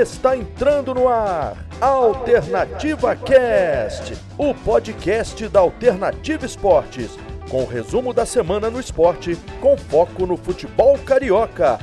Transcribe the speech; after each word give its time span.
Está 0.00 0.34
entrando 0.34 0.94
no 0.94 1.06
ar 1.06 1.66
Alternativa 1.78 3.14
Cast, 3.14 4.14
o 4.38 4.54
podcast 4.54 5.46
da 5.48 5.60
Alternativa 5.60 6.46
Esportes, 6.46 7.10
com 7.50 7.62
o 7.62 7.66
resumo 7.66 8.14
da 8.14 8.24
semana 8.24 8.70
no 8.70 8.80
esporte, 8.80 9.36
com 9.60 9.76
foco 9.76 10.24
no 10.24 10.38
futebol 10.38 10.98
carioca. 10.98 11.78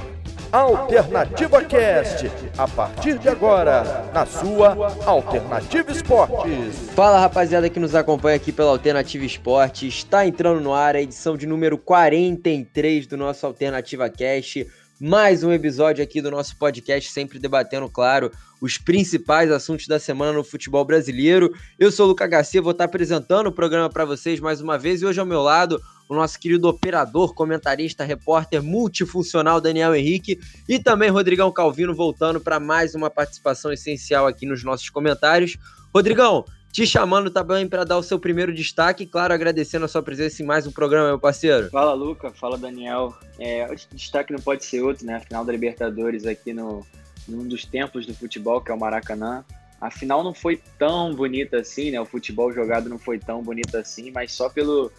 Alternativa 0.52 1.64
Cast, 1.64 2.32
a 2.58 2.68
partir 2.68 3.20
de 3.20 3.30
agora, 3.30 4.10
na 4.12 4.26
sua 4.26 4.76
Alternativa 5.06 5.92
Esportes. 5.92 6.90
Fala 6.96 7.20
rapaziada 7.20 7.70
que 7.70 7.80
nos 7.80 7.94
acompanha 7.94 8.38
aqui 8.38 8.52
pela 8.52 8.72
Alternativa 8.72 9.24
Esportes, 9.24 9.94
está 9.94 10.26
entrando 10.26 10.60
no 10.60 10.74
ar 10.74 10.96
a 10.96 11.02
edição 11.02 11.38
de 11.38 11.46
número 11.46 11.78
43 11.78 13.06
do 13.06 13.16
nosso 13.16 13.46
Alternativa 13.46 14.10
Cast 14.10 14.68
mais 15.00 15.44
um 15.44 15.54
episódio 15.54 16.04
aqui 16.04 16.22
do 16.22 16.30
nosso 16.30 16.58
podcast, 16.58 17.10
sempre 17.10 17.40
debatendo, 17.40 17.90
claro, 17.90 18.32
os 18.60 18.78
principais 18.78 19.50
assuntos 19.50 19.88
da 19.88 19.98
semana 19.98 20.34
no 20.34 20.44
futebol 20.44 20.84
brasileiro. 20.84 21.54
Eu 21.80 21.90
sou 21.90 22.06
o 22.06 22.10
Luca 22.10 22.28
Garcia, 22.28 22.62
vou 22.62 22.74
estar 22.74 22.84
apresentando 22.84 23.48
o 23.48 23.52
programa 23.52 23.90
para 23.90 24.04
vocês 24.04 24.42
mais 24.42 24.60
uma 24.60 24.78
vez 24.78 25.02
e 25.02 25.06
hoje 25.06 25.20
ao 25.20 25.26
meu 25.26 25.42
lado 25.42 25.82
o 26.10 26.16
nosso 26.16 26.38
querido 26.40 26.68
operador, 26.68 27.34
comentarista, 27.34 28.04
repórter 28.04 28.62
multifuncional 28.62 29.62
Daniel 29.62 29.96
Henrique 29.96 30.40
e 30.68 30.80
também 30.80 31.10
Rodrigão 31.10 31.52
Calvino 31.52 31.96
voltando 31.96 32.42
para 32.42 32.60
mais 32.60 32.96
uma 32.96 33.10
participação 33.10 33.72
essencial 33.72 34.28
aqui 34.28 34.46
nos 34.46 34.64
nossos 34.64 34.90
comentários. 34.90 35.56
Rodrigão, 35.94 36.44
te 36.72 36.86
chamando 36.86 37.30
também 37.30 37.68
para 37.68 37.84
dar 37.84 37.98
o 37.98 38.04
seu 38.04 38.20
primeiro 38.20 38.54
destaque, 38.54 39.06
claro, 39.06 39.34
agradecendo 39.34 39.86
a 39.86 39.88
sua 39.88 40.04
presença 40.04 40.42
em 40.42 40.46
mais 40.46 40.68
um 40.68 40.72
programa, 40.72 41.08
meu 41.08 41.20
parceiro. 41.20 41.70
Fala, 41.70 41.94
Luca, 41.94 42.32
fala, 42.32 42.58
Daniel. 42.58 43.16
É, 43.40 43.66
o 43.66 43.96
destaque 43.96 44.32
não 44.32 44.40
pode 44.40 44.64
ser 44.64 44.82
outro, 44.82 45.06
né? 45.06 45.16
A 45.16 45.20
final 45.20 45.44
da 45.44 45.52
Libertadores 45.52 46.26
aqui 46.26 46.54
no, 46.54 46.86
num 47.28 47.48
dos 47.48 47.66
templos 47.66 48.06
do 48.06 48.14
futebol, 48.14 48.62
que 48.62 48.72
é 48.72 48.74
o 48.74 48.80
Maracanã. 48.80 49.44
A 49.82 49.90
final 49.90 50.24
não 50.24 50.34
foi 50.34 50.62
tão 50.78 51.14
bonita 51.14 51.58
assim, 51.58 51.90
né? 51.92 52.00
O 52.00 52.06
futebol 52.06 52.52
jogado 52.52 52.90
não 52.90 53.00
foi 53.00 53.18
tão 53.18 53.42
bonito 53.42 53.76
assim, 53.76 54.12
mas 54.12 54.32
só 54.32 54.50
pelo, 54.50 54.92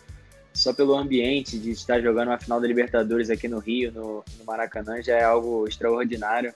só 0.52 0.72
pelo 0.72 0.94
ambiente 0.94 1.58
de 1.58 1.70
estar 1.70 2.00
jogando 2.00 2.28
uma 2.28 2.38
final 2.38 2.60
da 2.60 2.66
Libertadores 2.66 3.30
aqui 3.30 3.46
no 3.46 3.58
Rio, 3.58 3.92
no, 3.92 4.24
no 4.38 4.44
Maracanã, 4.44 5.02
já 5.02 5.16
é 5.16 5.22
algo 5.24 5.68
extraordinário. 5.68 6.54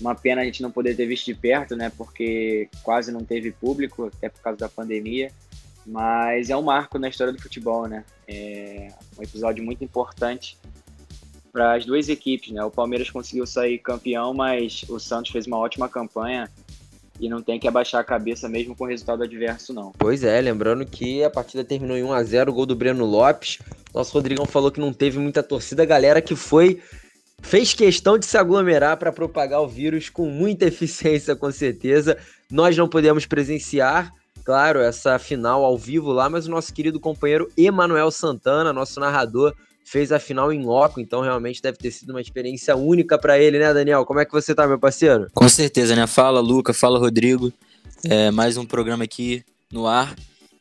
Uma 0.00 0.14
pena 0.14 0.42
a 0.42 0.44
gente 0.44 0.62
não 0.62 0.70
poder 0.70 0.94
ter 0.94 1.06
visto 1.06 1.26
de 1.26 1.34
perto, 1.34 1.74
né? 1.74 1.90
Porque 1.96 2.68
quase 2.82 3.10
não 3.10 3.24
teve 3.24 3.50
público, 3.50 4.06
até 4.06 4.28
por 4.28 4.40
causa 4.40 4.58
da 4.58 4.68
pandemia. 4.68 5.30
Mas 5.86 6.50
é 6.50 6.56
um 6.56 6.62
marco 6.62 6.98
na 6.98 7.08
história 7.08 7.32
do 7.32 7.40
futebol, 7.40 7.86
né? 7.86 8.04
É 8.26 8.92
um 9.18 9.22
episódio 9.22 9.64
muito 9.64 9.82
importante 9.82 10.56
para 11.50 11.74
as 11.74 11.84
duas 11.84 12.08
equipes, 12.08 12.52
né? 12.52 12.62
O 12.62 12.70
Palmeiras 12.70 13.10
conseguiu 13.10 13.46
sair 13.46 13.78
campeão, 13.78 14.34
mas 14.34 14.84
o 14.88 14.98
Santos 14.98 15.32
fez 15.32 15.46
uma 15.46 15.58
ótima 15.58 15.88
campanha 15.88 16.48
e 17.20 17.28
não 17.28 17.42
tem 17.42 17.58
que 17.58 17.66
abaixar 17.66 18.00
a 18.00 18.04
cabeça 18.04 18.48
mesmo 18.48 18.76
com 18.76 18.84
o 18.84 18.86
resultado 18.86 19.22
adverso, 19.22 19.72
não. 19.72 19.92
Pois 19.98 20.22
é, 20.22 20.40
lembrando 20.40 20.86
que 20.86 21.24
a 21.24 21.30
partida 21.30 21.64
terminou 21.64 21.96
em 21.96 22.04
1 22.04 22.12
a 22.12 22.22
0 22.22 22.52
gol 22.52 22.66
do 22.66 22.76
Breno 22.76 23.04
Lopes. 23.04 23.58
Nosso 23.92 24.12
Rodrigão 24.12 24.46
falou 24.46 24.70
que 24.70 24.78
não 24.78 24.92
teve 24.92 25.18
muita 25.18 25.42
torcida, 25.42 25.82
a 25.82 25.86
galera 25.86 26.22
que 26.22 26.36
foi 26.36 26.80
fez 27.42 27.74
questão 27.74 28.18
de 28.18 28.26
se 28.26 28.36
aglomerar 28.36 28.96
para 28.96 29.12
propagar 29.12 29.60
o 29.62 29.68
vírus 29.68 30.08
com 30.08 30.26
muita 30.26 30.64
eficiência, 30.68 31.36
com 31.36 31.50
certeza. 31.50 32.16
Nós 32.50 32.76
não 32.76 32.88
podemos 32.88 33.26
presenciar, 33.26 34.12
claro, 34.44 34.80
essa 34.80 35.18
final 35.18 35.64
ao 35.64 35.76
vivo 35.76 36.12
lá, 36.12 36.28
mas 36.28 36.46
o 36.46 36.50
nosso 36.50 36.72
querido 36.72 36.98
companheiro 36.98 37.50
Emanuel 37.56 38.10
Santana, 38.10 38.72
nosso 38.72 38.98
narrador, 39.00 39.54
fez 39.84 40.12
a 40.12 40.18
final 40.18 40.52
em 40.52 40.62
loco, 40.62 41.00
então 41.00 41.22
realmente 41.22 41.62
deve 41.62 41.78
ter 41.78 41.90
sido 41.90 42.10
uma 42.10 42.20
experiência 42.20 42.76
única 42.76 43.18
para 43.18 43.38
ele, 43.38 43.58
né, 43.58 43.72
Daniel? 43.72 44.04
Como 44.04 44.20
é 44.20 44.24
que 44.24 44.32
você 44.32 44.54
tá, 44.54 44.66
meu 44.66 44.78
parceiro? 44.78 45.28
Com 45.32 45.48
certeza, 45.48 45.96
né? 45.96 46.06
Fala, 46.06 46.40
Luca, 46.40 46.74
fala, 46.74 46.98
Rodrigo. 46.98 47.52
É, 48.04 48.30
mais 48.30 48.56
um 48.56 48.66
programa 48.66 49.04
aqui 49.04 49.42
no 49.72 49.86
ar. 49.86 50.14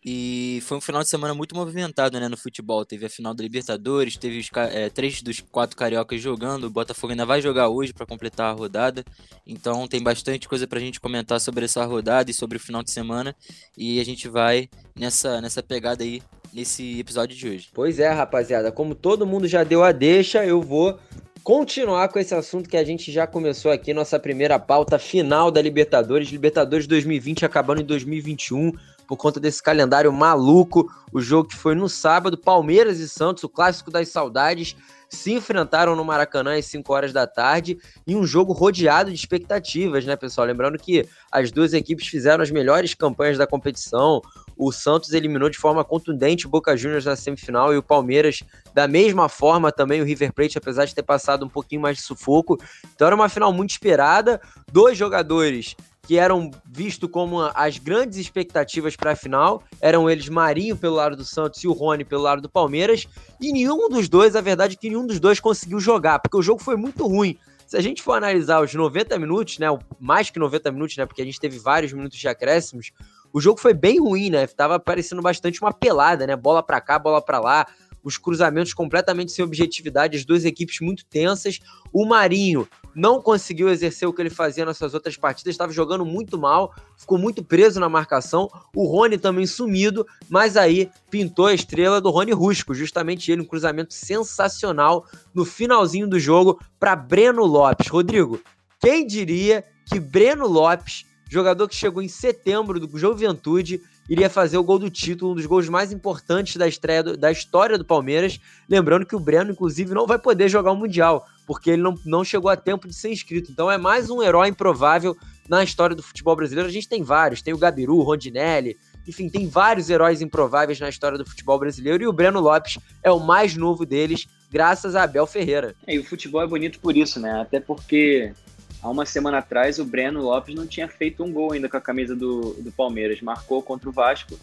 E 0.09 0.61
foi 0.61 0.77
um 0.77 0.79
final 0.79 1.03
de 1.03 1.09
semana 1.09 1.33
muito 1.33 1.53
movimentado 1.53 2.17
né, 2.17 2.29
no 2.29 2.37
futebol. 2.37 2.85
Teve 2.85 3.05
a 3.05 3.09
final 3.09 3.33
da 3.33 3.43
Libertadores, 3.43 4.15
teve 4.15 4.39
os, 4.39 4.49
é, 4.71 4.89
três 4.89 5.21
dos 5.21 5.41
quatro 5.41 5.75
cariocas 5.75 6.21
jogando. 6.21 6.63
O 6.63 6.69
Botafogo 6.69 7.11
ainda 7.11 7.25
vai 7.25 7.41
jogar 7.41 7.67
hoje 7.67 7.91
para 7.91 8.05
completar 8.05 8.49
a 8.49 8.53
rodada. 8.53 9.03
Então 9.45 9.85
tem 9.85 10.01
bastante 10.01 10.47
coisa 10.47 10.65
para 10.65 10.79
a 10.79 10.81
gente 10.81 11.01
comentar 11.01 11.41
sobre 11.41 11.65
essa 11.65 11.83
rodada 11.83 12.31
e 12.31 12.33
sobre 12.33 12.55
o 12.55 12.59
final 12.59 12.81
de 12.81 12.89
semana. 12.89 13.35
E 13.77 13.99
a 13.99 14.05
gente 14.05 14.29
vai 14.29 14.69
nessa, 14.97 15.41
nessa 15.41 15.61
pegada 15.61 16.05
aí 16.05 16.23
nesse 16.53 17.01
episódio 17.01 17.35
de 17.35 17.45
hoje. 17.45 17.67
Pois 17.73 17.99
é, 17.99 18.07
rapaziada. 18.07 18.71
Como 18.71 18.95
todo 18.95 19.27
mundo 19.27 19.45
já 19.45 19.65
deu 19.65 19.83
a 19.83 19.91
deixa, 19.91 20.45
eu 20.45 20.61
vou 20.61 20.97
continuar 21.43 22.07
com 22.07 22.17
esse 22.17 22.33
assunto 22.33 22.69
que 22.69 22.77
a 22.77 22.83
gente 22.85 23.11
já 23.11 23.27
começou 23.27 23.71
aqui, 23.71 23.93
nossa 23.93 24.17
primeira 24.17 24.57
pauta 24.57 24.97
final 24.97 25.51
da 25.51 25.61
Libertadores. 25.61 26.29
Libertadores 26.29 26.87
2020 26.87 27.45
acabando 27.45 27.81
em 27.81 27.85
2021 27.85 28.71
por 29.07 29.17
conta 29.17 29.39
desse 29.39 29.63
calendário 29.63 30.11
maluco. 30.11 30.91
O 31.11 31.21
jogo 31.21 31.49
que 31.49 31.55
foi 31.55 31.73
no 31.73 31.87
sábado, 31.87 32.37
Palmeiras 32.37 32.99
e 32.99 33.07
Santos, 33.07 33.43
o 33.43 33.49
clássico 33.49 33.89
das 33.89 34.09
saudades, 34.09 34.75
se 35.09 35.31
enfrentaram 35.31 35.95
no 35.95 36.03
Maracanã 36.03 36.57
às 36.57 36.65
5 36.65 36.93
horas 36.93 37.13
da 37.13 37.25
tarde 37.25 37.79
em 38.05 38.15
um 38.15 38.25
jogo 38.25 38.51
rodeado 38.51 39.09
de 39.09 39.15
expectativas, 39.15 40.05
né, 40.05 40.15
pessoal? 40.15 40.45
Lembrando 40.45 40.77
que 40.77 41.07
as 41.31 41.51
duas 41.51 41.73
equipes 41.73 42.07
fizeram 42.07 42.43
as 42.43 42.51
melhores 42.51 42.93
campanhas 42.93 43.37
da 43.37 43.47
competição. 43.47 44.21
O 44.57 44.71
Santos 44.71 45.13
eliminou 45.13 45.49
de 45.49 45.57
forma 45.57 45.83
contundente 45.83 46.45
o 46.45 46.49
Boca 46.49 46.75
Juniors 46.75 47.05
na 47.05 47.15
semifinal 47.15 47.73
e 47.73 47.77
o 47.77 47.83
Palmeiras 47.83 48.43
da 48.73 48.87
mesma 48.87 49.29
forma 49.29 49.71
também 49.71 50.01
o 50.01 50.05
River 50.05 50.33
Plate, 50.33 50.57
apesar 50.57 50.85
de 50.85 50.95
ter 50.95 51.03
passado 51.03 51.45
um 51.45 51.49
pouquinho 51.49 51.81
mais 51.81 51.97
de 51.97 52.03
sufoco. 52.03 52.57
Então 52.93 53.07
era 53.07 53.15
uma 53.15 53.29
final 53.29 53.53
muito 53.53 53.71
esperada. 53.71 54.41
Dois 54.71 54.97
jogadores 54.97 55.75
que 56.07 56.17
eram 56.17 56.49
vistos 56.65 57.11
como 57.11 57.41
as 57.53 57.77
grandes 57.77 58.17
expectativas 58.17 58.95
para 58.95 59.11
a 59.11 59.15
final. 59.15 59.61
Eram 59.81 60.09
eles 60.09 60.29
Marinho 60.29 60.77
pelo 60.77 60.95
lado 60.95 61.17
do 61.17 61.25
Santos 61.25 61.61
e 61.61 61.67
o 61.67 61.73
Rony 61.73 62.05
pelo 62.05 62.23
lado 62.23 62.41
do 62.41 62.49
Palmeiras. 62.49 63.05
E 63.41 63.51
nenhum 63.51 63.89
dos 63.89 64.07
dois, 64.07 64.33
a 64.33 64.39
verdade 64.39 64.75
é 64.75 64.77
que 64.77 64.87
nenhum 64.87 65.05
dos 65.05 65.19
dois 65.19 65.41
conseguiu 65.41 65.81
jogar, 65.81 66.19
porque 66.19 66.37
o 66.37 66.41
jogo 66.41 66.63
foi 66.63 66.77
muito 66.77 67.05
ruim. 67.05 67.37
Se 67.67 67.75
a 67.75 67.81
gente 67.81 68.01
for 68.01 68.13
analisar 68.13 68.61
os 68.61 68.73
90 68.73 69.19
minutos, 69.19 69.59
né, 69.59 69.67
mais 69.99 70.29
que 70.29 70.39
90 70.39 70.71
minutos, 70.71 70.95
né, 70.95 71.05
porque 71.05 71.21
a 71.21 71.25
gente 71.25 71.41
teve 71.41 71.59
vários 71.59 71.91
minutos 71.91 72.17
de 72.17 72.25
acréscimos, 72.25 72.93
o 73.33 73.41
jogo 73.41 73.59
foi 73.59 73.73
bem 73.73 73.99
ruim, 73.99 74.29
né? 74.29 74.47
Tava 74.47 74.79
parecendo 74.79 75.21
bastante 75.21 75.61
uma 75.61 75.73
pelada, 75.73 76.25
né? 76.25 76.37
Bola 76.37 76.63
para 76.63 76.79
cá, 76.79 76.97
bola 76.97 77.21
para 77.21 77.41
lá 77.41 77.67
os 78.07 78.17
cruzamentos 78.17 78.73
completamente 78.73 79.33
sem 79.33 79.43
objetividade, 79.43 80.17
as 80.17 80.23
duas 80.23 80.45
equipes 80.45 80.79
muito 80.79 81.05
tensas. 81.05 81.59
O 81.91 82.05
Marinho 82.05 82.65
não 82.95 83.21
conseguiu 83.21 83.69
exercer 83.69 84.07
o 84.07 84.13
que 84.13 84.21
ele 84.21 84.29
fazia 84.29 84.65
nas 84.65 84.77
suas 84.77 84.93
outras 84.93 85.17
partidas, 85.17 85.53
estava 85.53 85.73
jogando 85.73 86.05
muito 86.05 86.37
mal, 86.37 86.73
ficou 86.95 87.17
muito 87.17 87.43
preso 87.43 87.81
na 87.81 87.89
marcação. 87.89 88.49
O 88.73 88.87
Rony 88.87 89.17
também 89.17 89.45
sumido, 89.45 90.07
mas 90.29 90.55
aí 90.55 90.89
pintou 91.11 91.47
a 91.47 91.53
estrela 91.53 91.99
do 91.99 92.09
Rony 92.09 92.31
Rusco, 92.31 92.73
justamente 92.73 93.29
ele, 93.29 93.41
um 93.41 93.45
cruzamento 93.45 93.93
sensacional 93.93 95.05
no 95.33 95.43
finalzinho 95.43 96.07
do 96.07 96.17
jogo 96.17 96.59
para 96.79 96.95
Breno 96.95 97.45
Lopes. 97.45 97.89
Rodrigo, 97.89 98.41
quem 98.79 99.05
diria 99.05 99.65
que 99.85 99.99
Breno 99.99 100.47
Lopes, 100.47 101.05
jogador 101.29 101.67
que 101.67 101.75
chegou 101.75 102.01
em 102.01 102.07
setembro 102.07 102.79
do 102.79 102.97
Juventude, 102.97 103.81
iria 104.09 104.29
fazer 104.29 104.57
o 104.57 104.63
gol 104.63 104.79
do 104.79 104.89
título, 104.89 105.31
um 105.31 105.35
dos 105.35 105.45
gols 105.45 105.67
mais 105.67 105.91
importantes 105.91 106.55
da 106.55 106.67
estreia 106.67 107.03
do, 107.03 107.17
da 107.17 107.31
história 107.31 107.77
do 107.77 107.85
Palmeiras. 107.85 108.39
Lembrando 108.69 109.05
que 109.05 109.15
o 109.15 109.19
Breno, 109.19 109.51
inclusive, 109.51 109.93
não 109.93 110.07
vai 110.07 110.17
poder 110.17 110.47
jogar 110.49 110.71
o 110.71 110.75
Mundial, 110.75 111.25
porque 111.45 111.71
ele 111.71 111.81
não, 111.81 111.95
não 112.05 112.23
chegou 112.23 112.49
a 112.49 112.55
tempo 112.55 112.87
de 112.87 112.93
ser 112.93 113.11
inscrito. 113.11 113.51
Então 113.51 113.69
é 113.69 113.77
mais 113.77 114.09
um 114.09 114.23
herói 114.23 114.47
improvável 114.47 115.15
na 115.49 115.63
história 115.63 115.95
do 115.95 116.03
futebol 116.03 116.35
brasileiro. 116.35 116.69
A 116.69 116.73
gente 116.73 116.87
tem 116.87 117.03
vários, 117.03 117.41
tem 117.41 117.53
o 117.53 117.57
Gabiru, 117.57 117.97
o 117.97 118.03
Rondinelli, 118.03 118.77
enfim, 119.07 119.29
tem 119.29 119.47
vários 119.47 119.89
heróis 119.89 120.21
improváveis 120.21 120.79
na 120.79 120.89
história 120.89 121.17
do 121.17 121.25
futebol 121.25 121.57
brasileiro 121.57 122.03
e 122.03 122.07
o 122.07 122.13
Breno 122.13 122.41
Lopes 122.41 122.77
é 123.01 123.09
o 123.09 123.19
mais 123.19 123.55
novo 123.55 123.85
deles, 123.85 124.27
graças 124.51 124.95
a 124.95 125.03
Abel 125.03 125.25
Ferreira. 125.25 125.73
É, 125.87 125.95
e 125.95 125.99
o 125.99 126.03
futebol 126.03 126.41
é 126.41 126.47
bonito 126.47 126.79
por 126.79 126.95
isso, 126.95 127.19
né? 127.19 127.39
Até 127.39 127.61
porque 127.61 128.33
há 128.81 128.89
uma 128.89 129.05
semana 129.05 129.39
atrás 129.39 129.79
o 129.79 129.85
Breno 129.85 130.21
Lopes 130.21 130.55
não 130.55 130.67
tinha 130.67 130.87
feito 130.87 131.23
um 131.23 131.31
gol 131.31 131.53
ainda 131.53 131.69
com 131.69 131.77
a 131.77 131.81
camisa 131.81 132.15
do, 132.15 132.53
do 132.53 132.71
Palmeiras. 132.71 133.21
Marcou 133.21 133.61
contra 133.61 133.89
o 133.89 133.91
Vasco 133.91 134.39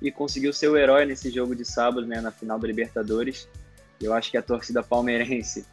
e 0.00 0.10
conseguiu 0.10 0.52
ser 0.52 0.68
o 0.68 0.76
herói 0.76 1.06
nesse 1.06 1.30
jogo 1.30 1.54
de 1.54 1.64
sábado, 1.64 2.06
né, 2.06 2.20
na 2.20 2.30
final 2.30 2.58
da 2.58 2.66
Libertadores. 2.66 3.48
Eu 4.00 4.12
acho 4.12 4.30
que 4.30 4.36
a 4.36 4.42
torcida 4.42 4.82
palmeirense 4.82 5.64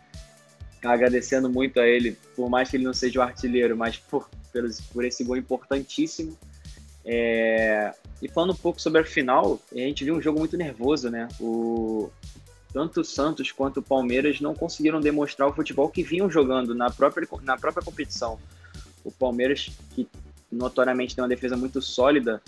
está 0.75 0.93
agradecendo 0.93 1.49
muito 1.49 1.79
a 1.79 1.87
ele, 1.87 2.17
por 2.35 2.49
mais 2.49 2.69
que 2.69 2.77
ele 2.77 2.85
não 2.85 2.93
seja 2.93 3.19
o 3.19 3.23
artilheiro, 3.23 3.77
mas 3.77 3.97
por, 3.97 4.29
por, 4.51 4.63
por 4.93 5.05
esse 5.05 5.23
gol 5.23 5.37
importantíssimo. 5.37 6.37
É... 7.05 7.93
E 8.21 8.29
falando 8.29 8.51
um 8.51 8.55
pouco 8.55 8.81
sobre 8.81 9.01
a 9.01 9.05
final, 9.05 9.59
a 9.71 9.77
gente 9.77 10.03
viu 10.03 10.15
um 10.15 10.21
jogo 10.21 10.39
muito 10.39 10.55
nervoso, 10.55 11.09
né? 11.09 11.27
O, 11.39 12.09
tanto 12.73 13.01
o 13.01 13.05
Santos 13.05 13.51
quanto 13.51 13.77
o 13.77 13.83
Palmeiras 13.83 14.39
não 14.39 14.53
conseguiram 14.53 14.99
demonstrar 14.99 15.47
o 15.47 15.53
futebol 15.53 15.89
que 15.89 16.03
vinham 16.03 16.29
jogando 16.29 16.73
na 16.73 16.89
própria, 16.89 17.27
na 17.43 17.57
própria 17.57 17.83
competição. 17.83 18.39
O 19.03 19.11
Palmeiras, 19.11 19.71
que 19.93 20.07
notoriamente 20.51 21.15
tem 21.15 21.21
uma 21.21 21.29
defesa 21.29 21.57
muito 21.57 21.81
sólida 21.81 22.41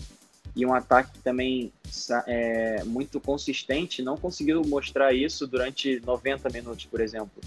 e 0.56 0.66
um 0.66 0.74
ataque 0.74 1.18
também 1.20 1.74
é, 2.28 2.84
muito 2.86 3.20
consistente, 3.20 4.02
não 4.02 4.18
conseguiu 4.18 4.62
mostrar 4.66 5.14
isso 5.14 5.48
durante 5.48 6.02
90 6.06 6.50
minutos, 6.50 6.86
por 6.86 7.02
exemplo. 7.02 7.42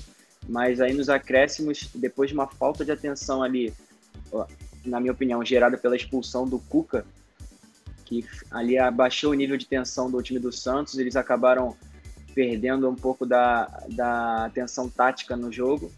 Mas 0.49 0.81
aí 0.81 0.93
nos 0.93 1.09
acréscimos, 1.09 1.89
depois 1.95 2.31
de 2.31 2.35
uma 2.35 2.47
falta 2.47 2.85
de 2.85 2.93
atenção 2.93 3.43
ali, 3.43 3.73
na 4.85 5.01
minha 5.01 5.13
opinião, 5.13 5.45
gerada 5.45 5.77
pela 5.77 5.97
expulsão 5.97 6.49
do 6.49 6.59
Cuca, 6.59 7.05
que 8.05 8.25
ali 8.51 8.79
abaixou 8.79 9.33
o 9.33 9.35
nível 9.35 9.57
de 9.57 9.67
tensão 9.67 10.11
do 10.11 10.23
time 10.23 10.39
do 10.39 10.53
Santos. 10.53 10.97
Eles 10.97 11.17
acabaram 11.17 11.77
perdendo 12.37 12.87
um 12.87 12.95
pouco 12.95 13.25
da, 13.25 13.65
da 13.89 14.45
atenção 14.45 14.91
tática 14.91 15.35
no 15.35 15.51
jogo. 15.51 15.91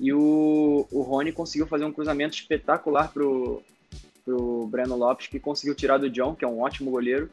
E 0.00 0.12
o, 0.12 0.84
o 0.90 1.00
Rony 1.02 1.30
conseguiu 1.30 1.64
fazer 1.64 1.84
um 1.84 1.92
cruzamento 1.92 2.34
espetacular 2.34 3.12
pro, 3.12 3.62
pro 4.24 4.66
Breno 4.66 4.96
Lopes, 4.96 5.28
que 5.28 5.38
conseguiu 5.38 5.76
tirar 5.76 5.98
do 5.98 6.10
John, 6.10 6.34
que 6.34 6.44
é 6.44 6.48
um 6.48 6.60
ótimo 6.60 6.90
goleiro, 6.90 7.30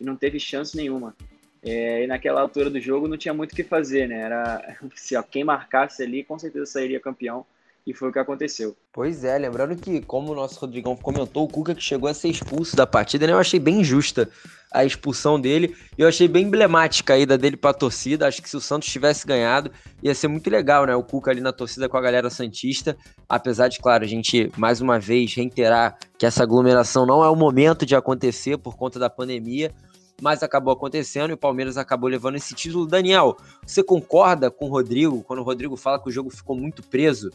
e 0.00 0.04
não 0.04 0.16
teve 0.16 0.40
chance 0.40 0.76
nenhuma. 0.76 1.14
É, 1.62 2.02
e 2.02 2.06
naquela 2.08 2.40
altura 2.40 2.68
do 2.68 2.80
jogo 2.80 3.06
não 3.06 3.16
tinha 3.16 3.32
muito 3.32 3.52
o 3.52 3.54
que 3.54 3.62
fazer, 3.62 4.08
né? 4.08 4.18
Era 4.22 4.76
se 4.96 5.14
ó, 5.14 5.22
quem 5.22 5.44
marcasse 5.44 6.02
ali, 6.02 6.24
com 6.24 6.36
certeza 6.36 6.66
sairia 6.66 6.98
campeão. 6.98 7.46
E 7.84 7.92
foi 7.92 8.10
o 8.10 8.12
que 8.12 8.18
aconteceu. 8.18 8.76
Pois 8.92 9.24
é, 9.24 9.36
lembrando 9.36 9.74
que, 9.74 10.00
como 10.02 10.30
o 10.30 10.34
nosso 10.36 10.60
Rodrigão 10.60 10.96
comentou, 10.96 11.44
o 11.44 11.48
Cuca 11.48 11.74
que 11.74 11.82
chegou 11.82 12.08
a 12.08 12.14
ser 12.14 12.28
expulso 12.28 12.76
da 12.76 12.86
partida, 12.86 13.26
né? 13.26 13.32
Eu 13.32 13.38
achei 13.38 13.58
bem 13.58 13.82
justa 13.82 14.28
a 14.70 14.84
expulsão 14.84 15.40
dele. 15.40 15.76
Eu 15.98 16.06
achei 16.06 16.28
bem 16.28 16.46
emblemática 16.46 17.14
a 17.14 17.18
ida 17.18 17.36
dele 17.36 17.56
pra 17.56 17.74
torcida. 17.74 18.28
Acho 18.28 18.40
que 18.40 18.48
se 18.48 18.56
o 18.56 18.60
Santos 18.60 18.88
tivesse 18.88 19.26
ganhado, 19.26 19.72
ia 20.00 20.14
ser 20.14 20.28
muito 20.28 20.48
legal, 20.48 20.86
né? 20.86 20.94
O 20.94 21.02
Cuca 21.02 21.32
ali 21.32 21.40
na 21.40 21.52
torcida 21.52 21.88
com 21.88 21.96
a 21.96 22.00
galera 22.00 22.30
Santista. 22.30 22.96
Apesar 23.28 23.66
de, 23.66 23.80
claro, 23.80 24.04
a 24.04 24.06
gente, 24.06 24.48
mais 24.56 24.80
uma 24.80 25.00
vez, 25.00 25.34
reiterar 25.34 25.98
que 26.16 26.24
essa 26.24 26.44
aglomeração 26.44 27.04
não 27.04 27.24
é 27.24 27.28
o 27.28 27.34
momento 27.34 27.84
de 27.84 27.96
acontecer 27.96 28.58
por 28.58 28.76
conta 28.76 28.98
da 29.00 29.10
pandemia 29.10 29.74
mas 30.20 30.40
acabou 30.40 30.72
acontecendo 30.72 31.30
e 31.30 31.32
o 31.34 31.36
Palmeiras 31.36 31.76
acabou 31.76 32.08
levando 32.08 32.36
esse 32.36 32.54
título. 32.54 32.86
Daniel, 32.86 33.36
você 33.66 33.82
concorda 33.82 34.52
com 34.52 34.66
o 34.66 34.68
Rodrigo 34.68 35.20
quando 35.24 35.40
o 35.40 35.42
Rodrigo 35.42 35.76
fala 35.76 36.00
que 36.00 36.08
o 36.08 36.12
jogo 36.12 36.30
ficou 36.30 36.56
muito 36.56 36.80
preso? 36.80 37.28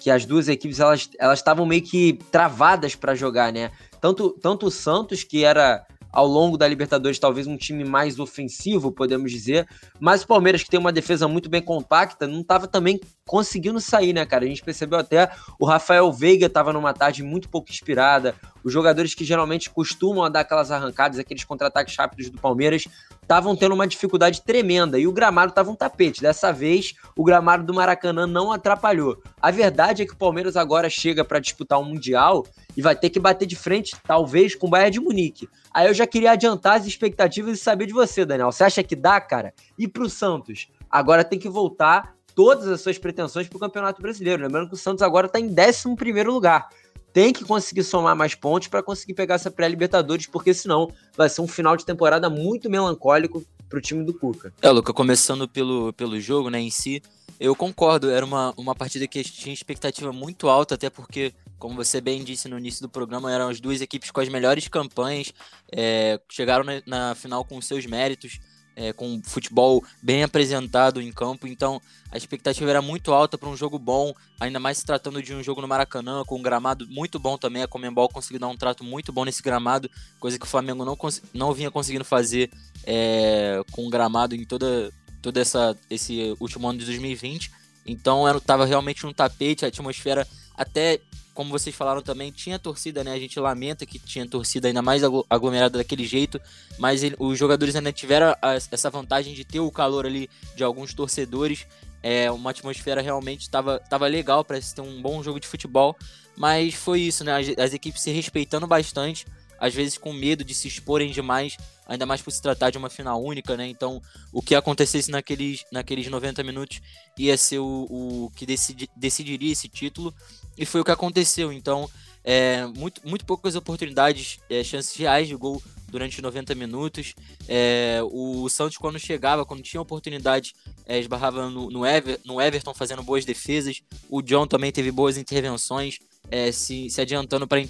Que 0.00 0.10
as 0.10 0.24
duas 0.24 0.48
equipes 0.48 0.80
elas 0.80 1.08
estavam 1.34 1.64
meio 1.64 1.82
que 1.82 2.18
travadas 2.32 2.96
para 2.96 3.14
jogar, 3.14 3.52
né? 3.52 3.70
Tanto, 4.00 4.30
tanto 4.40 4.66
o 4.66 4.70
Santos, 4.70 5.22
que 5.22 5.44
era 5.44 5.86
ao 6.12 6.26
longo 6.26 6.58
da 6.58 6.66
Libertadores, 6.66 7.18
talvez 7.18 7.46
um 7.46 7.56
time 7.56 7.84
mais 7.84 8.18
ofensivo, 8.18 8.90
podemos 8.90 9.30
dizer. 9.30 9.68
Mas 10.00 10.22
o 10.22 10.26
Palmeiras, 10.26 10.62
que 10.62 10.70
tem 10.70 10.80
uma 10.80 10.90
defesa 10.90 11.28
muito 11.28 11.48
bem 11.48 11.62
compacta, 11.62 12.26
não 12.26 12.40
estava 12.40 12.66
também 12.66 12.98
conseguindo 13.30 13.80
sair, 13.80 14.12
né, 14.12 14.26
cara? 14.26 14.44
A 14.44 14.48
gente 14.48 14.60
percebeu 14.60 14.98
até 14.98 15.30
o 15.56 15.64
Rafael 15.64 16.12
Veiga 16.12 16.46
estava 16.46 16.72
numa 16.72 16.92
tarde 16.92 17.22
muito 17.22 17.48
pouco 17.48 17.70
inspirada. 17.70 18.34
Os 18.64 18.72
jogadores 18.72 19.14
que 19.14 19.24
geralmente 19.24 19.70
costumam 19.70 20.28
dar 20.28 20.40
aquelas 20.40 20.72
arrancadas, 20.72 21.16
aqueles 21.16 21.44
contra-ataques 21.44 21.96
rápidos 21.96 22.28
do 22.28 22.40
Palmeiras, 22.40 22.88
estavam 23.22 23.54
tendo 23.54 23.72
uma 23.72 23.86
dificuldade 23.86 24.42
tremenda 24.42 24.98
e 24.98 25.06
o 25.06 25.12
gramado 25.12 25.50
estava 25.50 25.70
um 25.70 25.76
tapete. 25.76 26.20
Dessa 26.20 26.52
vez, 26.52 26.94
o 27.16 27.22
gramado 27.22 27.62
do 27.62 27.72
Maracanã 27.72 28.26
não 28.26 28.50
atrapalhou. 28.50 29.22
A 29.40 29.52
verdade 29.52 30.02
é 30.02 30.06
que 30.06 30.12
o 30.12 30.18
Palmeiras 30.18 30.56
agora 30.56 30.90
chega 30.90 31.24
para 31.24 31.38
disputar 31.38 31.78
um 31.78 31.84
Mundial 31.84 32.44
e 32.76 32.82
vai 32.82 32.96
ter 32.96 33.10
que 33.10 33.20
bater 33.20 33.46
de 33.46 33.54
frente, 33.54 33.94
talvez, 34.08 34.56
com 34.56 34.66
o 34.66 34.70
Bayern 34.70 34.90
de 34.90 34.98
Munique. 34.98 35.48
Aí 35.72 35.86
eu 35.86 35.94
já 35.94 36.04
queria 36.04 36.32
adiantar 36.32 36.78
as 36.78 36.84
expectativas 36.84 37.60
e 37.60 37.62
saber 37.62 37.86
de 37.86 37.92
você, 37.92 38.24
Daniel. 38.24 38.50
Você 38.50 38.64
acha 38.64 38.82
que 38.82 38.96
dá, 38.96 39.20
cara? 39.20 39.54
E 39.78 39.86
para 39.86 40.02
o 40.02 40.10
Santos? 40.10 40.68
Agora 40.90 41.22
tem 41.22 41.38
que 41.38 41.48
voltar 41.48 42.16
todas 42.34 42.68
as 42.68 42.80
suas 42.80 42.98
pretensões 42.98 43.48
para 43.48 43.56
o 43.56 43.60
Campeonato 43.60 44.00
Brasileiro. 44.00 44.42
Lembrando 44.42 44.68
que 44.68 44.74
o 44.74 44.78
Santos 44.78 45.02
agora 45.02 45.26
está 45.26 45.38
em 45.38 45.48
11 45.48 46.22
lugar 46.24 46.68
tem 47.12 47.32
que 47.32 47.44
conseguir 47.44 47.82
somar 47.82 48.14
mais 48.14 48.34
pontos 48.34 48.68
para 48.68 48.82
conseguir 48.82 49.14
pegar 49.14 49.34
essa 49.34 49.50
pré-Libertadores, 49.50 50.26
porque 50.26 50.54
senão 50.54 50.92
vai 51.16 51.28
ser 51.28 51.40
um 51.40 51.48
final 51.48 51.76
de 51.76 51.84
temporada 51.84 52.30
muito 52.30 52.70
melancólico 52.70 53.44
para 53.68 53.78
o 53.78 53.82
time 53.82 54.04
do 54.04 54.14
Cuca. 54.14 54.52
É, 54.60 54.70
Luca, 54.70 54.92
começando 54.92 55.48
pelo, 55.48 55.92
pelo 55.92 56.20
jogo, 56.20 56.50
né, 56.50 56.60
em 56.60 56.70
si, 56.70 57.02
eu 57.38 57.54
concordo, 57.54 58.10
era 58.10 58.24
uma, 58.24 58.52
uma 58.56 58.74
partida 58.74 59.06
que 59.06 59.22
tinha 59.22 59.52
expectativa 59.52 60.12
muito 60.12 60.48
alta, 60.48 60.74
até 60.74 60.90
porque, 60.90 61.32
como 61.58 61.74
você 61.74 62.00
bem 62.00 62.22
disse 62.22 62.48
no 62.48 62.58
início 62.58 62.82
do 62.82 62.88
programa, 62.88 63.32
eram 63.32 63.48
as 63.48 63.60
duas 63.60 63.80
equipes 63.80 64.10
com 64.10 64.20
as 64.20 64.28
melhores 64.28 64.68
campanhas, 64.68 65.32
é, 65.72 66.20
chegaram 66.28 66.64
na, 66.64 66.82
na 66.86 67.14
final 67.14 67.44
com 67.44 67.60
seus 67.60 67.86
méritos, 67.86 68.38
é, 68.76 68.92
com 68.92 69.20
futebol 69.22 69.84
bem 70.02 70.22
apresentado 70.22 71.00
em 71.00 71.12
campo, 71.12 71.46
então 71.46 71.80
a 72.10 72.16
expectativa 72.16 72.68
era 72.70 72.82
muito 72.82 73.12
alta 73.12 73.38
para 73.38 73.48
um 73.48 73.56
jogo 73.56 73.78
bom, 73.78 74.12
ainda 74.38 74.58
mais 74.58 74.78
se 74.78 74.86
tratando 74.86 75.22
de 75.22 75.34
um 75.34 75.42
jogo 75.42 75.60
no 75.60 75.68
Maracanã, 75.68 76.24
com 76.24 76.36
um 76.36 76.42
gramado 76.42 76.86
muito 76.88 77.18
bom 77.18 77.38
também. 77.38 77.62
A 77.62 77.68
Comembol 77.68 78.08
conseguiu 78.08 78.40
dar 78.40 78.48
um 78.48 78.56
trato 78.56 78.82
muito 78.82 79.12
bom 79.12 79.24
nesse 79.24 79.42
gramado, 79.42 79.90
coisa 80.18 80.38
que 80.38 80.44
o 80.44 80.48
Flamengo 80.48 80.84
não, 80.84 80.96
não 81.32 81.52
vinha 81.52 81.70
conseguindo 81.70 82.04
fazer 82.04 82.50
é, 82.84 83.62
com 83.70 83.86
um 83.86 83.90
gramado 83.90 84.34
em 84.34 84.44
toda, 84.44 84.92
toda 85.22 85.40
essa, 85.40 85.76
esse 85.88 86.34
último 86.40 86.68
ano 86.68 86.78
de 86.78 86.84
2020. 86.86 87.50
Então 87.86 88.36
estava 88.36 88.64
realmente 88.64 89.06
um 89.06 89.12
tapete, 89.12 89.64
a 89.64 89.68
atmosfera 89.68 90.26
até 90.56 91.00
como 91.40 91.52
vocês 91.52 91.74
falaram 91.74 92.02
também, 92.02 92.30
tinha 92.30 92.58
torcida, 92.58 93.02
né? 93.02 93.14
A 93.14 93.18
gente 93.18 93.40
lamenta 93.40 93.86
que 93.86 93.98
tinha 93.98 94.28
torcida 94.28 94.68
ainda 94.68 94.82
mais 94.82 95.02
aglomerada 95.02 95.78
daquele 95.78 96.04
jeito, 96.04 96.38
mas 96.78 97.02
ele, 97.02 97.16
os 97.18 97.38
jogadores 97.38 97.74
ainda 97.74 97.90
tiveram 97.90 98.36
a, 98.42 98.52
essa 98.56 98.90
vantagem 98.90 99.32
de 99.32 99.42
ter 99.42 99.58
o 99.58 99.70
calor 99.70 100.04
ali 100.04 100.28
de 100.54 100.62
alguns 100.62 100.92
torcedores. 100.92 101.66
É, 102.02 102.30
uma 102.30 102.50
atmosfera 102.50 103.00
realmente 103.00 103.40
estava 103.40 103.78
tava 103.78 104.06
legal 104.06 104.44
para 104.44 104.60
ter 104.60 104.82
um 104.82 105.00
bom 105.00 105.22
jogo 105.22 105.40
de 105.40 105.46
futebol, 105.46 105.96
mas 106.36 106.74
foi 106.74 107.00
isso, 107.00 107.24
né? 107.24 107.34
As, 107.34 107.58
as 107.58 107.72
equipes 107.72 108.02
se 108.02 108.10
respeitando 108.10 108.66
bastante, 108.66 109.24
às 109.60 109.74
vezes 109.74 109.98
com 109.98 110.12
medo 110.12 110.42
de 110.42 110.54
se 110.54 110.66
exporem 110.66 111.12
demais, 111.12 111.56
ainda 111.86 112.06
mais 112.06 112.22
por 112.22 112.30
se 112.30 112.40
tratar 112.40 112.70
de 112.70 112.78
uma 112.78 112.88
final 112.88 113.22
única, 113.22 113.56
né? 113.56 113.68
Então, 113.68 114.02
o 114.32 114.40
que 114.40 114.54
acontecesse 114.54 115.10
naqueles, 115.10 115.64
naqueles 115.70 116.08
90 116.08 116.42
minutos 116.42 116.80
ia 117.18 117.36
ser 117.36 117.58
o, 117.58 117.86
o 117.90 118.32
que 118.34 118.46
decidi, 118.46 118.88
decidiria 118.96 119.52
esse 119.52 119.68
título, 119.68 120.14
e 120.56 120.64
foi 120.64 120.80
o 120.80 120.84
que 120.84 120.90
aconteceu. 120.90 121.52
Então, 121.52 121.88
é, 122.24 122.66
muito, 122.66 123.06
muito 123.06 123.24
poucas 123.24 123.54
oportunidades, 123.54 124.38
é, 124.48 124.64
chances 124.64 124.96
reais 124.96 125.28
de 125.28 125.34
gol 125.34 125.62
durante 125.88 126.22
90 126.22 126.54
minutos. 126.54 127.14
É, 127.48 128.00
o 128.10 128.48
Santos, 128.48 128.78
quando 128.78 128.98
chegava, 128.98 129.44
quando 129.44 129.62
tinha 129.62 129.80
oportunidade, 129.80 130.54
é, 130.86 130.98
esbarrava 130.98 131.50
no, 131.50 131.70
no, 131.70 131.84
Ever, 131.84 132.18
no 132.24 132.40
Everton 132.40 132.72
fazendo 132.72 133.02
boas 133.02 133.24
defesas. 133.24 133.82
O 134.08 134.22
John 134.22 134.46
também 134.46 134.72
teve 134.72 134.90
boas 134.90 135.16
intervenções 135.16 135.98
é, 136.30 136.52
se, 136.52 136.88
se 136.90 137.00
adiantando 137.00 137.46
para 137.46 137.60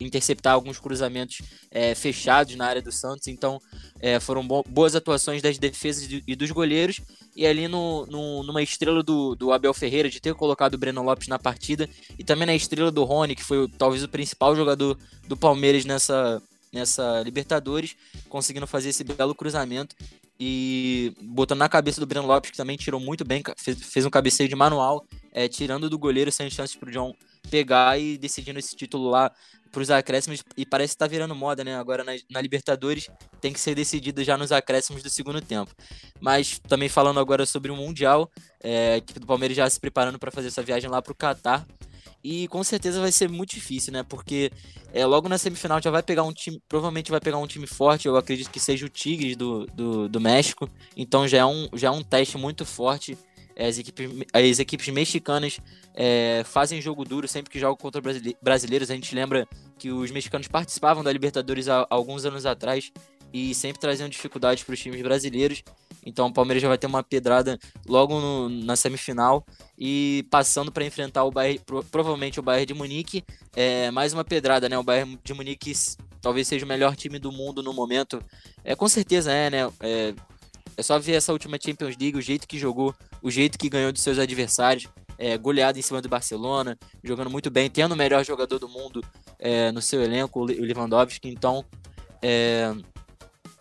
interceptar 0.00 0.54
alguns 0.54 0.78
cruzamentos 0.78 1.42
é, 1.70 1.94
fechados 1.94 2.54
na 2.54 2.66
área 2.66 2.82
do 2.82 2.92
Santos. 2.92 3.28
Então 3.28 3.60
é, 4.00 4.20
foram 4.20 4.46
bo 4.46 4.62
boas 4.68 4.94
atuações 4.94 5.42
das 5.42 5.58
defesas 5.58 6.08
e 6.26 6.36
dos 6.36 6.50
goleiros. 6.50 7.00
E 7.34 7.46
ali 7.46 7.68
no, 7.68 8.06
no, 8.06 8.42
numa 8.42 8.62
estrela 8.62 9.02
do, 9.02 9.34
do 9.34 9.52
Abel 9.52 9.72
Ferreira 9.72 10.10
de 10.10 10.20
ter 10.20 10.34
colocado 10.34 10.74
o 10.74 10.78
Breno 10.78 11.02
Lopes 11.02 11.28
na 11.28 11.38
partida. 11.38 11.88
E 12.18 12.24
também 12.24 12.46
na 12.46 12.54
estrela 12.54 12.90
do 12.90 13.04
Rony, 13.04 13.34
que 13.34 13.44
foi 13.44 13.68
talvez 13.78 14.02
o 14.02 14.08
principal 14.08 14.54
jogador 14.54 14.98
do 15.26 15.36
Palmeiras 15.36 15.84
nessa, 15.84 16.42
nessa 16.72 17.22
Libertadores, 17.22 17.96
conseguindo 18.28 18.66
fazer 18.66 18.90
esse 18.90 19.04
belo 19.04 19.34
cruzamento 19.34 19.94
e 20.42 21.12
botando 21.20 21.58
na 21.58 21.68
cabeça 21.68 22.00
do 22.00 22.06
Breno 22.06 22.26
Lopes, 22.26 22.50
que 22.50 22.56
também 22.56 22.76
tirou 22.76 22.98
muito 22.98 23.24
bem, 23.26 23.42
fez, 23.58 23.78
fez 23.82 24.06
um 24.06 24.10
cabeceio 24.10 24.48
de 24.48 24.56
manual, 24.56 25.04
é, 25.32 25.46
tirando 25.46 25.90
do 25.90 25.98
goleiro 25.98 26.32
sem 26.32 26.48
chances 26.48 26.74
para 26.74 26.88
o 26.88 26.92
John 26.92 27.14
pegar 27.48 27.98
e 27.98 28.18
decidindo 28.18 28.58
esse 28.58 28.76
título 28.76 29.08
lá 29.08 29.30
para 29.70 29.82
os 29.82 29.90
acréscimos. 29.90 30.42
E 30.56 30.66
parece 30.66 30.94
que 30.94 30.98
tá 30.98 31.06
virando 31.06 31.34
moda, 31.34 31.64
né? 31.64 31.76
Agora 31.76 32.04
na, 32.04 32.12
na, 32.30 32.40
Libertadores 32.40 33.08
tem 33.40 33.52
que 33.52 33.60
ser 33.60 33.74
decidido 33.74 34.22
já 34.24 34.36
nos 34.36 34.52
acréscimos 34.52 35.02
do 35.02 35.10
segundo 35.10 35.40
tempo. 35.40 35.74
Mas 36.20 36.58
também 36.58 36.88
falando 36.88 37.20
agora 37.20 37.46
sobre 37.46 37.70
o 37.70 37.76
Mundial, 37.76 38.30
é, 38.62 38.94
a 38.94 38.96
equipe 38.98 39.20
do 39.20 39.26
Palmeiras 39.26 39.56
já 39.56 39.68
se 39.68 39.80
preparando 39.80 40.18
para 40.18 40.30
fazer 40.30 40.48
essa 40.48 40.62
viagem 40.62 40.90
lá 40.90 41.00
para 41.00 41.12
o 41.12 41.16
Catar. 41.16 41.66
E 42.22 42.48
com 42.48 42.62
certeza 42.62 43.00
vai 43.00 43.10
ser 43.10 43.30
muito 43.30 43.54
difícil, 43.54 43.94
né? 43.94 44.02
Porque 44.02 44.50
é, 44.92 45.06
logo 45.06 45.26
na 45.26 45.38
semifinal 45.38 45.80
já 45.80 45.90
vai 45.90 46.02
pegar 46.02 46.22
um 46.22 46.32
time. 46.32 46.60
Provavelmente 46.68 47.10
vai 47.10 47.20
pegar 47.20 47.38
um 47.38 47.46
time 47.46 47.66
forte. 47.66 48.06
Eu 48.06 48.16
acredito 48.16 48.50
que 48.50 48.60
seja 48.60 48.84
o 48.84 48.90
Tigres 48.90 49.36
do, 49.36 49.64
do, 49.66 50.08
do 50.08 50.20
México. 50.20 50.68
Então 50.94 51.26
já 51.26 51.38
é 51.38 51.44
um, 51.46 51.68
já 51.72 51.88
é 51.88 51.90
um 51.90 52.02
teste 52.02 52.36
muito 52.36 52.66
forte 52.66 53.16
as 53.66 53.78
equipes, 53.78 54.10
as 54.32 54.58
equipes 54.58 54.88
mexicanas 54.88 55.58
é, 55.94 56.42
fazem 56.44 56.80
jogo 56.80 57.04
duro 57.04 57.28
sempre 57.28 57.50
que 57.50 57.58
jogam 57.58 57.76
contra 57.76 58.00
brasileiros. 58.42 58.90
A 58.90 58.94
gente 58.94 59.14
lembra 59.14 59.46
que 59.78 59.90
os 59.90 60.10
mexicanos 60.10 60.48
participavam 60.48 61.02
da 61.02 61.12
Libertadores 61.12 61.68
há, 61.68 61.82
há 61.82 61.86
alguns 61.90 62.24
anos 62.24 62.46
atrás 62.46 62.92
e 63.32 63.54
sempre 63.54 63.80
traziam 63.80 64.08
dificuldades 64.08 64.64
para 64.64 64.72
os 64.72 64.80
times 64.80 65.00
brasileiros. 65.02 65.62
Então 66.04 66.28
o 66.28 66.32
Palmeiras 66.32 66.62
já 66.62 66.68
vai 66.68 66.78
ter 66.78 66.86
uma 66.86 67.02
pedrada 67.02 67.58
logo 67.86 68.18
no, 68.18 68.48
na 68.48 68.74
semifinal 68.74 69.44
e 69.78 70.26
passando 70.30 70.72
para 70.72 70.84
enfrentar 70.84 71.24
o 71.24 71.30
Bayern, 71.30 71.60
provavelmente 71.90 72.40
o 72.40 72.42
Bayern 72.42 72.66
de 72.66 72.74
Munique. 72.74 73.24
É, 73.54 73.90
mais 73.90 74.12
uma 74.12 74.24
pedrada, 74.24 74.68
né? 74.68 74.78
O 74.78 74.82
Bayern 74.82 75.18
de 75.22 75.34
Munique 75.34 75.72
talvez 76.20 76.48
seja 76.48 76.64
o 76.64 76.68
melhor 76.68 76.96
time 76.96 77.18
do 77.18 77.30
mundo 77.30 77.62
no 77.62 77.72
momento. 77.72 78.22
É, 78.64 78.74
com 78.74 78.88
certeza 78.88 79.32
é, 79.32 79.50
né? 79.50 79.70
É, 79.80 80.14
é 80.80 80.82
só 80.82 80.98
ver 80.98 81.12
essa 81.12 81.32
última 81.32 81.58
Champions 81.62 81.96
League, 81.96 82.16
o 82.16 82.22
jeito 82.22 82.48
que 82.48 82.58
jogou, 82.58 82.94
o 83.22 83.30
jeito 83.30 83.58
que 83.58 83.68
ganhou 83.68 83.92
de 83.92 84.00
seus 84.00 84.18
adversários. 84.18 84.88
É, 85.22 85.36
goleada 85.36 85.78
em 85.78 85.82
cima 85.82 86.00
do 86.00 86.08
Barcelona, 86.08 86.78
jogando 87.04 87.28
muito 87.28 87.50
bem, 87.50 87.68
tendo 87.68 87.92
o 87.92 87.96
melhor 87.96 88.24
jogador 88.24 88.58
do 88.58 88.66
mundo 88.66 89.04
é, 89.38 89.70
no 89.70 89.82
seu 89.82 90.02
elenco, 90.02 90.40
o 90.40 90.44
Lewandowski. 90.44 91.28
Então, 91.28 91.62
é, 92.22 92.74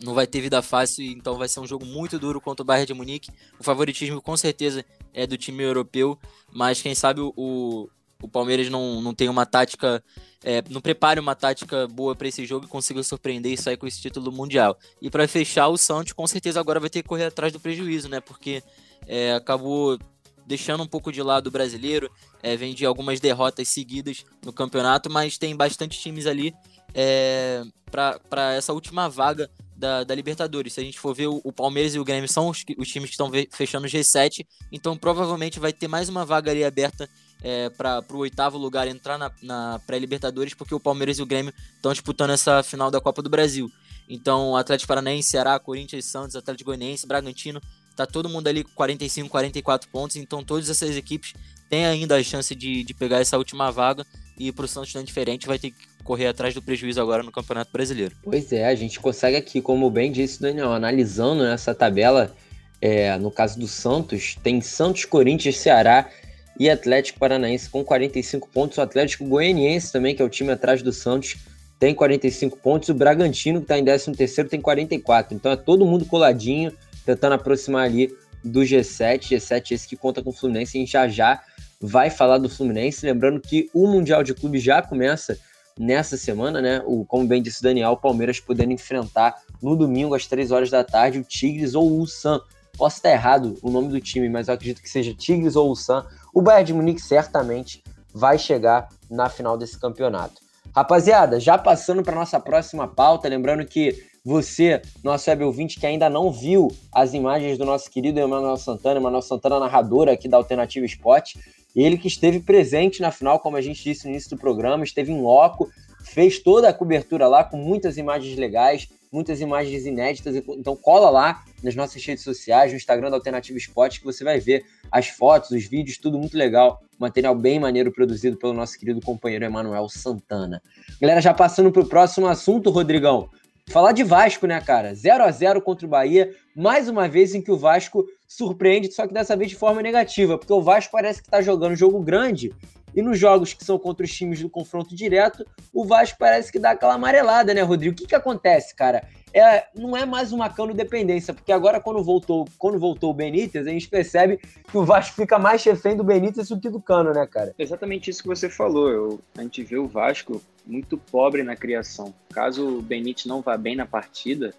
não 0.01 0.13
vai 0.13 0.25
ter 0.25 0.39
vida 0.39 0.61
fácil, 0.61 1.03
então 1.03 1.37
vai 1.37 1.49
ser 1.49 1.59
um 1.59 1.67
jogo 1.67 1.85
muito 1.85 2.17
duro 2.17 2.39
contra 2.39 2.63
o 2.63 2.65
Bayern 2.65 2.87
de 2.87 2.93
Munique. 2.93 3.29
O 3.59 3.63
favoritismo 3.63 4.21
com 4.21 4.37
certeza 4.37 4.85
é 5.13 5.27
do 5.27 5.37
time 5.37 5.61
europeu, 5.61 6.17
mas 6.49 6.81
quem 6.81 6.95
sabe 6.95 7.19
o, 7.19 7.89
o 8.21 8.27
Palmeiras 8.27 8.69
não, 8.69 9.01
não 9.01 9.13
tem 9.13 9.29
uma 9.29 9.45
tática, 9.45 10.03
é, 10.43 10.61
não 10.69 10.81
prepare 10.81 11.19
uma 11.19 11.35
tática 11.35 11.87
boa 11.87 12.15
para 12.15 12.27
esse 12.27 12.45
jogo 12.45 12.65
e 12.65 12.69
consiga 12.69 13.01
surpreender 13.01 13.53
e 13.53 13.57
sair 13.57 13.77
com 13.77 13.87
esse 13.87 14.01
título 14.01 14.31
mundial. 14.31 14.77
E 15.01 15.09
para 15.09 15.27
fechar, 15.27 15.67
o 15.67 15.77
Santos 15.77 16.13
com 16.13 16.27
certeza 16.27 16.59
agora 16.59 16.79
vai 16.79 16.89
ter 16.89 17.01
que 17.01 17.07
correr 17.07 17.25
atrás 17.25 17.53
do 17.53 17.59
prejuízo, 17.59 18.09
né? 18.09 18.19
Porque 18.19 18.61
é, 19.07 19.33
acabou 19.33 19.97
deixando 20.45 20.83
um 20.83 20.87
pouco 20.87 21.11
de 21.11 21.21
lado 21.21 21.47
o 21.47 21.51
brasileiro, 21.51 22.09
é, 22.41 22.57
vem 22.57 22.73
de 22.73 22.85
algumas 22.85 23.19
derrotas 23.19 23.67
seguidas 23.67 24.25
no 24.43 24.51
campeonato, 24.51 25.09
mas 25.09 25.37
tem 25.37 25.55
bastante 25.55 25.99
times 25.99 26.25
ali 26.25 26.55
é, 26.93 27.63
para 27.91 28.53
essa 28.55 28.73
última 28.73 29.07
vaga 29.07 29.49
da, 29.75 30.03
da, 30.03 30.15
Libertadores. 30.15 30.73
Se 30.73 30.81
a 30.81 30.83
gente 30.83 30.99
for 30.99 31.13
ver, 31.13 31.27
o, 31.27 31.39
o 31.43 31.53
Palmeiras 31.53 31.93
e 31.93 31.99
o 31.99 32.03
Grêmio 32.03 32.27
são 32.27 32.49
os, 32.49 32.63
os 32.77 32.87
times 32.87 33.09
que 33.09 33.13
estão 33.13 33.31
fechando 33.51 33.85
o 33.85 33.89
G7, 33.89 34.45
então 34.71 34.97
provavelmente 34.97 35.59
vai 35.59 35.71
ter 35.71 35.87
mais 35.87 36.09
uma 36.09 36.25
vaga 36.25 36.51
ali 36.51 36.63
aberta 36.63 37.07
é, 37.43 37.69
para 37.69 38.03
o 38.11 38.17
oitavo 38.17 38.57
lugar 38.57 38.87
entrar 38.87 39.17
na, 39.17 39.31
na 39.41 39.79
pré-Libertadores, 39.85 40.53
porque 40.53 40.75
o 40.75 40.79
Palmeiras 40.79 41.19
e 41.19 41.21
o 41.21 41.25
Grêmio 41.25 41.53
estão 41.75 41.91
disputando 41.91 42.31
essa 42.31 42.61
final 42.63 42.91
da 42.91 42.99
Copa 42.99 43.21
do 43.21 43.29
Brasil. 43.29 43.71
Então, 44.07 44.55
Atlético 44.55 44.87
Paranaense, 44.87 45.29
Ceará, 45.29 45.59
Corinthians, 45.59 46.05
Santos, 46.05 46.35
Atlético 46.35 46.71
Goianiense, 46.71 47.07
Bragantino, 47.07 47.61
tá 47.95 48.05
todo 48.05 48.29
mundo 48.29 48.47
ali 48.47 48.63
com 48.63 48.71
45, 48.71 49.29
44 49.29 49.89
pontos, 49.89 50.15
então 50.15 50.43
todas 50.43 50.69
essas 50.69 50.95
equipes 50.95 51.33
têm 51.69 51.85
ainda 51.85 52.15
a 52.15 52.23
chance 52.23 52.55
de, 52.55 52.83
de 52.83 52.93
pegar 52.93 53.19
essa 53.19 53.37
última 53.37 53.71
vaga 53.71 54.05
e 54.37 54.51
para 54.51 54.65
o 54.65 54.67
Santos 54.67 54.93
não 54.93 55.01
é 55.01 55.03
diferente, 55.03 55.45
vai 55.45 55.59
ter 55.59 55.71
que 55.71 55.87
correr 56.03 56.27
atrás 56.27 56.53
do 56.53 56.61
prejuízo 56.61 56.99
agora 57.01 57.21
no 57.21 57.31
Campeonato 57.31 57.71
Brasileiro. 57.71 58.15
Pois 58.23 58.51
é, 58.51 58.65
a 58.65 58.73
gente 58.73 58.99
consegue 58.99 59.35
aqui, 59.35 59.61
como 59.61 59.91
bem 59.91 60.11
disse 60.11 60.41
Daniel, 60.41 60.71
analisando 60.71 61.43
essa 61.45 61.75
tabela, 61.75 62.33
é, 62.81 63.15
no 63.17 63.29
caso 63.29 63.59
do 63.59 63.67
Santos, 63.67 64.35
tem 64.41 64.61
Santos, 64.61 65.05
Corinthians, 65.05 65.57
Ceará 65.57 66.09
e 66.59 66.69
Atlético 66.69 67.19
Paranaense 67.19 67.69
com 67.69 67.83
45 67.83 68.49
pontos. 68.49 68.77
O 68.77 68.81
Atlético 68.81 69.25
Goianiense 69.25 69.91
também, 69.91 70.13
que 70.13 70.21
é 70.21 70.25
o 70.25 70.29
time 70.29 70.51
atrás 70.51 70.83
do 70.83 70.91
Santos, 70.91 71.37
tem 71.79 71.95
45 71.95 72.57
pontos. 72.57 72.89
O 72.89 72.93
Bragantino, 72.93 73.59
que 73.59 73.63
está 73.63 73.79
em 73.79 73.85
13º, 73.85 74.49
tem 74.49 74.59
44. 74.59 75.33
Então 75.33 75.51
é 75.53 75.55
todo 75.55 75.85
mundo 75.85 76.05
coladinho, 76.05 76.73
tentando 77.05 77.33
aproximar 77.33 77.85
ali 77.85 78.13
do 78.43 78.59
G7. 78.59 79.29
G7 79.29 79.71
esse 79.71 79.87
que 79.87 79.95
conta 79.95 80.21
com 80.21 80.31
o 80.31 80.33
Fluminense. 80.33 80.77
A 80.77 80.81
gente 80.81 80.91
já 80.91 81.07
já 81.07 81.41
vai 81.79 82.09
falar 82.09 82.37
do 82.37 82.49
Fluminense. 82.49 83.05
Lembrando 83.05 83.39
que 83.39 83.69
o 83.73 83.87
Mundial 83.87 84.21
de 84.21 84.33
Clube 84.33 84.59
já 84.59 84.81
começa 84.81 85.39
nessa 85.79 86.17
semana, 86.17 86.61
né? 86.61 86.83
O, 86.85 87.05
como 87.05 87.25
bem 87.25 87.41
disse 87.41 87.61
o 87.61 87.63
Daniel, 87.63 87.91
o 87.91 87.97
Palmeiras 87.97 88.41
podendo 88.41 88.73
enfrentar 88.73 89.35
no 89.61 89.77
domingo 89.77 90.13
às 90.13 90.27
3 90.27 90.51
horas 90.51 90.69
da 90.69 90.83
tarde 90.83 91.19
o 91.19 91.23
Tigres 91.23 91.73
ou 91.73 92.01
o 92.01 92.05
Sam. 92.05 92.41
Posso 92.77 92.97
estar 92.97 93.11
errado 93.11 93.57
o 93.61 93.69
nome 93.69 93.87
do 93.87 93.99
time, 94.01 94.27
mas 94.27 94.49
eu 94.49 94.53
acredito 94.53 94.81
que 94.81 94.89
seja 94.89 95.13
Tigres 95.13 95.55
ou 95.55 95.73
Sam. 95.75 96.05
O 96.33 96.41
Bayern 96.41 96.65
de 96.65 96.73
Munique 96.73 97.01
certamente 97.01 97.83
vai 98.13 98.37
chegar 98.37 98.89
na 99.09 99.29
final 99.29 99.57
desse 99.57 99.79
campeonato. 99.79 100.41
Rapaziada, 100.75 101.39
já 101.39 101.57
passando 101.57 102.03
para 102.03 102.15
nossa 102.15 102.39
próxima 102.39 102.87
pauta, 102.87 103.27
lembrando 103.27 103.65
que 103.65 104.07
você, 104.23 104.81
nosso 105.03 105.29
web 105.29 105.43
ouvinte 105.43 105.79
que 105.79 105.85
ainda 105.87 106.09
não 106.09 106.31
viu 106.31 106.67
as 106.91 107.13
imagens 107.13 107.57
do 107.57 107.65
nosso 107.65 107.89
querido 107.89 108.19
Emanuel 108.19 108.57
Santana, 108.57 108.99
Emanuel 108.99 109.21
Santana, 109.21 109.59
narrador 109.59 110.07
aqui 110.07 110.27
da 110.27 110.37
Alternativa 110.37 110.85
Esporte, 110.85 111.39
ele 111.75 111.97
que 111.97 112.07
esteve 112.07 112.39
presente 112.39 113.01
na 113.01 113.11
final, 113.11 113.39
como 113.39 113.57
a 113.57 113.61
gente 113.61 113.83
disse 113.83 114.05
no 114.05 114.11
início 114.11 114.31
do 114.31 114.37
programa, 114.37 114.83
esteve 114.83 115.11
em 115.11 115.21
loco, 115.21 115.69
fez 116.03 116.39
toda 116.39 116.69
a 116.69 116.73
cobertura 116.73 117.27
lá 117.27 117.43
com 117.43 117.57
muitas 117.57 117.97
imagens 117.97 118.37
legais, 118.37 118.87
muitas 119.11 119.41
imagens 119.41 119.85
inéditas. 119.85 120.35
Então 120.35 120.75
cola 120.75 121.09
lá 121.09 121.43
nas 121.63 121.75
nossas 121.75 122.03
redes 122.05 122.23
sociais, 122.23 122.71
no 122.71 122.77
Instagram 122.77 123.09
da 123.09 123.17
Alternativa 123.17 123.57
Esporte, 123.57 123.99
que 123.99 124.05
você 124.05 124.23
vai 124.23 124.39
ver 124.39 124.65
as 124.91 125.07
fotos, 125.07 125.51
os 125.51 125.65
vídeos, 125.65 125.97
tudo 125.97 126.17
muito 126.17 126.37
legal. 126.37 126.81
Material 126.97 127.35
bem 127.35 127.59
maneiro 127.59 127.91
produzido 127.91 128.37
pelo 128.37 128.53
nosso 128.53 128.77
querido 128.77 129.01
companheiro 129.01 129.45
Emanuel 129.45 129.87
Santana. 129.89 130.61
Galera, 131.01 131.21
já 131.21 131.33
passando 131.33 131.71
para 131.71 131.81
o 131.81 131.87
próximo 131.87 132.27
assunto, 132.27 132.69
Rodrigão. 132.69 133.29
Falar 133.69 133.91
de 133.91 134.03
Vasco, 134.03 134.47
né, 134.47 134.59
cara? 134.59 134.95
0 134.95 135.23
a 135.23 135.31
0 135.31 135.61
contra 135.61 135.85
o 135.85 135.89
Bahia, 135.89 136.33
mais 136.59 136.89
uma 136.89 137.07
vez 137.07 137.33
em 137.33 137.41
que 137.41 137.49
o 137.49 137.57
Vasco 137.57 138.05
surpreende, 138.27 138.91
só 138.91 139.07
que 139.07 139.13
dessa 139.13 139.33
vez 139.37 139.49
de 139.49 139.55
forma 139.55 139.81
negativa, 139.81 140.37
porque 140.37 140.51
o 140.51 140.61
Vasco 140.61 140.91
parece 140.91 141.21
que 141.21 141.27
está 141.27 141.41
jogando 141.41 141.73
jogo 141.73 142.01
grande 142.01 142.53
e 142.93 143.01
nos 143.01 143.17
jogos 143.17 143.53
que 143.53 143.63
são 143.63 143.79
contra 143.79 144.05
os 144.05 144.11
times 144.11 144.41
do 144.41 144.49
confronto 144.49 144.93
direto, 144.93 145.45
o 145.73 145.85
Vasco 145.85 146.17
parece 146.19 146.51
que 146.51 146.59
dá 146.59 146.71
aquela 146.71 146.95
amarelada, 146.95 147.53
né, 147.53 147.61
Rodrigo? 147.61 147.93
O 147.93 147.95
que, 147.95 148.07
que 148.07 148.15
acontece, 148.15 148.75
cara? 148.75 149.07
É, 149.33 149.67
não 149.73 149.95
é 149.95 150.05
mais 150.05 150.33
uma 150.33 150.49
cano 150.49 150.73
dependência, 150.73 151.33
porque 151.33 151.51
agora 151.53 151.79
quando 151.79 152.03
voltou, 152.03 152.45
quando 152.57 152.77
voltou 152.77 153.11
o 153.11 153.13
Benítez, 153.13 153.65
a 153.65 153.69
gente 153.69 153.87
percebe 153.87 154.37
que 154.37 154.77
o 154.77 154.83
Vasco 154.83 155.15
fica 155.15 155.39
mais 155.39 155.63
refém 155.63 155.95
do 155.95 156.03
Benítez 156.03 156.49
do 156.49 156.59
que 156.59 156.69
do 156.69 156.81
Cano, 156.81 157.13
né, 157.13 157.25
cara? 157.25 157.55
Exatamente 157.57 158.09
isso 158.09 158.21
que 158.21 158.27
você 158.27 158.49
falou. 158.49 158.89
Eu, 158.89 159.21
a 159.37 159.43
gente 159.43 159.63
vê 159.63 159.77
o 159.77 159.87
Vasco 159.87 160.41
muito 160.65 160.97
pobre 160.97 161.41
na 161.41 161.55
criação. 161.55 162.13
Caso 162.33 162.79
o 162.79 162.81
Benítez 162.81 163.27
não 163.27 163.41
vá 163.41 163.55
bem 163.55 163.77
na 163.77 163.85
partida, 163.85 164.53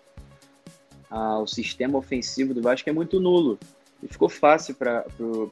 o 1.11 1.47
sistema 1.47 1.99
ofensivo 1.99 2.55
do 2.55 2.63
Vasco 2.63 2.89
é 2.89 2.93
muito 2.93 3.19
nulo. 3.19 3.59
E 4.03 4.09
ficou 4.09 4.29
fácil 4.29 4.75
para 4.75 5.05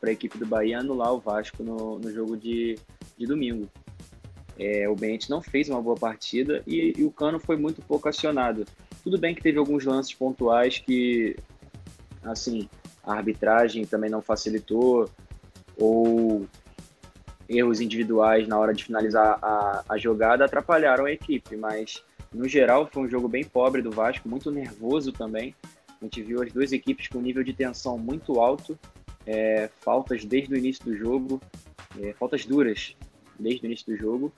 a 0.02 0.10
equipe 0.10 0.38
do 0.38 0.46
Bahia 0.46 0.78
anular 0.78 1.12
o 1.12 1.18
Vasco 1.18 1.62
no, 1.62 1.98
no 1.98 2.10
jogo 2.10 2.36
de, 2.36 2.78
de 3.16 3.26
domingo. 3.26 3.68
É, 4.58 4.88
o 4.88 4.94
Benítez 4.94 5.28
não 5.28 5.40
fez 5.40 5.68
uma 5.68 5.80
boa 5.80 5.96
partida 5.96 6.62
e, 6.66 6.94
e, 6.96 7.04
o 7.04 7.10
Cano 7.10 7.38
foi 7.38 7.56
muito 7.56 7.82
pouco 7.82 8.08
acionado. 8.08 8.64
Tudo 9.04 9.18
bem 9.18 9.34
que 9.34 9.42
teve 9.42 9.58
alguns 9.58 9.84
lances 9.84 10.12
pontuais 10.14 10.78
que, 10.78 11.36
assim, 12.22 12.68
a 13.04 13.14
arbitragem 13.14 13.84
também 13.84 14.10
não 14.10 14.20
facilitou, 14.20 15.08
ou 15.76 16.46
erros 17.48 17.80
individuais 17.80 18.46
na 18.48 18.58
hora 18.58 18.74
de 18.74 18.84
finalizar 18.84 19.38
a, 19.40 19.84
a 19.88 19.96
jogada 19.96 20.44
atrapalharam 20.44 21.06
a 21.06 21.12
equipe, 21.12 21.56
mas 21.56 22.02
no 22.32 22.48
geral 22.48 22.88
foi 22.92 23.02
um 23.02 23.08
jogo 23.08 23.28
bem 23.28 23.44
pobre 23.44 23.82
do 23.82 23.90
Vasco, 23.90 24.28
muito 24.28 24.50
nervoso 24.50 25.12
também. 25.12 25.54
A 26.00 26.04
gente 26.04 26.22
viu 26.22 26.42
as 26.42 26.52
duas 26.52 26.72
equipes 26.72 27.08
com 27.08 27.20
nível 27.20 27.42
de 27.42 27.52
tensão 27.52 27.98
muito 27.98 28.40
alto, 28.40 28.78
é, 29.26 29.68
faltas 29.80 30.24
desde 30.24 30.54
o 30.54 30.56
início 30.56 30.84
do 30.84 30.96
jogo, 30.96 31.40
é, 32.00 32.12
faltas 32.12 32.44
duras 32.44 32.96
desde 33.38 33.64
o 33.64 33.66
início 33.66 33.86
do 33.86 33.96
jogo. 33.96 34.32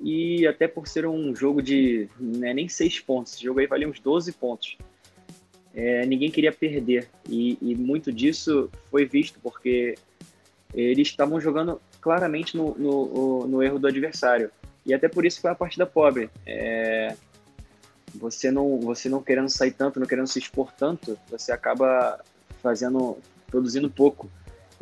E 0.00 0.46
até 0.46 0.68
por 0.68 0.86
ser 0.86 1.06
um 1.06 1.34
jogo 1.34 1.60
de 1.60 2.08
né, 2.18 2.54
nem 2.54 2.68
seis 2.68 3.00
pontos, 3.00 3.34
esse 3.34 3.42
jogo 3.42 3.60
aí 3.60 3.66
valia 3.66 3.88
uns 3.88 3.98
12 3.98 4.32
pontos. 4.32 4.78
É, 5.74 6.06
ninguém 6.06 6.30
queria 6.30 6.52
perder. 6.52 7.08
E, 7.28 7.58
e, 7.60 7.74
muito 7.74 8.12
disso 8.12 8.70
foi 8.90 9.04
visto 9.04 9.38
porque 9.40 9.96
eles 10.74 11.08
estavam 11.08 11.40
jogando 11.40 11.80
claramente 12.00 12.56
no, 12.56 12.74
no, 12.78 13.46
no, 13.46 13.62
erro 13.62 13.78
do 13.78 13.86
adversário. 13.86 14.50
E 14.84 14.94
até 14.94 15.08
por 15.08 15.26
isso 15.26 15.40
foi 15.40 15.50
uma 15.50 15.56
partida 15.56 15.86
pobre. 15.86 16.30
É, 16.46 17.14
você, 18.14 18.50
não, 18.50 18.80
você 18.80 19.08
não 19.08 19.22
querendo 19.22 19.48
sair 19.48 19.72
tanto, 19.72 20.00
não 20.00 20.06
querendo 20.06 20.26
se 20.26 20.38
expor 20.38 20.72
tanto, 20.72 21.18
você 21.30 21.52
acaba 21.52 22.18
fazendo, 22.62 23.18
produzindo 23.48 23.90
pouco. 23.90 24.30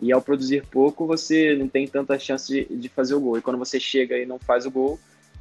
E 0.00 0.12
ao 0.12 0.21
produzir 0.21 0.65
pouco, 0.67 1.07
você 1.07 1.57
não 1.57 1.69
tem 1.69 1.87
tanta 1.87 2.19
chance 2.19 2.53
de, 2.53 2.65
de 2.76 2.88
fazer 2.88 3.15
o 3.15 3.21
gol. 3.21 3.38
E 3.38 3.43
quando 3.43 3.59
você 3.59 3.81
chega 3.81 4.19
e 4.19 4.26
não 4.26 4.38
faz 4.38 4.67
o 4.67 4.71
gol, 4.71 4.99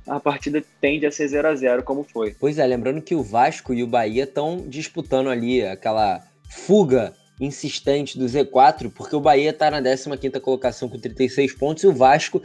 a 0.07 0.19
partida 0.19 0.63
tende 0.79 1.05
a 1.05 1.11
ser 1.11 1.27
0 1.27 1.47
a 1.47 1.55
0 1.55 1.83
como 1.83 2.03
foi. 2.03 2.35
Pois 2.39 2.57
é, 2.57 2.65
lembrando 2.65 3.01
que 3.01 3.15
o 3.15 3.23
Vasco 3.23 3.73
e 3.73 3.83
o 3.83 3.87
Bahia 3.87 4.23
estão 4.23 4.57
disputando 4.67 5.29
ali 5.29 5.63
aquela 5.63 6.23
fuga 6.49 7.13
insistente 7.39 8.17
do 8.17 8.25
Z4, 8.25 8.91
porque 8.93 9.15
o 9.15 9.19
Bahia 9.19 9.49
está 9.49 9.69
na 9.69 9.81
15ª 9.81 10.39
colocação 10.39 10.87
com 10.87 10.97
36 10.97 11.53
pontos 11.53 11.83
e 11.83 11.87
o 11.87 11.93
Vasco 11.93 12.41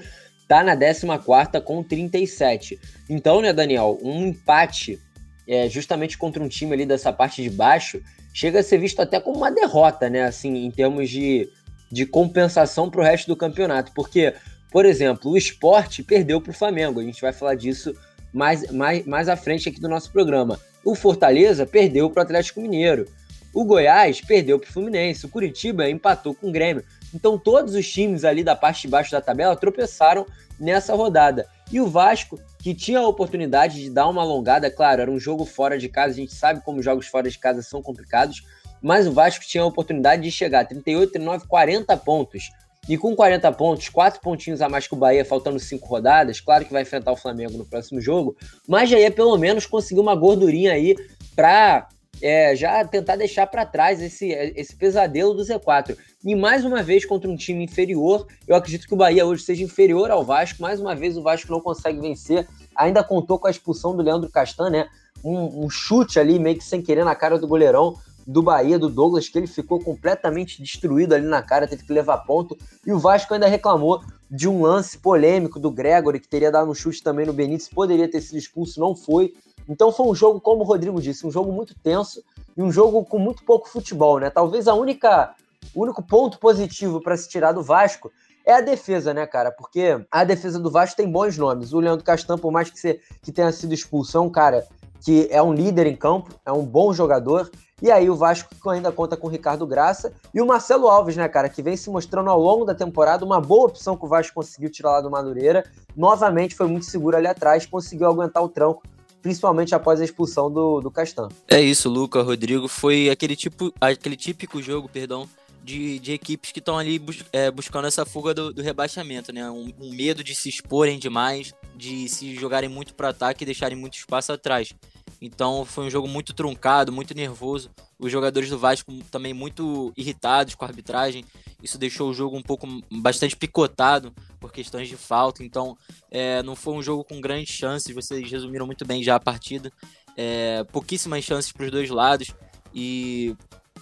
está 0.50 0.64
na 0.64 0.76
14ª 0.76 1.62
com 1.62 1.80
37. 1.80 2.76
Então, 3.09 3.40
né, 3.40 3.52
Daniel, 3.52 3.97
um 4.02 4.26
empate 4.26 4.99
é, 5.47 5.69
justamente 5.69 6.19
contra 6.19 6.42
um 6.42 6.49
time 6.49 6.73
ali 6.73 6.85
dessa 6.85 7.12
parte 7.12 7.40
de 7.40 7.49
baixo 7.49 8.02
chega 8.35 8.59
a 8.59 8.62
ser 8.62 8.78
visto 8.78 9.00
até 9.00 9.21
como 9.21 9.37
uma 9.37 9.50
derrota, 9.50 10.11
né, 10.11 10.25
assim, 10.25 10.64
em 10.64 10.71
termos 10.71 11.09
de, 11.09 11.49
de 11.90 12.04
compensação 12.04 12.90
para 12.90 13.00
o 13.00 13.04
resto 13.04 13.28
do 13.28 13.37
campeonato, 13.37 13.92
porque, 13.92 14.35
por 14.73 14.85
exemplo, 14.85 15.30
o 15.30 15.37
esporte 15.37 16.02
perdeu 16.02 16.40
para 16.40 16.50
o 16.50 16.54
Flamengo, 16.54 16.99
a 16.99 17.04
gente 17.04 17.21
vai 17.21 17.33
falar 17.33 17.54
disso 17.54 17.95
mais, 18.33 18.71
mais, 18.73 19.07
mais 19.07 19.28
à 19.28 19.37
frente 19.37 19.69
aqui 19.69 19.80
do 19.80 19.88
nosso 19.88 20.11
programa. 20.12 20.59
O 20.85 20.95
Fortaleza 20.95 21.66
perdeu 21.66 22.09
para 22.11 22.21
o 22.21 22.23
Atlético 22.23 22.61
Mineiro. 22.61 23.07
O 23.52 23.64
Goiás 23.64 24.21
perdeu 24.21 24.59
para 24.59 24.69
o 24.69 24.73
Fluminense, 24.73 25.26
o 25.26 25.28
Curitiba 25.28 25.90
empatou 25.90 26.35
com 26.35 26.49
o 26.49 26.52
Grêmio. 26.52 26.85
Então 27.14 27.38
todos 27.38 27.75
os 27.75 27.88
times 27.88 28.25
ali 28.25 28.45
da 28.45 28.55
parte 28.55 28.83
de 28.83 28.88
baixo 28.88 29.11
da 29.11 29.21
tabela 29.21 29.57
tropeçaram 29.57 30.26
nessa 30.59 30.95
rodada. 30.95 31.47
E 31.73 31.81
o 31.81 31.87
Vasco, 31.87 32.38
que 32.59 32.75
tinha 32.75 32.99
a 32.99 33.07
oportunidade 33.07 33.81
de 33.81 33.90
dar 33.90 34.09
uma 34.09 34.23
alongada, 34.23 34.71
claro, 34.71 35.02
era 35.02 35.11
um 35.11 35.19
jogo 35.19 35.45
fora 35.45 35.79
de 35.79 35.88
casa, 35.88 36.12
a 36.12 36.17
gente 36.17 36.35
sabe 36.35 36.61
como 36.62 36.83
jogos 36.83 37.07
fora 37.07 37.31
de 37.31 37.38
casa 37.38 37.62
são 37.62 37.81
complicados, 37.81 38.45
mas 38.83 39.07
o 39.07 39.12
Vasco 39.12 39.45
tinha 39.45 39.62
a 39.62 39.67
oportunidade 39.67 40.23
de 40.23 40.31
chegar 40.31 40.61
a 40.61 40.64
38, 40.64 41.12
39, 41.12 41.47
40 41.47 41.97
pontos. 41.99 42.50
E 42.88 42.97
com 42.97 43.14
40 43.14 43.52
pontos, 43.52 43.88
4 43.88 44.21
pontinhos 44.21 44.61
a 44.61 44.69
mais 44.69 44.88
que 44.88 44.95
o 44.95 44.97
Bahia, 44.97 45.25
faltando 45.25 45.61
5 45.61 45.87
rodadas, 45.87 46.40
claro 46.40 46.64
que 46.64 46.73
vai 46.73 46.83
enfrentar 46.83 47.12
o 47.12 47.17
Flamengo 47.17 47.57
no 47.57 47.64
próximo 47.64 48.00
jogo, 48.00 48.37
mas 48.67 48.88
já 48.88 48.99
ia 48.99 49.11
pelo 49.11 49.37
menos 49.37 49.67
conseguir 49.67 50.00
uma 50.00 50.14
gordurinha 50.14 50.73
aí 50.73 50.97
para 51.37 51.88
é, 52.22 52.54
já 52.54 52.84
tentar 52.84 53.16
deixar 53.16 53.46
para 53.46 53.64
trás 53.64 54.00
esse, 54.00 54.30
esse 54.30 54.74
pesadelo 54.74 55.34
do 55.34 55.42
Z4. 55.42 55.96
E 56.24 56.34
mais 56.34 56.64
uma 56.64 56.82
vez 56.82 57.04
contra 57.04 57.30
um 57.30 57.36
time 57.36 57.64
inferior, 57.64 58.26
eu 58.46 58.54
acredito 58.54 58.86
que 58.86 58.94
o 58.94 58.96
Bahia 58.96 59.24
hoje 59.26 59.42
seja 59.42 59.64
inferior 59.64 60.10
ao 60.10 60.24
Vasco. 60.24 60.60
Mais 60.60 60.80
uma 60.80 60.94
vez 60.94 61.16
o 61.16 61.22
Vasco 61.22 61.50
não 61.50 61.60
consegue 61.60 62.00
vencer. 62.00 62.46
Ainda 62.76 63.02
contou 63.02 63.38
com 63.38 63.46
a 63.46 63.50
expulsão 63.50 63.96
do 63.96 64.02
Leandro 64.02 64.30
Castan, 64.30 64.70
né? 64.70 64.88
Um, 65.24 65.64
um 65.64 65.70
chute 65.70 66.18
ali 66.18 66.38
meio 66.38 66.56
que 66.56 66.64
sem 66.64 66.82
querer 66.82 67.04
na 67.04 67.14
cara 67.14 67.38
do 67.38 67.48
goleirão 67.48 67.96
do 68.26 68.42
Bahia, 68.42 68.78
do 68.78 68.88
Douglas, 68.88 69.28
que 69.28 69.38
ele 69.38 69.46
ficou 69.46 69.80
completamente 69.80 70.62
destruído 70.62 71.14
ali 71.14 71.26
na 71.26 71.42
cara, 71.42 71.66
teve 71.66 71.84
que 71.84 71.92
levar 71.92 72.18
ponto. 72.18 72.56
E 72.86 72.92
o 72.92 72.98
Vasco 72.98 73.34
ainda 73.34 73.48
reclamou 73.48 74.02
de 74.30 74.48
um 74.48 74.62
lance 74.62 74.96
polêmico 74.96 75.58
do 75.58 75.70
Gregory, 75.70 76.20
que 76.20 76.28
teria 76.28 76.52
dado 76.52 76.70
um 76.70 76.74
chute 76.74 77.02
também 77.02 77.26
no 77.26 77.32
Benítez, 77.32 77.68
poderia 77.68 78.08
ter 78.08 78.20
sido 78.20 78.38
expulso, 78.38 78.78
não 78.78 78.94
foi. 78.94 79.34
Então 79.70 79.92
foi 79.92 80.06
um 80.08 80.14
jogo, 80.14 80.40
como 80.40 80.62
o 80.62 80.66
Rodrigo 80.66 81.00
disse, 81.00 81.24
um 81.24 81.30
jogo 81.30 81.52
muito 81.52 81.74
tenso 81.78 82.24
e 82.56 82.62
um 82.62 82.72
jogo 82.72 83.04
com 83.04 83.20
muito 83.20 83.44
pouco 83.44 83.68
futebol, 83.68 84.18
né? 84.18 84.28
Talvez 84.28 84.66
a 84.66 84.74
única, 84.74 85.32
o 85.72 85.82
único 85.82 86.02
ponto 86.02 86.40
positivo 86.40 87.00
para 87.00 87.16
se 87.16 87.28
tirar 87.28 87.52
do 87.52 87.62
Vasco 87.62 88.10
é 88.44 88.54
a 88.54 88.60
defesa, 88.60 89.14
né, 89.14 89.26
cara? 89.28 89.52
Porque 89.52 90.04
a 90.10 90.24
defesa 90.24 90.58
do 90.58 90.70
Vasco 90.70 90.96
tem 90.96 91.08
bons 91.08 91.38
nomes. 91.38 91.72
O 91.72 91.78
Leandro 91.78 92.04
Castan, 92.04 92.36
por 92.36 92.50
mais 92.50 92.68
que, 92.68 92.80
você, 92.80 93.00
que 93.22 93.30
tenha 93.30 93.52
sido 93.52 93.72
expulso, 93.72 94.18
é 94.18 94.20
um 94.20 94.28
cara 94.28 94.66
que 95.00 95.28
é 95.30 95.40
um 95.40 95.54
líder 95.54 95.86
em 95.86 95.96
campo, 95.96 96.34
é 96.44 96.50
um 96.50 96.64
bom 96.64 96.92
jogador. 96.92 97.48
E 97.80 97.90
aí 97.90 98.10
o 98.10 98.14
Vasco 98.14 98.50
ainda 98.68 98.92
conta 98.92 99.16
com 99.16 99.26
o 99.26 99.30
Ricardo 99.30 99.66
Graça 99.66 100.12
e 100.34 100.40
o 100.40 100.46
Marcelo 100.46 100.88
Alves, 100.88 101.16
né, 101.16 101.26
cara, 101.28 101.48
que 101.48 101.62
vem 101.62 101.76
se 101.76 101.88
mostrando 101.88 102.28
ao 102.28 102.38
longo 102.38 102.64
da 102.64 102.74
temporada 102.74 103.24
uma 103.24 103.40
boa 103.40 103.68
opção 103.68 103.96
que 103.96 104.04
o 104.04 104.08
Vasco 104.08 104.34
conseguiu 104.34 104.70
tirar 104.70 104.90
lá 104.90 105.00
do 105.00 105.10
Madureira. 105.10 105.64
Novamente 105.96 106.54
foi 106.54 106.66
muito 106.66 106.84
seguro 106.84 107.16
ali 107.16 107.26
atrás, 107.26 107.64
conseguiu 107.64 108.08
aguentar 108.08 108.42
o 108.42 108.48
tranco 108.48 108.82
principalmente 109.22 109.74
após 109.74 110.00
a 110.00 110.04
expulsão 110.04 110.50
do, 110.50 110.80
do 110.80 110.90
Castan. 110.90 111.28
É 111.48 111.60
isso, 111.60 111.88
Luca, 111.88 112.22
Rodrigo. 112.22 112.68
Foi 112.68 113.10
aquele, 113.10 113.36
tipo, 113.36 113.72
aquele 113.80 114.16
típico 114.16 114.62
jogo, 114.62 114.88
perdão, 114.88 115.28
de, 115.62 115.98
de 115.98 116.12
equipes 116.12 116.52
que 116.52 116.58
estão 116.58 116.78
ali 116.78 116.98
bus 116.98 117.24
é, 117.32 117.50
buscando 117.50 117.86
essa 117.86 118.04
fuga 118.04 118.32
do, 118.32 118.52
do 118.52 118.62
rebaixamento, 118.62 119.32
né? 119.32 119.48
Um, 119.50 119.72
um, 119.80 119.90
medo 119.90 120.24
de 120.24 120.34
se 120.34 120.48
exporem 120.48 120.98
demais, 120.98 121.54
de 121.76 122.08
se 122.08 122.34
jogarem 122.34 122.68
muito 122.68 122.94
para 122.94 123.10
ataque 123.10 123.44
e 123.44 123.46
deixarem 123.46 123.76
muito 123.76 123.94
espaço 123.94 124.32
atrás. 124.32 124.72
Então 125.20 125.64
foi 125.64 125.84
um 125.84 125.90
jogo 125.90 126.08
muito 126.08 126.32
truncado, 126.32 126.92
muito 126.92 127.14
nervoso. 127.14 127.70
Os 128.00 128.11
jogadores 128.11 128.49
do 128.49 128.59
Vasco 128.59 128.90
também 129.11 129.35
muito 129.35 129.92
irritados 129.95 130.54
com 130.54 130.64
a 130.64 130.69
arbitragem. 130.69 131.23
Isso 131.62 131.76
deixou 131.76 132.09
o 132.09 132.14
jogo 132.14 132.35
um 132.35 132.42
pouco 132.42 132.66
bastante 132.90 133.37
picotado 133.37 134.11
por 134.40 134.50
questões 134.50 134.88
de 134.88 134.97
falta. 134.97 135.45
Então 135.45 135.76
é, 136.11 136.42
não 136.42 136.57
foi 136.57 136.75
um 136.75 136.83
jogo 136.83 137.04
com 137.04 137.21
grandes 137.21 137.54
chances. 137.54 137.95
Vocês 137.95 138.30
resumiram 138.30 138.64
muito 138.64 138.87
bem 138.87 139.02
já 139.02 139.16
a 139.16 139.21
partida. 139.21 139.71
É, 140.16 140.64
pouquíssimas 140.73 141.23
chances 141.25 141.52
para 141.52 141.66
os 141.66 141.71
dois 141.71 141.90
lados. 141.90 142.35
E, 142.75 143.37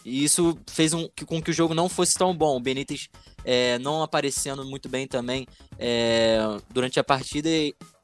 e 0.05 0.25
isso 0.25 0.59
fez 0.69 0.93
um, 0.93 1.09
com 1.25 1.41
que 1.41 1.51
o 1.51 1.55
jogo 1.55 1.73
não 1.73 1.89
fosse 1.89 2.15
tão 2.15 2.37
bom. 2.37 2.57
O 2.57 2.61
Benítez 2.61 3.09
é, 3.45 3.79
não 3.79 4.03
aparecendo 4.03 4.65
muito 4.65 4.89
bem 4.89 5.07
também 5.07 5.47
é, 5.79 6.41
durante 6.71 6.99
a 6.99 7.05
partida. 7.05 7.49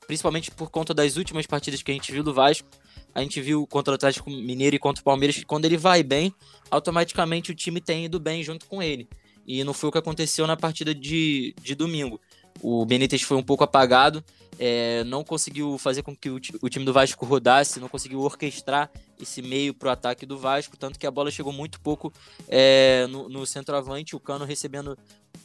principalmente 0.06 0.52
por 0.52 0.70
conta 0.70 0.94
das 0.94 1.16
últimas 1.16 1.44
partidas 1.44 1.82
que 1.82 1.90
a 1.90 1.94
gente 1.94 2.12
viu 2.12 2.22
do 2.22 2.32
Vasco 2.32 2.68
a 3.14 3.20
gente 3.20 3.40
viu 3.40 3.66
contra 3.66 3.92
o 3.92 3.94
Atlético 3.94 4.28
Mineiro 4.28 4.76
e 4.76 4.78
contra 4.78 5.00
o 5.00 5.04
Palmeiras 5.04 5.36
que 5.36 5.44
quando 5.44 5.64
ele 5.64 5.76
vai 5.76 6.02
bem, 6.02 6.34
automaticamente 6.70 7.52
o 7.52 7.54
time 7.54 7.80
tem 7.80 8.04
ido 8.06 8.18
bem 8.18 8.42
junto 8.42 8.66
com 8.66 8.82
ele. 8.82 9.08
E 9.46 9.62
não 9.62 9.72
foi 9.72 9.88
o 9.88 9.92
que 9.92 9.98
aconteceu 9.98 10.46
na 10.46 10.56
partida 10.56 10.94
de, 10.94 11.54
de 11.62 11.74
domingo. 11.74 12.20
O 12.62 12.84
Benítez 12.84 13.22
foi 13.22 13.36
um 13.36 13.42
pouco 13.42 13.62
apagado, 13.62 14.24
é, 14.58 15.04
não 15.04 15.22
conseguiu 15.22 15.76
fazer 15.78 16.02
com 16.02 16.14
que 16.16 16.30
o, 16.30 16.36
o, 16.62 16.68
time 16.68 16.84
do 16.84 16.92
Vasco 16.92 17.26
rodasse, 17.26 17.80
não 17.80 17.88
conseguiu 17.88 18.20
orquestrar 18.20 18.90
esse 19.20 19.42
meio 19.42 19.74
para 19.74 19.88
o 19.88 19.92
ataque 19.92 20.24
do 20.24 20.38
Vasco, 20.38 20.76
tanto 20.76 20.98
que 20.98 21.06
a 21.06 21.10
bola 21.10 21.30
chegou 21.30 21.52
muito 21.52 21.80
pouco 21.80 22.12
é, 22.48 23.06
no, 23.08 23.28
no 23.28 23.46
centroavante, 23.46 24.16
o 24.16 24.20
Cano 24.20 24.44
recebendo 24.44 24.96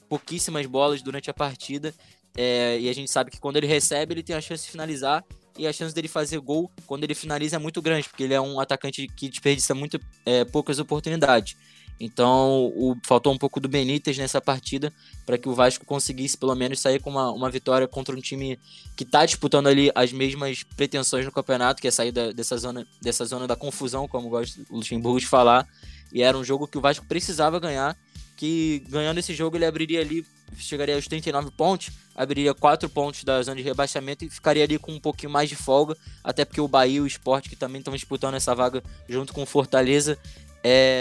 pouquíssimas 0.08 0.66
bolas 0.66 1.02
durante 1.02 1.30
a 1.30 1.34
partida. 1.34 1.94
É, 2.38 2.80
e 2.80 2.88
a 2.88 2.94
gente 2.94 3.10
sabe 3.10 3.32
que 3.32 3.40
quando 3.40 3.58
ele 3.58 3.68
recebe, 3.68 4.14
ele 4.14 4.24
tem 4.24 4.36
a 4.36 4.42
chance 4.42 4.66
de 4.66 4.72
finalizar 4.72 5.26
e 5.60 5.68
a 5.68 5.74
chance 5.74 5.94
dele 5.94 6.08
fazer 6.08 6.40
gol 6.40 6.72
quando 6.88 7.04
ele 7.04 7.14
finaliza 7.14 7.58
é 7.58 7.60
muito 7.60 7.82
grande, 7.82 8.08
porque 8.08 8.24
ele 8.24 8.34
é 8.34 8.40
um 8.40 8.60
atacante 8.60 9.08
que 9.08 9.28
desperdiça 9.28 9.76
muito 9.76 10.00
é, 10.26 10.46
poucas 10.46 10.80
oportunidades. 10.80 11.58
Então, 12.00 12.72
o, 12.76 12.96
faltou 13.06 13.34
um 13.34 13.38
pouco 13.38 13.60
do 13.60 13.68
Benítez 13.68 14.18
nessa 14.18 14.40
partida 14.40 14.94
para 15.26 15.38
que 15.38 15.50
o 15.50 15.54
Vasco 15.54 15.86
conseguisse 15.86 16.38
pelo 16.38 16.56
menos 16.56 16.80
sair 16.80 17.02
com 17.02 17.10
uma, 17.10 17.30
uma 17.30 17.50
vitória 17.50 17.86
contra 17.90 18.16
um 18.16 18.22
time 18.22 18.58
que 18.96 19.04
está 19.04 19.26
disputando 19.26 19.68
ali 19.68 19.92
as 19.94 20.14
mesmas 20.14 20.64
pretensões 20.64 21.26
no 21.26 21.32
campeonato, 21.32 21.82
que 21.82 21.90
é 21.90 21.92
sair 21.92 22.14
da, 22.14 22.32
dessa, 22.32 22.56
zona, 22.56 22.88
dessa 23.02 23.26
zona 23.26 23.46
da 23.46 23.56
confusão, 23.56 24.08
como 24.08 24.30
gosta 24.30 24.62
o 24.70 24.78
Luxemburgo 24.78 25.20
de 25.20 25.28
falar. 25.28 25.68
E 26.14 26.24
era 26.24 26.38
um 26.38 26.44
jogo 26.44 26.68
que 26.68 26.78
o 26.78 26.82
Vasco 26.82 27.06
precisava 27.06 27.60
ganhar, 27.60 27.98
que 28.40 28.86
ganhando 28.88 29.18
esse 29.18 29.34
jogo 29.34 29.58
ele 29.58 29.66
abriria 29.66 30.00
ali 30.00 30.26
chegaria 30.58 30.96
aos 30.96 31.06
39 31.06 31.52
pontos, 31.52 31.92
abriria 32.16 32.54
4 32.54 32.90
pontos 32.90 33.26
da 33.26 33.42
zona 33.42 33.58
de 33.58 33.64
rebaixamento 33.64 34.24
e 34.24 34.30
ficaria 34.30 34.64
ali 34.64 34.80
com 34.80 34.94
um 34.94 35.00
pouquinho 35.00 35.30
mais 35.30 35.50
de 35.50 35.58
folga, 35.58 35.96
até 36.24 36.46
porque 36.46 36.62
o 36.62 36.68
Bahia 36.68 37.00
e 37.00 37.02
o 37.02 37.06
Sport, 37.06 37.50
que 37.50 37.56
também 37.58 37.80
estão 37.80 37.94
disputando 37.94 38.36
essa 38.36 38.56
vaga 38.56 38.82
junto 39.10 39.34
com 39.34 39.44
o 39.44 39.46
Fortaleza, 39.46 40.18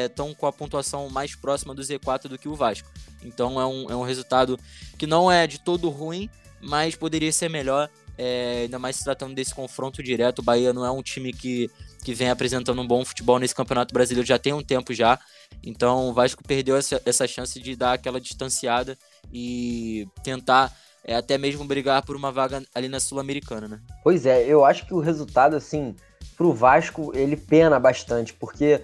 estão 0.08 0.30
é, 0.30 0.34
com 0.34 0.46
a 0.48 0.52
pontuação 0.52 1.08
mais 1.10 1.36
próxima 1.36 1.72
do 1.72 1.80
Z4 1.80 2.24
do 2.24 2.36
que 2.36 2.48
o 2.48 2.56
Vasco. 2.56 2.90
Então 3.22 3.60
é 3.60 3.66
um, 3.66 3.88
é 3.88 3.94
um 3.94 4.02
resultado 4.02 4.58
que 4.98 5.06
não 5.06 5.30
é 5.30 5.46
de 5.46 5.60
todo 5.60 5.88
ruim, 5.90 6.28
mas 6.60 6.96
poderia 6.96 7.30
ser 7.30 7.48
melhor, 7.48 7.88
é, 8.18 8.62
ainda 8.62 8.80
mais 8.80 8.96
se 8.96 9.04
tratando 9.04 9.32
desse 9.32 9.54
confronto 9.54 10.02
direto. 10.02 10.40
O 10.40 10.42
Bahia 10.42 10.72
não 10.72 10.84
é 10.84 10.90
um 10.90 11.04
time 11.04 11.32
que, 11.32 11.70
que 12.02 12.12
vem 12.14 12.30
apresentando 12.30 12.82
um 12.82 12.86
bom 12.86 13.04
futebol 13.04 13.38
nesse 13.38 13.54
Campeonato 13.54 13.94
Brasileiro 13.94 14.26
já 14.26 14.40
tem 14.40 14.52
um 14.52 14.62
tempo 14.62 14.92
já. 14.92 15.20
Então 15.62 16.08
o 16.08 16.12
Vasco 16.12 16.42
perdeu 16.42 16.76
essa, 16.76 17.00
essa 17.04 17.26
chance 17.26 17.60
de 17.60 17.76
dar 17.76 17.92
aquela 17.92 18.20
distanciada 18.20 18.96
e 19.32 20.06
tentar 20.22 20.72
é, 21.04 21.14
até 21.14 21.38
mesmo 21.38 21.64
brigar 21.64 22.04
por 22.04 22.16
uma 22.16 22.30
vaga 22.30 22.62
ali 22.74 22.88
na 22.88 23.00
Sul-Americana, 23.00 23.68
né? 23.68 23.80
Pois 24.02 24.26
é, 24.26 24.44
eu 24.44 24.64
acho 24.64 24.86
que 24.86 24.94
o 24.94 25.00
resultado, 25.00 25.56
assim, 25.56 25.94
pro 26.36 26.52
Vasco, 26.52 27.12
ele 27.14 27.36
pena 27.36 27.78
bastante, 27.80 28.32
porque 28.34 28.82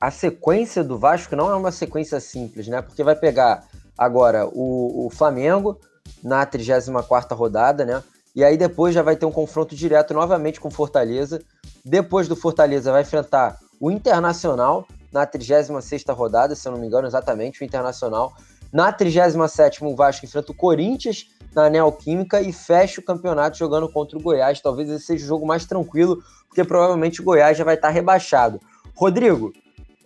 a 0.00 0.10
sequência 0.10 0.82
do 0.82 0.98
Vasco 0.98 1.36
não 1.36 1.50
é 1.50 1.54
uma 1.54 1.72
sequência 1.72 2.18
simples, 2.20 2.68
né? 2.68 2.82
Porque 2.82 3.02
vai 3.02 3.16
pegar 3.16 3.66
agora 3.96 4.46
o, 4.46 5.06
o 5.06 5.10
Flamengo 5.10 5.78
na 6.22 6.46
34ª 6.46 7.34
rodada, 7.34 7.84
né? 7.84 8.02
E 8.34 8.42
aí 8.42 8.56
depois 8.56 8.94
já 8.94 9.02
vai 9.02 9.14
ter 9.14 9.26
um 9.26 9.32
confronto 9.32 9.76
direto 9.76 10.14
novamente 10.14 10.60
com 10.60 10.70
Fortaleza. 10.70 11.40
Depois 11.84 12.28
do 12.28 12.34
Fortaleza 12.34 12.90
vai 12.90 13.02
enfrentar 13.02 13.58
o 13.78 13.90
Internacional 13.90 14.86
na 15.12 15.26
36ª 15.26 16.14
rodada, 16.14 16.54
se 16.54 16.66
eu 16.66 16.72
não 16.72 16.80
me 16.80 16.86
engano, 16.86 17.06
exatamente, 17.06 17.62
o 17.62 17.64
Internacional. 17.64 18.32
Na 18.72 18.90
37 18.90 19.84
o 19.84 19.94
Vasco 19.94 20.24
enfrenta 20.24 20.50
o 20.50 20.54
Corinthians 20.54 21.26
na 21.54 21.68
Neoquímica 21.68 22.40
e 22.40 22.52
fecha 22.52 23.00
o 23.00 23.04
campeonato 23.04 23.58
jogando 23.58 23.86
contra 23.88 24.18
o 24.18 24.22
Goiás. 24.22 24.60
Talvez 24.60 24.88
esse 24.88 25.04
seja 25.04 25.24
o 25.24 25.28
jogo 25.28 25.46
mais 25.46 25.66
tranquilo, 25.66 26.22
porque 26.48 26.64
provavelmente 26.64 27.20
o 27.20 27.24
Goiás 27.24 27.58
já 27.58 27.64
vai 27.64 27.74
estar 27.74 27.90
rebaixado. 27.90 28.58
Rodrigo, 28.94 29.52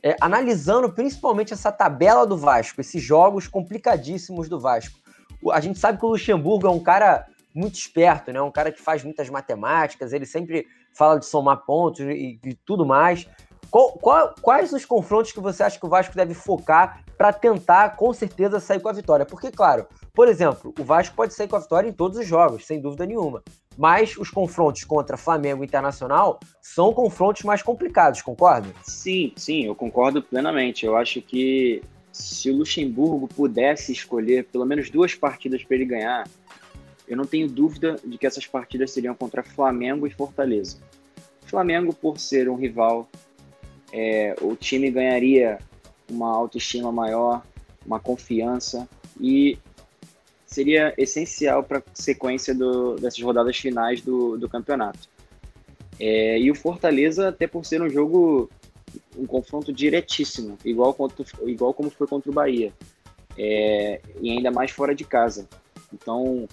é, 0.02 0.16
analisando 0.20 0.92
principalmente 0.92 1.52
essa 1.52 1.70
tabela 1.70 2.26
do 2.26 2.36
Vasco, 2.36 2.80
esses 2.80 3.02
jogos 3.02 3.46
complicadíssimos 3.46 4.48
do 4.48 4.58
Vasco. 4.58 4.98
A 5.52 5.60
gente 5.60 5.78
sabe 5.78 5.98
que 5.98 6.04
o 6.04 6.08
Luxemburgo 6.08 6.66
é 6.66 6.70
um 6.70 6.82
cara 6.82 7.26
muito 7.54 7.74
esperto, 7.76 8.32
né? 8.32 8.40
Um 8.42 8.50
cara 8.50 8.70
que 8.70 8.80
faz 8.80 9.02
muitas 9.02 9.30
matemáticas, 9.30 10.12
ele 10.12 10.26
sempre 10.26 10.66
fala 10.92 11.18
de 11.18 11.26
somar 11.26 11.64
pontos 11.64 12.00
e, 12.00 12.38
e 12.44 12.54
tudo 12.54 12.84
mais. 12.84 13.28
Qual, 13.70 13.92
qual, 13.92 14.34
quais 14.40 14.72
os 14.72 14.84
confrontos 14.84 15.32
que 15.32 15.40
você 15.40 15.62
acha 15.62 15.78
que 15.78 15.86
o 15.86 15.88
Vasco 15.88 16.14
deve 16.14 16.34
focar 16.34 17.04
para 17.16 17.32
tentar, 17.32 17.96
com 17.96 18.12
certeza, 18.12 18.60
sair 18.60 18.80
com 18.80 18.88
a 18.88 18.92
vitória? 18.92 19.26
Porque, 19.26 19.50
claro, 19.50 19.86
por 20.14 20.28
exemplo, 20.28 20.74
o 20.78 20.84
Vasco 20.84 21.14
pode 21.14 21.34
sair 21.34 21.48
com 21.48 21.56
a 21.56 21.60
vitória 21.60 21.88
em 21.88 21.92
todos 21.92 22.18
os 22.18 22.26
jogos, 22.26 22.66
sem 22.66 22.80
dúvida 22.80 23.04
nenhuma. 23.06 23.42
Mas 23.76 24.16
os 24.16 24.30
confrontos 24.30 24.84
contra 24.84 25.16
Flamengo 25.16 25.62
e 25.62 25.66
Internacional 25.66 26.40
são 26.62 26.92
confrontos 26.92 27.42
mais 27.42 27.62
complicados, 27.62 28.22
concorda? 28.22 28.68
Sim, 28.82 29.32
sim, 29.36 29.66
eu 29.66 29.74
concordo 29.74 30.22
plenamente. 30.22 30.86
Eu 30.86 30.96
acho 30.96 31.20
que 31.20 31.82
se 32.10 32.50
o 32.50 32.56
Luxemburgo 32.56 33.28
pudesse 33.28 33.92
escolher 33.92 34.44
pelo 34.44 34.64
menos 34.64 34.88
duas 34.88 35.14
partidas 35.14 35.62
para 35.62 35.76
ele 35.76 35.84
ganhar, 35.84 36.26
eu 37.06 37.16
não 37.16 37.26
tenho 37.26 37.46
dúvida 37.46 37.96
de 38.02 38.16
que 38.16 38.26
essas 38.26 38.46
partidas 38.46 38.90
seriam 38.90 39.14
contra 39.14 39.42
Flamengo 39.42 40.06
e 40.06 40.10
Fortaleza. 40.10 40.78
Flamengo, 41.44 41.94
por 41.94 42.18
ser 42.18 42.48
um 42.48 42.56
rival 42.56 43.08
é, 43.92 44.34
o 44.40 44.54
time 44.54 44.90
ganharia 44.90 45.58
uma 46.10 46.34
autoestima 46.34 46.92
maior, 46.92 47.42
uma 47.84 48.00
confiança 48.00 48.88
e 49.20 49.58
seria 50.46 50.94
essencial 50.96 51.62
para 51.62 51.78
a 51.78 51.82
sequência 51.94 52.54
do, 52.54 52.96
dessas 52.96 53.20
rodadas 53.20 53.56
finais 53.56 54.00
do, 54.00 54.36
do 54.36 54.48
campeonato. 54.48 55.08
É, 55.98 56.38
e 56.38 56.50
o 56.50 56.54
Fortaleza, 56.54 57.28
até 57.28 57.46
por 57.46 57.64
ser 57.64 57.82
um 57.82 57.88
jogo, 57.88 58.50
um 59.16 59.26
confronto 59.26 59.72
diretíssimo, 59.72 60.58
igual, 60.64 60.92
contra, 60.94 61.24
igual 61.44 61.72
como 61.72 61.90
foi 61.90 62.06
contra 62.06 62.30
o 62.30 62.34
Bahia, 62.34 62.72
é, 63.36 64.00
e 64.20 64.30
ainda 64.30 64.50
mais 64.50 64.70
fora 64.70 64.94
de 64.94 65.04
casa. 65.04 65.48
Então, 65.92 66.46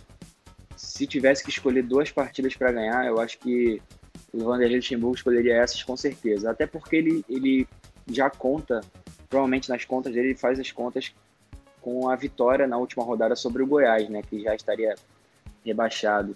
se 0.76 1.06
tivesse 1.06 1.44
que 1.44 1.50
escolher 1.50 1.84
duas 1.84 2.12
partidas 2.12 2.56
para 2.56 2.72
ganhar, 2.72 3.06
eu 3.06 3.20
acho 3.20 3.38
que 3.40 3.82
o 4.34 4.44
Vanderlei 4.44 4.78
Luxemburgo 4.78 5.16
escolheria 5.16 5.58
essas 5.58 5.84
com 5.84 5.96
certeza. 5.96 6.50
Até 6.50 6.66
porque 6.66 6.96
ele, 6.96 7.24
ele 7.30 7.68
já 8.08 8.30
conta, 8.30 8.82
provavelmente 9.30 9.70
nas 9.70 9.86
contas 9.86 10.14
dele, 10.14 10.30
ele 10.30 10.36
faz 10.36 10.60
as 10.60 10.72
contas 10.72 11.14
com 11.80 12.10
a 12.10 12.16
vitória 12.16 12.66
na 12.66 12.78
última 12.78 13.04
rodada 13.04 13.36
sobre 13.36 13.62
o 13.62 13.68
Goiás, 13.68 14.10
né? 14.10 14.22
Que 14.24 14.42
já 14.42 14.56
estaria 14.56 14.96
rebaixado. 15.64 16.36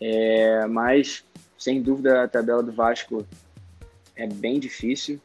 É, 0.00 0.66
mas, 0.66 1.24
sem 1.58 1.82
dúvida, 1.82 2.22
a 2.22 2.28
tabela 2.28 2.62
do 2.62 2.72
Vasco 2.72 3.26
é 4.14 4.26
bem 4.26 4.60
difícil. 4.60 5.20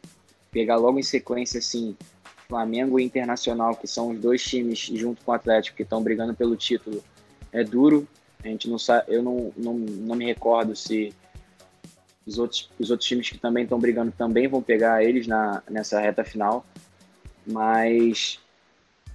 Pegar 0.51 0.77
logo 0.77 0.97
em 0.97 1.03
sequência, 1.03 1.59
assim, 1.59 1.95
Flamengo 2.47 2.99
e 2.99 3.03
Internacional, 3.03 3.75
que 3.75 3.87
são 3.87 4.09
os 4.09 4.19
dois 4.19 4.43
times, 4.43 4.79
junto 4.79 5.23
com 5.23 5.31
o 5.31 5.35
Atlético, 5.35 5.77
que 5.77 5.83
estão 5.83 6.01
brigando 6.01 6.33
pelo 6.33 6.55
título, 6.55 7.03
é 7.51 7.63
duro. 7.63 8.07
A 8.43 8.47
gente 8.47 8.69
não 8.69 8.77
sabe, 8.77 9.05
eu 9.07 9.21
não, 9.21 9.53
não, 9.55 9.73
não 9.73 10.15
me 10.15 10.25
recordo 10.25 10.75
se 10.75 11.13
os 12.25 12.37
outros, 12.37 12.69
os 12.79 12.89
outros 12.89 13.07
times 13.07 13.29
que 13.29 13.37
também 13.37 13.63
estão 13.63 13.79
brigando 13.79 14.11
também 14.11 14.47
vão 14.47 14.61
pegar 14.61 15.03
eles 15.03 15.27
na, 15.27 15.61
nessa 15.69 15.99
reta 15.99 16.23
final. 16.23 16.65
Mas 17.45 18.39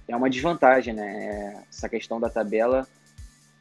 é 0.07 0.15
uma 0.15 0.29
desvantagem, 0.29 0.93
né? 0.93 1.63
Essa 1.69 1.89
questão 1.89 2.19
da 2.19 2.29
tabela 2.29 2.87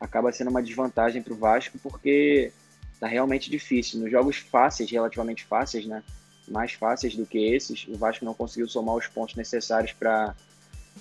acaba 0.00 0.32
sendo 0.32 0.50
uma 0.50 0.62
desvantagem 0.62 1.22
para 1.22 1.32
o 1.32 1.36
Vasco 1.36 1.78
porque 1.82 2.52
tá 3.00 3.06
realmente 3.06 3.50
difícil. 3.50 4.00
Nos 4.00 4.10
jogos 4.10 4.36
fáceis, 4.36 4.90
relativamente 4.90 5.44
fáceis, 5.44 5.86
né? 5.86 6.02
Mais 6.46 6.72
fáceis 6.72 7.14
do 7.14 7.26
que 7.26 7.38
esses, 7.38 7.86
o 7.88 7.96
Vasco 7.96 8.24
não 8.24 8.34
conseguiu 8.34 8.68
somar 8.68 8.94
os 8.96 9.06
pontos 9.06 9.34
necessários 9.34 9.92
para 9.92 10.34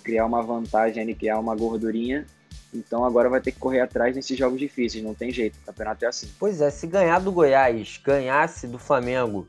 criar 0.03 0.25
uma 0.25 0.41
vantagem, 0.41 1.13
criar 1.15 1.39
uma 1.39 1.55
gordurinha 1.55 2.25
então 2.73 3.03
agora 3.03 3.29
vai 3.29 3.41
ter 3.41 3.51
que 3.51 3.59
correr 3.59 3.79
atrás 3.79 4.15
nesses 4.15 4.37
jogos 4.37 4.59
difíceis, 4.59 5.03
não 5.03 5.13
tem 5.13 5.31
jeito, 5.31 5.57
o 5.57 5.65
campeonato 5.65 6.05
é 6.05 6.07
assim. 6.07 6.29
Pois 6.39 6.61
é, 6.61 6.69
se 6.69 6.85
ganhar 6.87 7.19
do 7.19 7.31
Goiás, 7.31 7.99
ganhasse 8.03 8.67
do 8.67 8.77
Flamengo, 8.77 9.47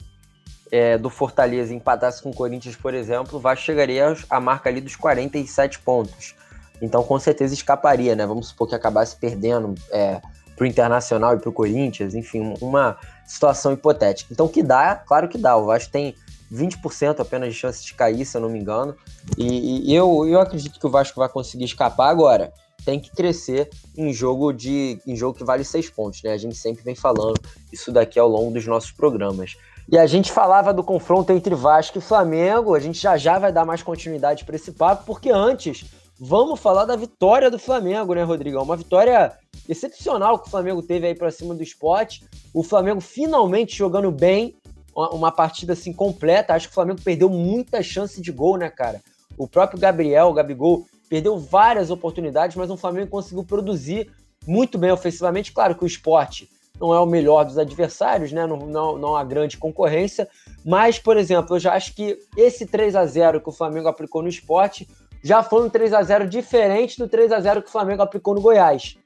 é, 0.70 0.96
do 0.98 1.11
Fortaleza, 1.11 1.74
empatasse 1.74 2.22
com 2.22 2.31
o 2.31 2.35
Corinthians, 2.35 2.76
por 2.76 2.94
exemplo, 2.94 3.40
vai 3.40 3.57
chegaria 3.57 4.14
à 4.28 4.40
marca 4.40 4.68
ali 4.68 4.81
dos 4.81 4.96
47 4.96 5.81
pontos. 5.81 6.35
Então 6.81 7.02
com 7.02 7.18
certeza 7.18 7.54
escaparia, 7.54 8.14
né? 8.14 8.24
Vamos 8.26 8.48
supor 8.48 8.68
que 8.68 8.74
acabasse 8.74 9.16
perdendo 9.16 9.74
é, 9.90 10.20
pro 10.57 10.66
Internacional 10.66 11.35
e 11.35 11.38
pro 11.38 11.52
Corinthians, 11.52 12.14
enfim, 12.14 12.54
uma 12.61 12.96
situação 13.26 13.72
hipotética. 13.72 14.33
Então 14.33 14.46
que 14.46 14.62
dá, 14.62 14.94
claro 14.94 15.28
que 15.28 15.38
dá. 15.38 15.57
O 15.57 15.66
Vasco 15.66 15.90
tem 15.90 16.14
20% 16.52 17.20
apenas 17.20 17.52
de 17.52 17.59
chance 17.59 17.85
de 17.85 17.94
cair, 17.94 18.24
se 18.24 18.37
eu 18.37 18.40
não 18.40 18.48
me 18.48 18.61
engano. 18.61 18.96
E, 19.37 19.90
e 19.90 19.94
eu, 19.94 20.26
eu 20.26 20.40
acredito 20.40 20.78
que 20.78 20.87
o 20.87 20.90
Vasco 20.90 21.18
vai 21.18 21.28
conseguir 21.28 21.64
escapar 21.64 22.09
agora 22.09 22.52
tem 22.84 22.98
que 22.98 23.10
crescer 23.10 23.68
em 23.96 24.12
jogo 24.12 24.52
de 24.52 25.00
em 25.06 25.16
jogo 25.16 25.36
que 25.36 25.44
vale 25.44 25.64
seis 25.64 25.90
pontos, 25.90 26.22
né? 26.22 26.32
A 26.32 26.38
gente 26.38 26.56
sempre 26.56 26.82
vem 26.82 26.94
falando 26.94 27.38
isso 27.72 27.92
daqui 27.92 28.18
ao 28.18 28.28
longo 28.28 28.50
dos 28.52 28.66
nossos 28.66 28.92
programas. 28.92 29.56
E 29.90 29.96
a 29.96 30.06
gente 30.06 30.30
falava 30.30 30.72
do 30.72 30.84
confronto 30.84 31.32
entre 31.32 31.54
Vasco 31.54 31.98
e 31.98 32.00
Flamengo, 32.00 32.74
a 32.74 32.80
gente 32.80 33.00
já 33.00 33.16
já 33.16 33.38
vai 33.38 33.52
dar 33.52 33.64
mais 33.64 33.82
continuidade 33.82 34.44
para 34.44 34.56
esse 34.56 34.72
papo, 34.72 35.04
porque 35.06 35.30
antes 35.30 35.86
vamos 36.20 36.58
falar 36.60 36.84
da 36.84 36.96
vitória 36.96 37.50
do 37.50 37.58
Flamengo, 37.58 38.14
né, 38.14 38.22
Rodrigão? 38.22 38.62
Uma 38.62 38.76
vitória 38.76 39.32
excepcional 39.68 40.38
que 40.38 40.48
o 40.48 40.50
Flamengo 40.50 40.82
teve 40.82 41.06
aí 41.06 41.14
para 41.14 41.30
cima 41.30 41.54
do 41.54 41.62
esporte. 41.62 42.24
O 42.52 42.62
Flamengo 42.62 43.00
finalmente 43.00 43.76
jogando 43.76 44.10
bem, 44.10 44.56
uma 44.94 45.30
partida 45.30 45.74
assim 45.74 45.92
completa. 45.92 46.54
Acho 46.54 46.66
que 46.66 46.72
o 46.72 46.74
Flamengo 46.74 47.00
perdeu 47.02 47.30
muita 47.30 47.82
chance 47.82 48.20
de 48.20 48.32
gol, 48.32 48.56
né, 48.56 48.68
cara? 48.68 49.00
O 49.36 49.46
próprio 49.46 49.78
Gabriel, 49.78 50.28
o 50.28 50.34
Gabigol, 50.34 50.86
perdeu 51.08 51.38
várias 51.38 51.90
oportunidades, 51.90 52.56
mas 52.56 52.70
o 52.70 52.76
Flamengo 52.76 53.10
conseguiu 53.10 53.44
produzir 53.44 54.10
muito 54.46 54.78
bem 54.78 54.90
ofensivamente. 54.90 55.52
Claro 55.52 55.74
que 55.74 55.84
o 55.84 55.86
esporte 55.86 56.48
não 56.80 56.94
é 56.94 57.00
o 57.00 57.06
melhor 57.06 57.44
dos 57.44 57.58
adversários, 57.58 58.32
né? 58.32 58.46
Não, 58.46 58.58
não, 58.58 58.98
não 58.98 59.16
há 59.16 59.24
grande 59.24 59.56
concorrência. 59.56 60.28
Mas, 60.64 60.98
por 60.98 61.16
exemplo, 61.16 61.56
eu 61.56 61.60
já 61.60 61.74
acho 61.74 61.94
que 61.94 62.18
esse 62.36 62.66
3 62.66 62.94
a 62.94 63.04
0 63.04 63.40
que 63.40 63.48
o 63.48 63.52
Flamengo 63.52 63.88
aplicou 63.88 64.22
no 64.22 64.28
esporte 64.28 64.88
já 65.22 65.42
foi 65.42 65.64
um 65.64 65.70
3 65.70 65.92
a 65.92 66.02
0 66.02 66.28
diferente 66.28 66.98
do 66.98 67.08
3 67.08 67.32
a 67.32 67.40
0 67.40 67.62
que 67.62 67.68
o 67.68 67.72
Flamengo 67.72 68.02
aplicou 68.02 68.34
no 68.34 68.40
Goiás. 68.40 68.96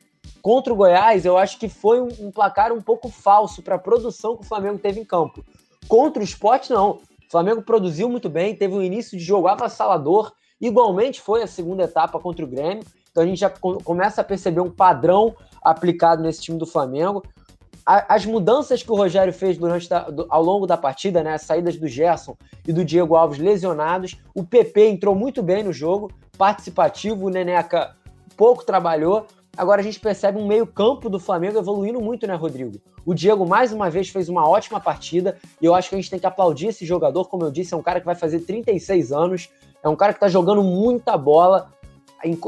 Contra 0.42 0.72
o 0.72 0.76
Goiás, 0.76 1.24
eu 1.24 1.38
acho 1.38 1.58
que 1.58 1.68
foi 1.68 2.00
um, 2.00 2.08
um 2.20 2.30
placar 2.30 2.72
um 2.72 2.82
pouco 2.82 3.08
falso 3.08 3.62
para 3.62 3.76
a 3.76 3.78
produção 3.78 4.36
que 4.36 4.44
o 4.44 4.48
Flamengo 4.48 4.78
teve 4.78 5.00
em 5.00 5.04
campo. 5.04 5.44
Contra 5.88 6.20
o 6.20 6.24
esporte, 6.24 6.70
não. 6.70 6.90
O 6.90 7.30
Flamengo 7.30 7.62
produziu 7.62 8.08
muito 8.08 8.28
bem, 8.28 8.54
teve 8.54 8.74
um 8.74 8.82
início 8.82 9.16
de 9.16 9.24
jogo 9.24 9.48
avassalador, 9.48 10.32
Igualmente 10.62 11.20
foi 11.20 11.42
a 11.42 11.46
segunda 11.48 11.82
etapa 11.82 12.20
contra 12.20 12.44
o 12.44 12.48
Grêmio. 12.48 12.84
Então 13.10 13.24
a 13.24 13.26
gente 13.26 13.40
já 13.40 13.50
começa 13.50 14.20
a 14.20 14.24
perceber 14.24 14.60
um 14.60 14.70
padrão 14.70 15.34
aplicado 15.60 16.22
nesse 16.22 16.40
time 16.40 16.56
do 16.56 16.64
Flamengo. 16.64 17.22
as 17.84 18.24
mudanças 18.24 18.80
que 18.80 18.92
o 18.92 18.94
Rogério 18.94 19.32
fez 19.32 19.58
durante 19.58 19.88
ao 20.28 20.42
longo 20.42 20.68
da 20.68 20.76
partida, 20.76 21.20
né, 21.20 21.34
as 21.34 21.42
saídas 21.42 21.76
do 21.76 21.88
Gerson 21.88 22.36
e 22.66 22.72
do 22.72 22.84
Diego 22.84 23.16
Alves 23.16 23.40
lesionados, 23.40 24.16
o 24.32 24.44
PP 24.44 24.88
entrou 24.88 25.16
muito 25.16 25.42
bem 25.42 25.64
no 25.64 25.72
jogo, 25.72 26.08
participativo, 26.38 27.26
o 27.26 27.28
Neneca 27.28 27.96
pouco 28.36 28.64
trabalhou. 28.64 29.26
Agora 29.56 29.80
a 29.80 29.84
gente 29.84 29.98
percebe 29.98 30.38
um 30.38 30.46
meio-campo 30.46 31.10
do 31.10 31.18
Flamengo 31.18 31.58
evoluindo 31.58 32.00
muito, 32.00 32.26
né, 32.26 32.34
Rodrigo? 32.34 32.80
O 33.04 33.12
Diego 33.12 33.44
mais 33.44 33.72
uma 33.72 33.90
vez 33.90 34.08
fez 34.08 34.28
uma 34.28 34.48
ótima 34.48 34.80
partida 34.80 35.36
e 35.60 35.66
eu 35.66 35.74
acho 35.74 35.88
que 35.88 35.96
a 35.96 35.98
gente 35.98 36.08
tem 36.08 36.20
que 36.20 36.26
aplaudir 36.26 36.68
esse 36.68 36.86
jogador. 36.86 37.28
Como 37.28 37.44
eu 37.44 37.50
disse, 37.50 37.74
é 37.74 37.76
um 37.76 37.82
cara 37.82 37.98
que 37.98 38.06
vai 38.06 38.14
fazer 38.14 38.40
36 38.40 39.12
anos, 39.12 39.50
é 39.82 39.88
um 39.88 39.96
cara 39.96 40.12
que 40.12 40.18
está 40.18 40.28
jogando 40.28 40.62
muita 40.62 41.16
bola. 41.16 41.72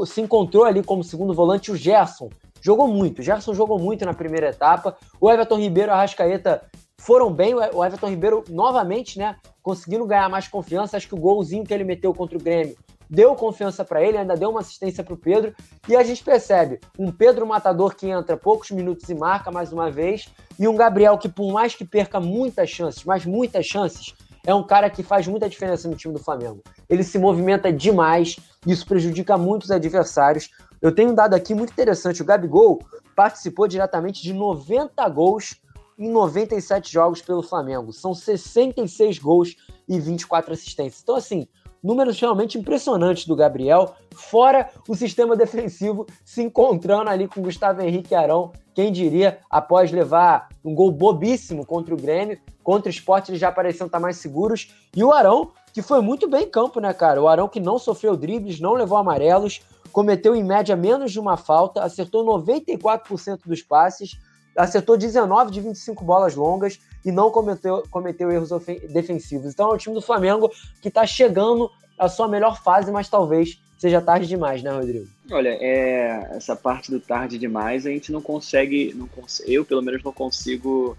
Se 0.05 0.21
encontrou 0.21 0.63
ali 0.63 0.81
como 0.81 1.03
segundo 1.03 1.33
volante 1.33 1.71
o 1.71 1.75
Gerson. 1.75 2.29
Jogou 2.61 2.87
muito. 2.87 3.19
O 3.19 3.21
Gerson 3.21 3.53
jogou 3.53 3.77
muito 3.77 4.05
na 4.05 4.13
primeira 4.13 4.49
etapa. 4.49 4.95
O 5.19 5.29
Everton 5.29 5.57
Ribeiro 5.57 5.91
e 5.91 5.93
a 5.93 5.97
Rascaeta 5.97 6.63
foram 6.97 7.31
bem. 7.31 7.53
O 7.53 7.83
Everton 7.85 8.07
Ribeiro, 8.07 8.43
novamente, 8.49 9.19
né? 9.19 9.35
Conseguindo 9.61 10.05
ganhar 10.05 10.29
mais 10.29 10.47
confiança. 10.47 10.95
Acho 10.95 11.07
que 11.07 11.15
o 11.15 11.19
golzinho 11.19 11.65
que 11.65 11.73
ele 11.73 11.83
meteu 11.83 12.13
contra 12.13 12.37
o 12.37 12.41
Grêmio 12.41 12.75
deu 13.09 13.35
confiança 13.35 13.85
para 13.85 14.01
ele, 14.01 14.17
ainda 14.17 14.35
deu 14.35 14.49
uma 14.49 14.61
assistência 14.61 15.03
para 15.03 15.13
o 15.13 15.17
Pedro. 15.17 15.53
E 15.87 15.95
a 15.95 16.03
gente 16.03 16.23
percebe 16.23 16.79
um 16.97 17.11
Pedro 17.11 17.45
Matador 17.45 17.95
que 17.95 18.07
entra 18.07 18.35
poucos 18.37 18.71
minutos 18.71 19.07
e 19.09 19.15
marca 19.15 19.51
mais 19.51 19.71
uma 19.71 19.91
vez. 19.91 20.27
E 20.57 20.67
um 20.67 20.75
Gabriel 20.75 21.17
que, 21.17 21.29
por 21.29 21.51
mais 21.51 21.75
que 21.75 21.85
perca 21.85 22.19
muitas 22.19 22.69
chances, 22.69 23.03
mas 23.03 23.25
muitas 23.25 23.65
chances, 23.65 24.13
é 24.45 24.53
um 24.53 24.63
cara 24.63 24.89
que 24.89 25.03
faz 25.03 25.27
muita 25.27 25.49
diferença 25.49 25.87
no 25.87 25.95
time 25.95 26.13
do 26.13 26.19
Flamengo. 26.19 26.61
Ele 26.89 27.03
se 27.03 27.17
movimenta 27.17 27.71
demais, 27.73 28.37
isso 28.65 28.85
prejudica 28.85 29.37
muito 29.37 29.63
os 29.63 29.71
adversários. 29.71 30.49
Eu 30.81 30.93
tenho 30.93 31.11
um 31.11 31.15
dado 31.15 31.33
aqui 31.33 31.53
muito 31.53 31.71
interessante: 31.71 32.21
o 32.21 32.25
Gabigol 32.25 32.79
participou 33.15 33.67
diretamente 33.67 34.21
de 34.21 34.33
90 34.33 35.07
gols 35.09 35.55
em 35.97 36.09
97 36.09 36.91
jogos 36.91 37.21
pelo 37.21 37.41
Flamengo. 37.41 37.91
São 37.93 38.13
66 38.13 39.17
gols 39.19 39.55
e 39.87 39.99
24 39.99 40.53
assistências. 40.53 41.01
Então, 41.01 41.15
assim, 41.15 41.47
números 41.85 42.19
realmente 42.19 42.57
impressionantes 42.57 43.25
do 43.25 43.35
Gabriel, 43.35 43.95
fora 44.13 44.69
o 44.87 44.95
sistema 44.95 45.35
defensivo 45.37 46.05
se 46.23 46.41
encontrando 46.41 47.09
ali 47.09 47.27
com 47.27 47.41
Gustavo 47.41 47.81
Henrique 47.81 48.15
Arão. 48.15 48.51
Quem 48.73 48.91
diria, 48.91 49.39
após 49.49 49.91
levar 49.91 50.49
um 50.63 50.75
gol 50.75 50.91
bobíssimo 50.91 51.65
contra 51.65 51.93
o 51.93 51.97
Grêmio, 51.97 52.37
Contra 52.65 52.89
o 52.89 52.91
esporte 52.91 53.29
eles 53.29 53.39
já 53.39 53.51
pareciam 53.51 53.85
estar 53.85 53.99
mais 53.99 54.17
seguros. 54.17 54.73
E 54.95 55.03
o 55.03 55.11
Arão, 55.11 55.51
que 55.71 55.83
foi 55.83 56.01
muito 56.01 56.27
bem 56.27 56.45
em 56.45 56.49
campo, 56.49 56.79
né, 56.79 56.91
cara? 56.95 57.21
O 57.21 57.27
Arão 57.27 57.47
que 57.47 57.59
não 57.59 57.77
sofreu 57.77 58.17
dribles, 58.17 58.59
não 58.59 58.73
levou 58.73 58.97
amarelos, 58.97 59.61
cometeu 59.91 60.35
em 60.35 60.43
média 60.43 60.75
menos 60.75 61.11
de 61.11 61.19
uma 61.19 61.37
falta, 61.37 61.83
acertou 61.83 62.25
94% 62.25 63.41
dos 63.45 63.61
passes, 63.61 64.17
acertou 64.55 64.97
19 64.97 65.51
de 65.51 65.61
25 65.61 66.03
bolas 66.03 66.35
longas 66.35 66.79
e 67.03 67.11
não 67.11 67.29
cometeu, 67.29 67.83
cometeu 67.89 68.31
erros 68.31 68.49
defensivos. 68.89 69.53
Então 69.53 69.71
é 69.71 69.73
um 69.75 69.77
time 69.77 69.95
do 69.95 70.01
Flamengo 70.01 70.51
que 70.81 70.87
está 70.87 71.05
chegando 71.05 71.69
à 71.97 72.07
sua 72.07 72.27
melhor 72.27 72.61
fase, 72.61 72.91
mas 72.91 73.09
talvez 73.09 73.59
seja 73.77 74.01
tarde 74.01 74.27
demais, 74.27 74.63
né, 74.63 74.71
Rodrigo? 74.71 75.07
Olha, 75.31 75.49
é, 75.59 76.29
essa 76.31 76.55
parte 76.55 76.89
do 76.89 76.99
tarde 76.99 77.37
demais 77.37 77.85
a 77.85 77.89
gente 77.89 78.11
não 78.11 78.21
consegue, 78.21 78.93
não 78.95 79.07
cons 79.07 79.41
eu 79.45 79.65
pelo 79.65 79.81
menos 79.81 80.03
não 80.03 80.13
consigo 80.13 80.97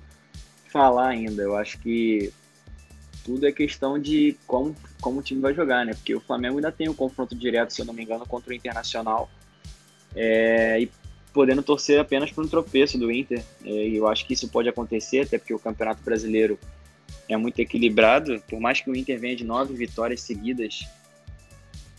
falar 0.70 1.08
ainda. 1.08 1.42
Eu 1.42 1.56
acho 1.56 1.78
que 1.78 2.32
tudo 3.24 3.46
é 3.46 3.52
questão 3.52 3.98
de 3.98 4.36
como, 4.46 4.76
como 5.00 5.20
o 5.20 5.22
time 5.22 5.40
vai 5.40 5.54
jogar, 5.54 5.84
né? 5.84 5.94
Porque 5.94 6.14
o 6.14 6.20
Flamengo 6.20 6.58
ainda 6.58 6.70
tem 6.70 6.88
o 6.88 6.92
um 6.92 6.94
confronto 6.94 7.34
direto, 7.34 7.72
se 7.72 7.80
eu 7.80 7.86
não 7.86 7.94
me 7.94 8.02
engano, 8.04 8.26
contra 8.26 8.50
o 8.50 8.54
Internacional. 8.54 9.28
É, 10.14 10.80
e 10.80 10.90
podendo 11.36 11.62
torcer 11.62 12.00
apenas 12.00 12.32
por 12.32 12.42
um 12.42 12.48
tropeço 12.48 12.96
do 12.96 13.12
Inter. 13.12 13.44
É, 13.62 13.88
e 13.88 13.96
eu 13.96 14.08
acho 14.08 14.26
que 14.26 14.32
isso 14.32 14.48
pode 14.48 14.70
acontecer, 14.70 15.20
até 15.20 15.36
porque 15.36 15.52
o 15.52 15.58
Campeonato 15.58 16.02
Brasileiro 16.02 16.58
é 17.28 17.36
muito 17.36 17.58
equilibrado. 17.58 18.42
Por 18.48 18.58
mais 18.58 18.80
que 18.80 18.88
o 18.88 18.96
Inter 18.96 19.20
venha 19.20 19.36
de 19.36 19.44
nove 19.44 19.74
vitórias 19.74 20.22
seguidas, 20.22 20.86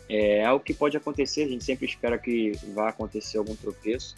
é 0.09 0.43
algo 0.43 0.65
que 0.65 0.73
pode 0.73 0.97
acontecer. 0.97 1.43
A 1.43 1.47
gente 1.47 1.63
sempre 1.63 1.85
espera 1.85 2.17
que 2.17 2.53
vá 2.73 2.89
acontecer 2.89 3.37
algum 3.37 3.55
tropeço. 3.55 4.15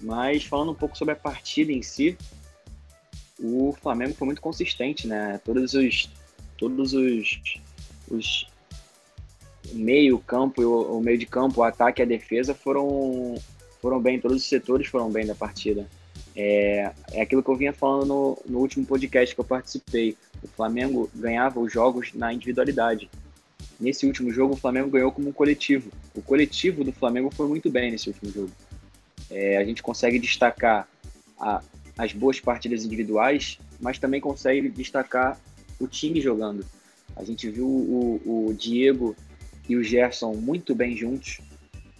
Mas 0.00 0.44
falando 0.44 0.70
um 0.70 0.76
pouco 0.76 0.96
sobre 0.96 1.14
a 1.14 1.16
partida 1.16 1.72
em 1.72 1.82
si, 1.82 2.16
o 3.40 3.74
Flamengo 3.82 4.14
foi 4.14 4.26
muito 4.26 4.40
consistente, 4.40 5.08
né? 5.08 5.40
Todos 5.44 5.74
os, 5.74 6.08
todos 6.56 6.92
os, 6.92 7.40
os 8.08 8.46
meio 9.72 10.16
campo, 10.20 10.62
o, 10.62 10.98
o 10.98 11.02
meio 11.02 11.18
de 11.18 11.26
campo, 11.26 11.60
o 11.60 11.64
ataque 11.64 12.00
e 12.00 12.04
a 12.04 12.06
defesa 12.06 12.54
foram, 12.54 13.34
foram 13.80 14.00
bem, 14.00 14.20
todos 14.20 14.38
os 14.38 14.48
setores 14.48 14.86
foram 14.86 15.10
bem 15.10 15.26
da 15.26 15.34
partida. 15.34 15.86
É, 16.34 16.92
é 17.12 17.20
aquilo 17.20 17.42
que 17.42 17.50
eu 17.50 17.56
vinha 17.56 17.72
falando 17.72 18.06
no, 18.06 18.38
no 18.46 18.58
último 18.60 18.86
podcast 18.86 19.34
que 19.34 19.40
eu 19.40 19.44
participei. 19.44 20.16
O 20.42 20.48
Flamengo 20.48 21.10
ganhava 21.14 21.58
os 21.58 21.72
jogos 21.72 22.12
na 22.14 22.32
individualidade. 22.32 23.10
Nesse 23.80 24.06
último 24.06 24.30
jogo, 24.30 24.54
o 24.54 24.56
Flamengo 24.56 24.90
ganhou 24.90 25.12
como 25.12 25.28
um 25.28 25.32
coletivo. 25.32 25.90
O 26.14 26.22
coletivo 26.22 26.84
do 26.84 26.92
Flamengo 26.92 27.30
foi 27.30 27.46
muito 27.46 27.70
bem 27.70 27.90
nesse 27.90 28.08
último 28.08 28.30
jogo. 28.30 28.50
É, 29.30 29.56
a 29.56 29.64
gente 29.64 29.82
consegue 29.82 30.18
destacar 30.18 30.88
a, 31.38 31.62
as 31.96 32.12
boas 32.12 32.40
partidas 32.40 32.84
individuais, 32.84 33.58
mas 33.80 33.98
também 33.98 34.20
consegue 34.20 34.68
destacar 34.68 35.40
o 35.80 35.86
time 35.86 36.20
jogando. 36.20 36.64
A 37.16 37.24
gente 37.24 37.48
viu 37.50 37.66
o, 37.66 38.48
o 38.48 38.54
Diego 38.54 39.16
e 39.68 39.76
o 39.76 39.82
Gerson 39.82 40.34
muito 40.34 40.74
bem 40.74 40.96
juntos. 40.96 41.40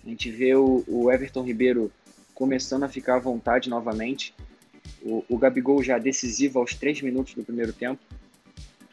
A 0.08 0.10
gente 0.10 0.30
vê 0.30 0.54
o, 0.54 0.82
o 0.88 1.12
Everton 1.12 1.42
Ribeiro 1.42 1.92
começando 2.34 2.84
a 2.84 2.88
ficar 2.88 3.16
à 3.16 3.18
vontade 3.18 3.68
novamente. 3.68 4.34
O, 5.02 5.22
o 5.28 5.36
Gabigol 5.36 5.82
já 5.82 5.98
decisivo 5.98 6.58
aos 6.58 6.74
três 6.74 7.02
minutos 7.02 7.34
do 7.34 7.44
primeiro 7.44 7.74
tempo. 7.74 8.00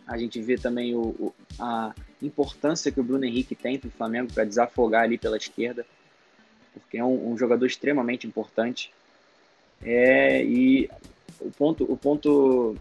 A 0.06 0.17
gente 0.17 0.41
vê 0.41 0.58
também 0.58 0.93
o, 0.93 1.15
o 1.17 1.34
a 1.58 1.95
importância 2.21 2.91
que 2.91 2.99
o 2.99 3.04
Bruno 3.04 3.23
Henrique 3.23 3.56
tem 3.56 3.80
para 3.80 3.88
o 3.88 3.91
Flamengo 3.91 4.34
para 4.34 4.43
desafogar 4.43 5.04
ali 5.04 5.17
pela 5.17 5.38
esquerda, 5.38 5.86
porque 6.73 6.97
é 6.97 7.06
um, 7.06 7.32
um 7.32 7.38
jogador 7.38 7.65
extremamente 7.65 8.28
importante. 8.28 8.91
É, 9.82 10.43
e 10.43 10.89
o 11.39 11.49
ponto, 11.49 11.89
o 11.89 11.95
ponto 11.95 12.75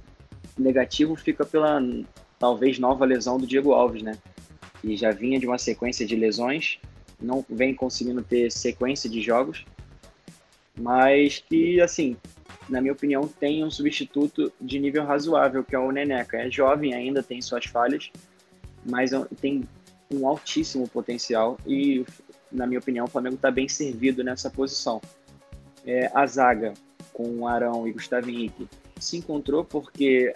negativo 0.58 1.14
fica 1.14 1.46
pela 1.46 1.80
talvez 2.36 2.80
nova 2.80 3.04
lesão 3.04 3.38
do 3.38 3.46
Diego 3.46 3.74
Alves, 3.74 4.02
né? 4.02 4.18
Que 4.80 4.96
já 4.96 5.12
vinha 5.12 5.38
de 5.38 5.46
uma 5.46 5.56
sequência 5.56 6.04
de 6.04 6.16
lesões, 6.16 6.80
não 7.24 7.44
vem 7.48 7.74
conseguindo 7.74 8.22
ter 8.22 8.50
sequência 8.50 9.08
de 9.08 9.20
jogos, 9.20 9.64
mas 10.78 11.38
que, 11.38 11.80
assim, 11.80 12.16
na 12.68 12.80
minha 12.80 12.92
opinião, 12.92 13.26
tem 13.26 13.64
um 13.64 13.70
substituto 13.70 14.52
de 14.60 14.78
nível 14.78 15.04
razoável, 15.04 15.64
que 15.64 15.74
é 15.74 15.78
o 15.78 15.90
Neneca. 15.90 16.36
É 16.36 16.50
jovem 16.50 16.94
ainda, 16.94 17.22
tem 17.22 17.40
suas 17.40 17.66
falhas, 17.66 18.10
mas 18.84 19.12
é 19.12 19.24
tem 19.40 19.64
um 20.12 20.26
altíssimo 20.26 20.88
potencial 20.88 21.58
e, 21.66 22.04
na 22.50 22.66
minha 22.66 22.78
opinião, 22.78 23.06
o 23.06 23.10
Flamengo 23.10 23.36
está 23.36 23.50
bem 23.50 23.68
servido 23.68 24.22
nessa 24.22 24.50
posição. 24.50 25.00
É, 25.86 26.10
a 26.14 26.26
zaga 26.26 26.72
com 27.12 27.46
Arão 27.46 27.86
e 27.86 27.92
Gustavo 27.92 28.28
Henrique 28.30 28.68
se 28.98 29.16
encontrou 29.16 29.64
porque 29.64 30.34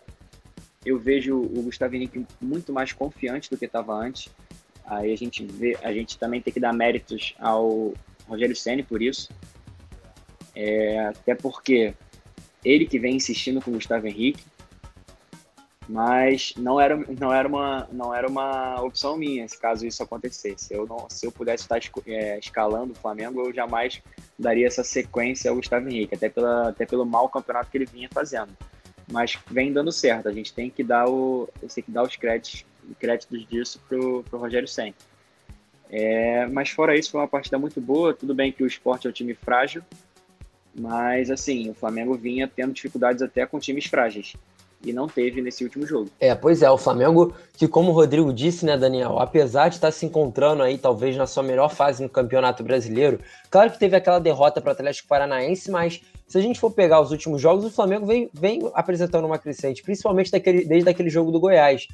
eu 0.84 0.98
vejo 0.98 1.36
o 1.36 1.62
Gustavo 1.62 1.96
Henrique 1.96 2.24
muito 2.40 2.72
mais 2.72 2.92
confiante 2.92 3.50
do 3.50 3.56
que 3.56 3.64
estava 3.64 3.94
antes. 3.94 4.30
Aí 4.88 5.12
a 5.12 5.16
gente 5.16 5.44
vê, 5.44 5.76
a 5.82 5.92
gente 5.92 6.18
também 6.18 6.40
tem 6.40 6.52
que 6.52 6.60
dar 6.60 6.72
méritos 6.72 7.34
ao 7.38 7.92
Rogério 8.26 8.56
Ceni 8.56 8.82
por 8.82 9.02
isso. 9.02 9.28
É, 10.54 11.06
até 11.06 11.34
porque 11.34 11.94
ele 12.64 12.86
que 12.86 12.98
vem 12.98 13.16
insistindo 13.16 13.60
com 13.60 13.70
o 13.70 13.74
Gustavo 13.74 14.06
Henrique, 14.06 14.42
mas 15.88 16.52
não 16.56 16.80
era, 16.80 16.96
não 17.18 17.32
era, 17.32 17.48
uma, 17.48 17.88
não 17.90 18.14
era 18.14 18.28
uma 18.28 18.80
opção 18.82 19.16
minha 19.16 19.48
se 19.48 19.58
caso 19.58 19.86
isso 19.86 20.02
acontecesse. 20.02 20.74
Eu 20.74 20.86
não, 20.86 21.08
se 21.08 21.26
eu 21.26 21.32
pudesse 21.32 21.62
estar 21.64 21.80
é, 22.06 22.38
escalando 22.38 22.92
o 22.92 22.96
Flamengo, 22.96 23.40
eu 23.40 23.54
jamais 23.54 24.02
daria 24.38 24.66
essa 24.66 24.84
sequência 24.84 25.50
ao 25.50 25.56
Gustavo 25.56 25.88
Henrique, 25.88 26.14
até, 26.14 26.28
pela, 26.28 26.68
até 26.68 26.84
pelo 26.84 27.06
mau 27.06 27.28
campeonato 27.28 27.70
que 27.70 27.78
ele 27.78 27.86
vinha 27.86 28.08
fazendo. 28.12 28.54
Mas 29.10 29.38
vem 29.50 29.72
dando 29.72 29.90
certo, 29.90 30.28
a 30.28 30.32
gente 30.32 30.52
tem 30.52 30.68
que 30.68 30.84
dar, 30.84 31.08
o, 31.08 31.48
tem 31.74 31.82
que 31.82 31.90
dar 31.90 32.02
os 32.02 32.14
créditos, 32.16 32.66
créditos 32.94 33.46
disso 33.46 33.80
pro, 33.88 34.22
pro 34.24 34.38
Rogério 34.38 34.68
Senna. 34.68 34.94
É, 35.90 36.46
mas 36.46 36.70
fora 36.70 36.96
isso, 36.96 37.10
foi 37.10 37.20
uma 37.20 37.28
partida 37.28 37.58
muito 37.58 37.80
boa. 37.80 38.12
Tudo 38.12 38.34
bem 38.34 38.52
que 38.52 38.62
o 38.62 38.66
esporte 38.66 39.06
é 39.06 39.10
um 39.10 39.12
time 39.12 39.34
frágil, 39.34 39.82
mas 40.78 41.30
assim, 41.30 41.70
o 41.70 41.74
Flamengo 41.74 42.14
vinha 42.14 42.46
tendo 42.46 42.72
dificuldades 42.72 43.22
até 43.22 43.46
com 43.46 43.58
times 43.58 43.86
frágeis 43.86 44.34
e 44.84 44.92
não 44.92 45.08
teve 45.08 45.42
nesse 45.42 45.64
último 45.64 45.86
jogo. 45.86 46.10
É, 46.20 46.34
pois 46.34 46.62
é, 46.62 46.70
o 46.70 46.78
Flamengo, 46.78 47.34
que 47.54 47.66
como 47.66 47.90
o 47.90 47.94
Rodrigo 47.94 48.32
disse, 48.32 48.64
né, 48.64 48.76
Daniel, 48.76 49.18
apesar 49.18 49.68
de 49.68 49.76
estar 49.76 49.90
se 49.90 50.06
encontrando 50.06 50.62
aí 50.62 50.78
talvez 50.78 51.16
na 51.16 51.26
sua 51.26 51.42
melhor 51.42 51.70
fase 51.70 52.02
no 52.02 52.08
Campeonato 52.08 52.62
Brasileiro, 52.62 53.18
claro 53.50 53.70
que 53.70 53.78
teve 53.78 53.96
aquela 53.96 54.18
derrota 54.18 54.60
para 54.60 54.70
o 54.70 54.72
Atlético 54.72 55.08
Paranaense, 55.08 55.70
mas 55.70 56.00
se 56.26 56.38
a 56.38 56.40
gente 56.40 56.60
for 56.60 56.70
pegar 56.70 57.00
os 57.00 57.10
últimos 57.10 57.40
jogos, 57.40 57.64
o 57.64 57.70
Flamengo 57.70 58.06
vem, 58.06 58.30
vem 58.32 58.70
apresentando 58.74 59.24
uma 59.24 59.38
crescente, 59.38 59.82
principalmente 59.82 60.30
daquele, 60.30 60.64
desde 60.64 60.88
aquele 60.88 61.10
jogo 61.10 61.32
do 61.32 61.40
Goiás, 61.40 61.88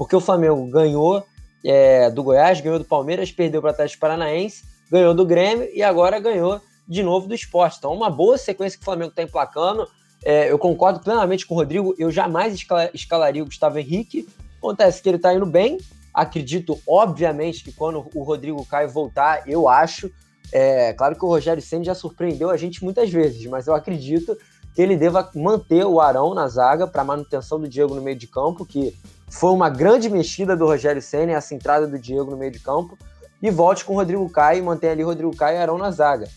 porque 0.00 0.16
o 0.16 0.20
Flamengo 0.20 0.64
ganhou 0.70 1.22
é, 1.62 2.08
do 2.08 2.22
Goiás, 2.22 2.58
ganhou 2.58 2.78
do 2.78 2.86
Palmeiras, 2.86 3.30
perdeu 3.30 3.60
para 3.60 3.68
o 3.68 3.70
Atlético 3.70 4.00
Paranaense, 4.00 4.64
ganhou 4.90 5.12
do 5.12 5.26
Grêmio 5.26 5.68
e 5.74 5.82
agora 5.82 6.18
ganhou 6.18 6.58
de 6.88 7.02
novo 7.02 7.28
do 7.28 7.34
esporte. 7.34 7.76
Então, 7.76 7.92
uma 7.92 8.08
boa 8.08 8.38
sequência 8.38 8.78
que 8.78 8.82
o 8.82 8.84
Flamengo 8.86 9.10
está 9.10 9.22
emplacando. 9.22 9.86
É, 10.24 10.50
eu 10.50 10.58
concordo 10.58 11.00
plenamente 11.00 11.44
com 11.44 11.54
o 11.54 11.58
Rodrigo. 11.58 11.94
Eu 11.98 12.10
jamais 12.10 12.58
escalaria 12.94 13.42
o 13.42 13.44
Gustavo 13.44 13.78
Henrique. 13.78 14.26
Acontece 14.56 15.02
que 15.02 15.08
ele 15.10 15.18
está 15.18 15.34
indo 15.34 15.44
bem. 15.44 15.76
Acredito, 16.14 16.80
obviamente, 16.88 17.62
que 17.62 17.70
quando 17.70 18.08
o 18.14 18.22
Rodrigo 18.22 18.64
Caio 18.64 18.88
voltar, 18.88 19.46
eu 19.46 19.68
acho. 19.68 20.10
É, 20.50 20.94
claro 20.94 21.14
que 21.14 21.24
o 21.26 21.28
Rogério 21.28 21.62
Senna 21.62 21.84
já 21.84 21.94
surpreendeu 21.94 22.48
a 22.48 22.56
gente 22.56 22.82
muitas 22.82 23.10
vezes, 23.10 23.44
mas 23.44 23.66
eu 23.66 23.74
acredito 23.74 24.34
que 24.74 24.82
ele 24.82 24.96
deva 24.96 25.28
manter 25.34 25.84
o 25.84 26.00
Arão 26.00 26.34
na 26.34 26.48
zaga 26.48 26.86
para 26.86 27.04
manutenção 27.04 27.60
do 27.60 27.68
Diego 27.68 27.94
no 27.94 28.02
meio 28.02 28.16
de 28.16 28.26
campo, 28.26 28.64
que 28.64 28.96
foi 29.28 29.50
uma 29.50 29.68
grande 29.68 30.08
mexida 30.08 30.56
do 30.56 30.66
Rogério 30.66 31.02
Senna, 31.02 31.32
essa 31.32 31.54
entrada 31.54 31.86
do 31.86 31.98
Diego 31.98 32.30
no 32.30 32.36
meio 32.36 32.52
de 32.52 32.58
campo, 32.58 32.96
e 33.42 33.50
volte 33.50 33.84
com 33.84 33.94
o 33.94 33.96
Rodrigo 33.96 34.28
Caio 34.30 34.58
e 34.58 34.62
mantenha 34.62 34.92
ali 34.92 35.02
Rodrigo 35.02 35.34
Caio 35.34 35.56
e 35.56 35.60
Arão 35.60 35.78
na 35.78 35.90
zaga 35.90 36.28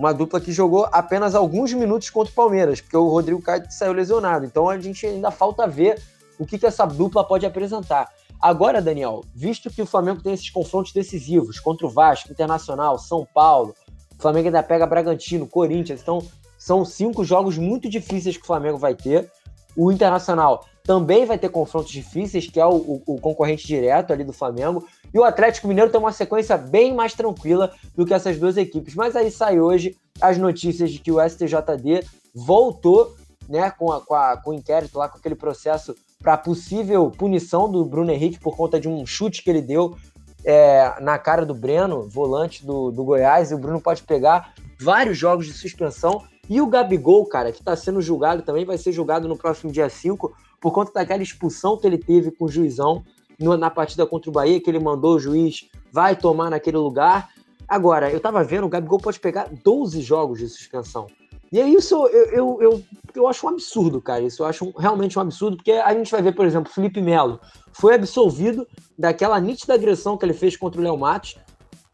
uma 0.00 0.14
dupla 0.14 0.40
que 0.40 0.50
jogou 0.50 0.88
apenas 0.90 1.34
alguns 1.34 1.74
minutos 1.74 2.08
contra 2.08 2.32
o 2.32 2.34
Palmeiras, 2.34 2.80
porque 2.80 2.96
o 2.96 3.06
Rodrigo 3.06 3.42
Caio 3.42 3.64
saiu 3.68 3.92
lesionado. 3.92 4.46
Então 4.46 4.66
a 4.66 4.80
gente 4.80 5.04
ainda 5.04 5.30
falta 5.30 5.66
ver 5.66 6.00
o 6.38 6.46
que, 6.46 6.58
que 6.58 6.64
essa 6.64 6.86
dupla 6.86 7.22
pode 7.22 7.44
apresentar. 7.44 8.08
Agora, 8.40 8.80
Daniel, 8.80 9.22
visto 9.34 9.68
que 9.68 9.82
o 9.82 9.86
Flamengo 9.86 10.22
tem 10.22 10.32
esses 10.32 10.48
confrontos 10.48 10.94
decisivos 10.94 11.60
contra 11.60 11.86
o 11.86 11.90
Vasco, 11.90 12.32
Internacional, 12.32 12.98
São 12.98 13.28
Paulo, 13.34 13.74
o 14.18 14.22
Flamengo 14.22 14.48
ainda 14.48 14.62
pega 14.62 14.86
Bragantino, 14.86 15.46
Corinthians, 15.46 16.00
então 16.00 16.26
são 16.60 16.84
cinco 16.84 17.24
jogos 17.24 17.56
muito 17.56 17.88
difíceis 17.88 18.36
que 18.36 18.42
o 18.42 18.46
Flamengo 18.46 18.76
vai 18.76 18.94
ter. 18.94 19.32
O 19.74 19.90
Internacional 19.90 20.66
também 20.84 21.24
vai 21.24 21.38
ter 21.38 21.48
confrontos 21.48 21.90
difíceis, 21.90 22.46
que 22.46 22.60
é 22.60 22.66
o, 22.66 22.74
o, 22.74 23.02
o 23.06 23.18
concorrente 23.18 23.66
direto 23.66 24.12
ali 24.12 24.24
do 24.24 24.32
Flamengo. 24.32 24.86
E 25.12 25.18
o 25.18 25.24
Atlético 25.24 25.66
Mineiro 25.66 25.90
tem 25.90 25.98
uma 25.98 26.12
sequência 26.12 26.58
bem 26.58 26.94
mais 26.94 27.14
tranquila 27.14 27.72
do 27.96 28.04
que 28.04 28.12
essas 28.12 28.38
duas 28.38 28.58
equipes. 28.58 28.94
Mas 28.94 29.16
aí 29.16 29.30
sai 29.30 29.58
hoje 29.58 29.96
as 30.20 30.36
notícias 30.36 30.90
de 30.90 30.98
que 30.98 31.10
o 31.10 31.18
STJD 31.26 32.06
voltou 32.34 33.16
né, 33.48 33.70
com, 33.70 33.90
a, 33.90 34.00
com, 34.02 34.14
a, 34.14 34.36
com 34.36 34.50
o 34.50 34.54
inquérito 34.54 34.98
lá, 34.98 35.08
com 35.08 35.16
aquele 35.16 35.34
processo 35.34 35.96
para 36.22 36.36
possível 36.36 37.10
punição 37.10 37.72
do 37.72 37.86
Bruno 37.86 38.12
Henrique 38.12 38.38
por 38.38 38.54
conta 38.54 38.78
de 38.78 38.86
um 38.86 39.06
chute 39.06 39.42
que 39.42 39.48
ele 39.48 39.62
deu 39.62 39.96
é, 40.44 41.00
na 41.00 41.18
cara 41.18 41.46
do 41.46 41.54
Breno, 41.54 42.06
volante 42.06 42.66
do, 42.66 42.90
do 42.90 43.02
Goiás, 43.02 43.50
e 43.50 43.54
o 43.54 43.58
Bruno 43.58 43.80
pode 43.80 44.02
pegar 44.02 44.52
vários 44.78 45.16
jogos 45.16 45.46
de 45.46 45.52
suspensão. 45.52 46.22
E 46.50 46.60
o 46.60 46.66
Gabigol, 46.66 47.24
cara, 47.26 47.52
que 47.52 47.60
está 47.60 47.76
sendo 47.76 48.02
julgado 48.02 48.42
também, 48.42 48.64
vai 48.64 48.76
ser 48.76 48.90
julgado 48.90 49.28
no 49.28 49.36
próximo 49.36 49.70
dia 49.70 49.88
5 49.88 50.34
por 50.60 50.72
conta 50.72 50.92
daquela 50.92 51.22
expulsão 51.22 51.76
que 51.76 51.86
ele 51.86 51.96
teve 51.96 52.32
com 52.32 52.46
o 52.46 52.48
juizão 52.48 53.04
na 53.38 53.70
partida 53.70 54.04
contra 54.04 54.28
o 54.28 54.32
Bahia, 54.32 54.60
que 54.60 54.68
ele 54.68 54.80
mandou 54.80 55.14
o 55.14 55.20
juiz 55.20 55.70
vai 55.92 56.16
tomar 56.16 56.50
naquele 56.50 56.76
lugar. 56.76 57.30
Agora, 57.68 58.10
eu 58.10 58.18
tava 58.18 58.42
vendo, 58.42 58.66
o 58.66 58.68
Gabigol 58.68 58.98
pode 58.98 59.20
pegar 59.20 59.48
12 59.62 60.02
jogos 60.02 60.40
de 60.40 60.48
suspensão. 60.48 61.06
E 61.52 61.60
é 61.60 61.68
isso 61.68 61.94
eu, 62.08 62.26
eu, 62.30 62.58
eu, 62.60 62.84
eu 63.14 63.28
acho 63.28 63.46
um 63.46 63.50
absurdo, 63.50 64.02
cara. 64.02 64.22
Isso 64.22 64.42
eu 64.42 64.46
acho 64.46 64.72
realmente 64.76 65.18
um 65.18 65.22
absurdo, 65.22 65.56
porque 65.56 65.72
a 65.72 65.94
gente 65.94 66.10
vai 66.10 66.20
ver, 66.20 66.34
por 66.34 66.46
exemplo, 66.46 66.72
Felipe 66.72 67.00
Melo 67.00 67.40
foi 67.72 67.94
absolvido 67.94 68.66
daquela 68.98 69.38
nítida 69.38 69.74
agressão 69.74 70.18
que 70.18 70.24
ele 70.24 70.34
fez 70.34 70.56
contra 70.56 70.80
o 70.80 70.84
Léo 70.84 70.98
Matos, 70.98 71.36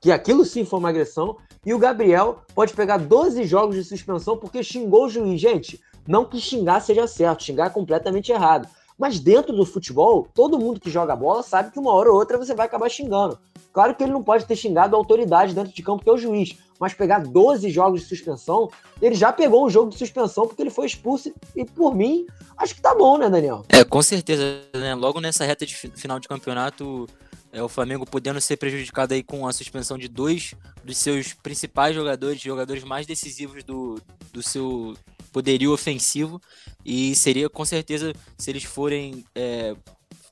que 0.01 0.11
aquilo 0.11 0.45
sim 0.47 0.65
foi 0.65 0.79
uma 0.79 0.89
agressão, 0.89 1.37
e 1.67 1.75
o 1.75 1.79
Gabriel 1.79 2.39
pode 2.55 2.73
pegar 2.73 2.97
12 2.97 3.45
jogos 3.45 3.75
de 3.75 3.83
suspensão 3.83 4.37
porque 4.37 4.63
xingou 4.63 5.07
o 5.07 5.11
juiz. 5.11 5.41
Gente, 5.41 5.81
não 6.07 6.25
que 6.25 6.41
xingar 6.41 6.81
seja 6.81 7.09
certo, 7.09 7.43
xingar 7.43 7.67
é 7.67 7.71
completamente 7.71 8.31
errado. 8.31 8.69
Mas 8.97 9.19
dentro 9.19 9.55
do 9.55 9.67
futebol, 9.67 10.29
todo 10.33 10.59
mundo 10.59 10.81
que 10.81 10.91
joga 10.91 11.17
bola 11.17 11.43
sabe 11.43 11.73
que 11.73 11.79
uma 11.79 11.93
hora 11.93 12.11
ou 12.11 12.17
outra 12.17 12.39
você 12.39 12.55
vai 12.55 12.67
acabar 12.67 12.89
xingando. 12.89 13.37
Claro 13.73 13.95
que 13.95 14.03
ele 14.03 14.13
não 14.13 14.23
pode 14.23 14.47
ter 14.47 14.57
xingado 14.57 14.95
a 14.95 14.99
autoridade 14.99 15.55
dentro 15.55 15.75
de 15.75 15.83
campo, 15.83 16.03
que 16.03 16.09
é 16.09 16.13
o 16.13 16.17
juiz, 16.17 16.57
mas 16.81 16.95
pegar 16.95 17.19
12 17.19 17.69
jogos 17.69 18.01
de 18.01 18.07
suspensão, 18.07 18.71
ele 19.03 19.15
já 19.15 19.33
pegou 19.33 19.67
um 19.67 19.69
jogo 19.69 19.91
de 19.91 19.99
suspensão 19.99 20.47
porque 20.47 20.63
ele 20.63 20.71
foi 20.71 20.87
expulso 20.87 21.31
e, 21.55 21.65
por 21.65 21.95
mim, 21.95 22.27
acho 22.57 22.75
que 22.75 22.81
tá 22.81 22.95
bom, 22.95 23.19
né, 23.19 23.29
Daniel? 23.29 23.65
É, 23.69 23.85
com 23.85 24.01
certeza, 24.01 24.63
né? 24.73 24.95
Logo 24.95 25.21
nessa 25.21 25.45
reta 25.45 25.67
de 25.67 25.75
final 25.75 26.19
de 26.19 26.29
campeonato, 26.29 27.07
é, 27.53 27.63
o 27.63 27.69
Flamengo 27.69 28.05
podendo 28.07 28.41
ser 28.41 28.57
prejudicado 28.57 29.15
aí 29.15 29.23
com 29.23 29.47
a 29.47 29.53
suspensão 29.53 29.97
de 29.97 30.09
dois 30.09 30.55
dos 30.85 30.97
seus 30.97 31.33
principais 31.33 31.95
jogadores, 31.95 32.41
jogadores 32.41 32.85
mais 32.85 33.07
decisivos 33.07 33.65
do, 33.65 34.01
do 34.33 34.43
seu 34.43 34.97
poderio 35.33 35.73
ofensivo 35.73 36.41
e 36.85 37.15
seria 37.15 37.49
com 37.49 37.65
certeza 37.65 38.13
se 38.39 38.51
eles 38.51 38.65
forem 38.65 39.25
é, 39.35 39.75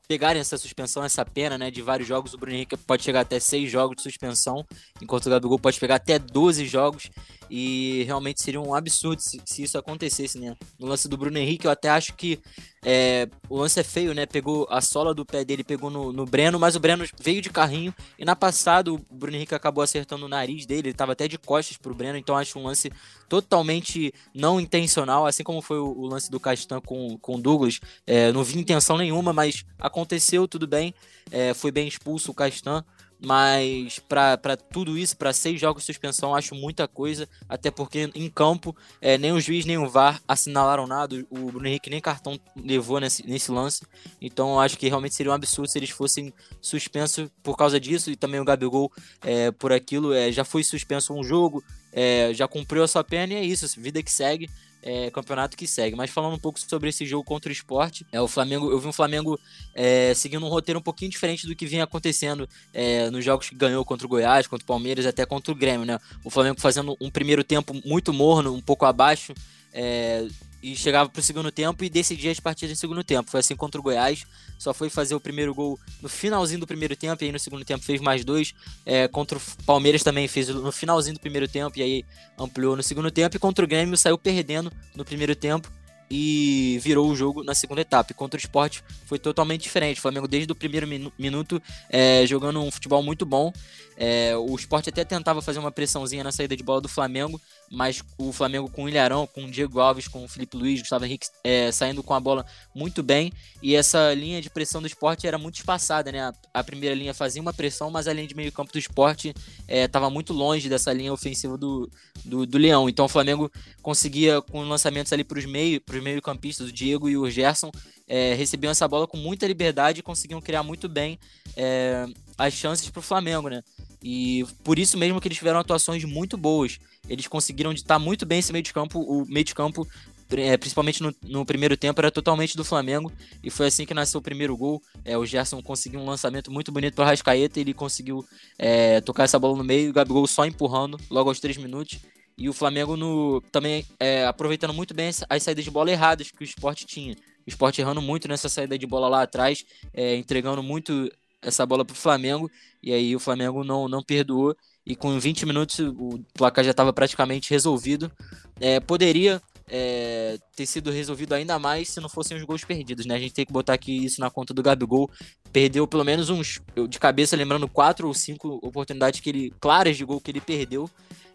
pegarem 0.07 0.41
essa 0.41 0.59
suspensão, 0.59 1.03
essa 1.03 1.25
pena 1.25 1.57
né, 1.57 1.71
de 1.71 1.83
vários 1.83 2.07
jogos, 2.07 2.35
o 2.35 2.39
Bruno 2.39 2.55
Henrique 2.55 2.77
pode 2.77 3.03
chegar 3.03 3.21
até 3.21 3.41
seis 3.41 3.71
jogos 3.71 3.97
de 3.97 4.03
suspensão, 4.03 4.65
enquanto 5.01 5.27
o 5.27 5.31
Gabigol 5.31 5.59
pode 5.59 5.81
pegar 5.81 5.97
até 5.97 6.19
12 6.19 6.67
jogos. 6.67 7.11
E 7.51 8.03
realmente 8.05 8.43
seria 8.43 8.61
um 8.61 8.75
absurdo 8.75 9.21
se, 9.21 9.41
se 9.45 9.63
isso 9.63 9.79
acontecesse, 9.79 10.39
né? 10.39 10.57
No 10.79 10.87
lance 10.87 11.09
do 11.09 11.17
Bruno 11.17 11.39
Henrique, 11.39 11.67
eu 11.67 11.71
até 11.71 11.89
acho 11.89 12.15
que 12.15 12.41
é, 12.85 13.29
o 13.49 13.57
lance 13.57 13.81
é 13.81 13.83
feio, 13.83 14.15
né? 14.15 14.27
Pegou 14.27 14.67
a 14.71 14.81
sola 14.81 15.15
do 15.15 15.25
pé 15.25 15.45
dele, 15.45 15.65
pegou 15.65 15.91
no, 15.91 16.13
no 16.13 16.27
Breno, 16.27 16.59
mas 16.59 16.77
o 16.77 16.81
Breno 16.81 17.05
veio 17.21 17.41
de 17.41 17.51
carrinho 17.51 17.95
e 18.19 18.25
na 18.25 18.37
passada 18.37 18.93
o 18.93 18.99
Bruno 19.11 19.37
Henrique 19.37 19.55
acabou 19.55 19.83
acertando 19.83 20.27
o 20.27 20.29
nariz 20.29 20.67
dele, 20.67 20.89
ele 20.89 20.95
tava 20.95 21.13
até 21.13 21.27
de 21.27 21.39
costas 21.39 21.77
pro 21.77 21.95
Breno, 21.95 22.19
então 22.19 22.37
acho 22.37 22.59
um 22.59 22.65
lance 22.65 22.93
totalmente 23.29 24.13
não 24.35 24.61
intencional, 24.61 25.27
assim 25.27 25.43
como 25.43 25.63
foi 25.63 25.79
o, 25.79 25.87
o 25.87 26.07
lance 26.07 26.31
do 26.31 26.39
Castan 26.39 26.81
com, 26.81 27.17
com 27.19 27.37
o 27.37 27.41
Douglas. 27.41 27.81
É, 28.07 28.31
não 28.33 28.45
vi 28.45 28.59
intenção 28.59 28.99
nenhuma, 28.99 29.33
mas 29.33 29.65
aconteceu, 29.79 30.47
tudo 30.47 30.67
bem. 30.67 30.95
É, 31.31 31.55
foi 31.55 31.71
bem 31.71 31.89
expulso 31.89 32.31
o 32.31 32.35
Castan. 32.35 32.85
Mas 33.25 33.99
para 33.99 34.57
tudo 34.57 34.99
isso, 34.99 35.17
para 35.17 35.33
seis 35.33 35.61
jogos 35.61 35.83
de 35.83 35.87
suspensão, 35.87 36.35
acho 36.35 36.55
muita 36.55 36.87
coisa. 36.87 37.29
Até 37.49 37.71
porque 37.71 38.11
em 38.15 38.29
campo, 38.29 38.77
é, 39.01 39.17
nem 39.17 39.33
o 39.33 39.41
juiz 39.41 39.65
nem 39.65 39.79
o 39.79 39.89
VAR 39.89 40.21
assinalaram 40.29 40.87
nada. 40.87 41.25
O 41.31 41.51
Bruno 41.51 41.67
Henrique 41.67 41.89
nem 41.89 42.01
cartão 42.01 42.39
levou 42.57 43.01
nesse, 43.01 43.27
nesse 43.27 43.51
lance. 43.51 43.83
Então 44.21 44.61
acho 44.61 44.79
que 44.79 44.89
realmente 44.89 45.15
seria 45.15 45.33
um 45.33 45.35
absurdo 45.35 45.69
se 45.69 45.79
eles 45.79 45.91
fossem 45.91 46.33
suspensos 46.61 47.29
por 47.43 47.57
causa 47.57 47.81
disso. 47.81 48.11
E 48.11 48.17
também 48.17 48.41
o 48.41 48.45
Gabigol 48.45 48.93
é, 49.23 49.51
por 49.51 49.73
aquilo. 49.73 50.13
É, 50.13 50.31
já 50.31 50.45
foi 50.45 50.63
suspenso 50.63 51.15
um 51.15 51.25
jogo, 51.25 51.65
é, 51.93 52.33
já 52.35 52.47
cumpriu 52.47 52.83
a 52.83 52.89
sua 52.89 53.03
pena 53.03 53.33
e 53.33 53.37
é 53.37 53.45
isso. 53.45 53.81
Vida 53.81 54.03
que 54.03 54.13
segue 54.13 54.51
é, 54.85 55.11
campeonato 55.11 55.57
que 55.57 55.67
segue. 55.67 55.97
Mas 55.97 56.11
falando 56.11 56.35
um 56.35 56.39
pouco 56.39 56.61
sobre 56.61 56.91
esse 56.91 57.07
jogo 57.07 57.25
contra 57.25 57.49
o 57.49 57.53
esporte, 57.53 58.07
é, 58.13 58.21
o 58.21 58.29
Flamengo, 58.29 58.71
eu 58.71 58.79
vi 58.79 58.87
um 58.87 58.93
Flamengo 58.93 59.41
é, 59.75 60.13
seguindo 60.15 60.45
um 60.45 60.49
roteiro 60.49 60.79
um 60.79 60.83
pouquinho 60.83 61.11
diferente 61.11 61.47
do 61.47 61.57
que 61.57 61.67
vinha 61.67 61.85
acontecendo 61.85 62.47
é, 62.73 63.11
nos 63.11 63.25
jogos 63.25 63.49
que 63.49 63.55
ganhou 63.55 63.83
contra 63.85 64.07
o 64.07 64.11
Goiás, 64.11 64.47
contra 64.47 64.63
o 64.63 64.67
Palmeiras, 64.67 65.07
até 65.07 65.25
contra 65.25 65.51
o 65.51 65.57
Grêmio, 65.57 65.87
né? 65.87 65.99
O 66.23 66.29
Flamengo 66.29 66.61
fazendo 66.61 66.95
um 67.01 67.11
primeiro 67.11 67.43
tempo 67.43 67.75
muito 67.85 68.13
morno, 68.13 68.55
um 68.55 68.61
pouco 68.61 68.85
abaixo. 68.85 69.33
É, 69.73 70.29
e 70.65 70.75
chegava 70.75 71.11
pro 71.11 71.21
segundo 71.21 71.53
tempo 71.53 71.85
e 71.85 71.91
decidia 71.91 72.33
as 72.33 72.41
partidas 72.41 72.75
em 72.75 72.81
segundo 72.81 73.05
tempo. 73.05 73.31
Foi 73.31 73.41
assim 73.41 73.55
contra 73.55 73.79
o 73.79 73.85
Goiás, 73.85 74.25
só 74.59 74.73
foi 74.73 74.89
fazer 74.89 75.15
o 75.15 75.21
primeiro 75.21 75.55
gol 75.55 75.79
no 76.01 76.09
finalzinho 76.09 76.61
do 76.61 76.67
primeiro 76.67 76.97
tempo, 76.97 77.23
e 77.23 77.27
aí 77.27 77.33
no 77.33 77.39
segundo 77.39 77.63
tempo 77.67 77.85
fez 77.85 78.01
mais 78.01 78.25
dois. 78.25 78.55
É, 78.87 79.07
contra 79.07 79.37
o 79.37 79.41
Palmeiras 79.67 80.03
também 80.03 80.27
fez 80.27 80.49
no 80.49 80.73
finalzinho 80.73 81.17
do 81.17 81.21
primeiro 81.21 81.47
tempo, 81.47 81.79
e 81.79 81.83
aí 81.83 82.05
ampliou 82.39 82.75
no 82.75 82.83
segundo 82.83 83.11
tempo. 83.11 83.37
E 83.37 83.39
contra 83.39 83.63
o 83.63 83.69
Grêmio 83.69 83.95
saiu 83.99 84.17
perdendo 84.17 84.73
no 84.95 85.05
primeiro 85.05 85.37
tempo 85.37 85.71
e 86.11 86.79
virou 86.83 87.11
o 87.11 87.17
jogo 87.17 87.43
na 87.43 87.55
segunda 87.55 87.81
etapa. 87.81 88.13
E 88.13 88.15
contra 88.15 88.39
o 88.39 88.41
esporte 88.41 88.83
foi 89.07 89.19
totalmente 89.19 89.63
diferente. 89.63 89.99
O 89.99 90.03
Flamengo, 90.03 90.29
desde 90.29 90.51
o 90.53 90.55
primeiro 90.55 90.87
minuto, 91.19 91.61
é, 91.91 92.27
jogando 92.27 92.63
um 92.63 92.71
futebol 92.71 93.03
muito 93.03 93.27
bom. 93.27 93.53
É, 93.97 94.37
o 94.37 94.55
esporte 94.55 94.89
até 94.89 95.05
tentava 95.05 95.41
fazer 95.41 95.59
uma 95.59 95.71
pressãozinha 95.71 96.25
na 96.25 96.33
saída 96.33 96.57
de 96.57 96.63
bola 96.63 96.81
do 96.81 96.89
Flamengo, 96.89 97.41
mas 97.71 98.03
o 98.19 98.33
Flamengo 98.33 98.69
com 98.69 98.85
o 98.85 98.89
Ilharão, 98.89 99.27
com 99.27 99.45
o 99.45 99.51
Diego 99.51 99.81
Alves, 99.81 100.09
com 100.09 100.25
o 100.25 100.29
Felipe 100.29 100.57
Luiz, 100.57 100.81
Gustavo 100.81 101.05
Henrique 101.05 101.27
é, 101.43 101.71
saindo 101.73 102.03
com 102.03 102.15
a 102.15 102.21
bola 102.21 102.45
muito 102.75 103.03
bem. 103.03 103.33
E 103.63 103.75
essa 103.75 104.13
linha 104.15 104.41
de 104.41 104.51
pressão 104.51 104.81
do 104.81 104.87
esporte 104.87 105.27
era 105.27 105.39
muito 105.39 105.57
espaçada, 105.57 106.13
né? 106.13 106.21
A, 106.21 106.33
a 106.55 106.65
primeira 106.65 106.95
linha 106.95 107.15
fazia 107.15 107.43
uma 107.43 107.53
pressão, 107.53 107.91
mas 107.91 108.07
a 108.07 108.13
linha 108.13 108.27
de 108.27 108.35
meio 108.35 108.53
campo 108.53 108.73
do 108.73 108.79
esporte 108.79 109.35
estava 109.67 110.07
é, 110.07 110.11
muito 110.11 110.33
longe 110.33 110.69
dessa 110.69 110.93
linha 110.93 111.13
ofensiva 111.13 111.57
do, 111.57 111.91
do, 112.25 112.47
do, 112.47 112.59
Leão. 112.59 112.89
Então 112.89 113.07
o 113.07 113.09
Flamengo 113.09 113.51
conseguia, 113.83 114.41
com 114.43 114.63
lançamentos 114.63 115.13
ali 115.13 115.25
para 115.25 115.39
os 115.39 115.47
meio, 115.47 115.81
meio-campistas, 116.03 116.69
o 116.69 116.73
Diego 116.73 117.09
e 117.09 117.17
o 117.17 117.29
Gerson, 117.31 117.71
é, 118.07 118.35
recebiam 118.35 118.71
essa 118.71 118.87
bola 118.87 119.07
com 119.07 119.17
muita 119.17 119.47
liberdade 119.47 120.01
e 120.01 120.03
conseguiam 120.03 120.41
criar 120.41 120.63
muito 120.63 120.89
bem 120.89 121.19
é, 121.57 122.07
as 122.37 122.53
chances 122.53 122.91
para 122.91 123.01
o 123.01 123.03
Flamengo, 123.03 123.49
né? 123.49 123.63
E 124.03 124.45
por 124.63 124.79
isso 124.79 124.99
mesmo 124.99 125.21
que 125.21 125.29
eles 125.29 125.39
tiveram 125.39 125.59
atuações 125.59 126.05
muito 126.05 126.37
boas. 126.37 126.79
Eles 127.09 127.27
conseguiram 127.27 127.73
estar 127.73 127.99
muito 127.99 128.25
bem 128.25 128.39
esse 128.39 128.53
meio 128.53 128.63
de 128.63 128.73
campo. 128.73 129.01
O 129.01 129.27
meio 129.27 129.45
de 129.45 129.55
campo, 129.55 129.87
é, 130.31 130.57
principalmente 130.57 131.03
no, 131.03 131.15
no, 131.23 131.45
primeiro 131.45 131.77
tempo, 131.77 132.01
era 132.01 132.11
totalmente 132.11 132.57
do 132.57 132.65
Flamengo. 132.65 133.13
E 133.43 133.51
foi 133.51 133.67
assim 133.67 133.85
que 133.85 133.95
nasceu 133.95 134.21
o 134.21 134.23
primeiro 134.23 134.57
gol. 134.57 134.83
É, 135.05 135.17
o 135.17 135.25
Gerson 135.27 135.63
conseguiu 135.63 136.01
um 136.01 136.07
lançamento 136.07 136.51
muito 136.51 136.73
bonito 136.73 136.95
para 136.95 137.05
o 137.05 137.07
Rascaeta. 137.07 137.61
Ele 137.61 137.75
conseguiu 137.75 138.25
é, 138.59 139.01
tocar 139.01 139.25
essa 139.25 139.39
bola 139.39 139.57
no 139.57 139.65
meio. 139.65 139.91
O 139.91 139.93
Gabigol 139.93 140.27
só 140.27 140.45
empurrando 140.45 140.99
logo 141.11 141.29
aos 141.29 141.41
três 141.41 141.57
minutos. 141.57 142.01
E 142.37 142.49
o 142.49 142.53
Flamengo 142.53 142.97
no, 142.97 143.41
também 143.53 143.87
é, 144.01 144.27
aproveitando 144.27 144.75
muito 144.75 144.93
bem 144.93 145.09
as, 145.09 145.25
as 145.29 145.43
saídas 145.43 145.65
de 145.65 145.71
bola 145.71 145.91
erradas 145.91 146.31
que 146.31 146.43
o 146.43 146.45
esporte 146.45 146.85
tinha. 146.85 147.15
O 147.47 147.49
esporte 147.49 147.81
errando 147.81 148.03
muito 148.03 148.27
nessa 148.27 148.49
saída 148.49 148.79
de 148.79 148.87
bola 148.87 149.07
lá 149.07 149.23
atrás, 149.23 149.65
é, 149.93 150.17
entregando 150.17 150.63
muito 150.63 151.11
essa 151.41 151.65
bola 151.65 151.85
para 151.85 151.93
o 151.93 151.97
Flamengo. 151.97 152.51
E 152.83 152.93
aí 152.93 153.15
o 153.15 153.21
Flamengo 153.21 153.63
não, 153.63 153.89
não 153.89 154.03
perdoou. 154.03 154.57
E 154.87 154.95
com 154.95 155.19
20 155.19 155.47
minutos 155.47 155.79
o 155.79 156.21
placar 156.35 156.65
já 156.65 156.73
estava 156.73 156.93
praticamente 156.93 157.51
resolvido. 157.51 158.13
É, 158.61 158.81
poderia 158.81 159.41
é, 159.69 160.39
ter 160.55 160.67
sido 160.67 160.91
resolvido 160.91 161.33
ainda 161.33 161.59
mais 161.59 161.89
se 161.89 162.01
não 162.01 162.09
fossem 162.09 162.37
os 162.37 162.43
gols 162.43 162.65
perdidos, 162.65 163.07
né? 163.07 163.15
A 163.15 163.19
gente 163.19 163.33
tem 163.33 163.47
que 163.47 163.53
botar 163.53 163.75
aqui 163.75 164.05
isso 164.05 164.21
na 164.21 164.31
conta 164.31 164.53
do 164.53 164.63
Gabigol. 164.63 165.11
Perdeu 165.53 165.87
pelo 165.87 166.05
menos 166.05 166.29
uns, 166.29 166.61
de 166.89 166.99
cabeça 166.99 167.37
lembrando, 167.37 167.69
quatro 167.69 168.09
ou 168.09 168.15
cinco 168.15 168.59
oportunidades 168.63 169.21
que 169.21 169.31
ele, 169.31 169.55
claras 169.59 169.97
de 169.97 170.05
gol 170.05 170.21
que 170.21 170.31
ele 170.31 170.41
perdeu. 170.41 170.89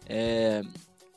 É, 0.06 0.62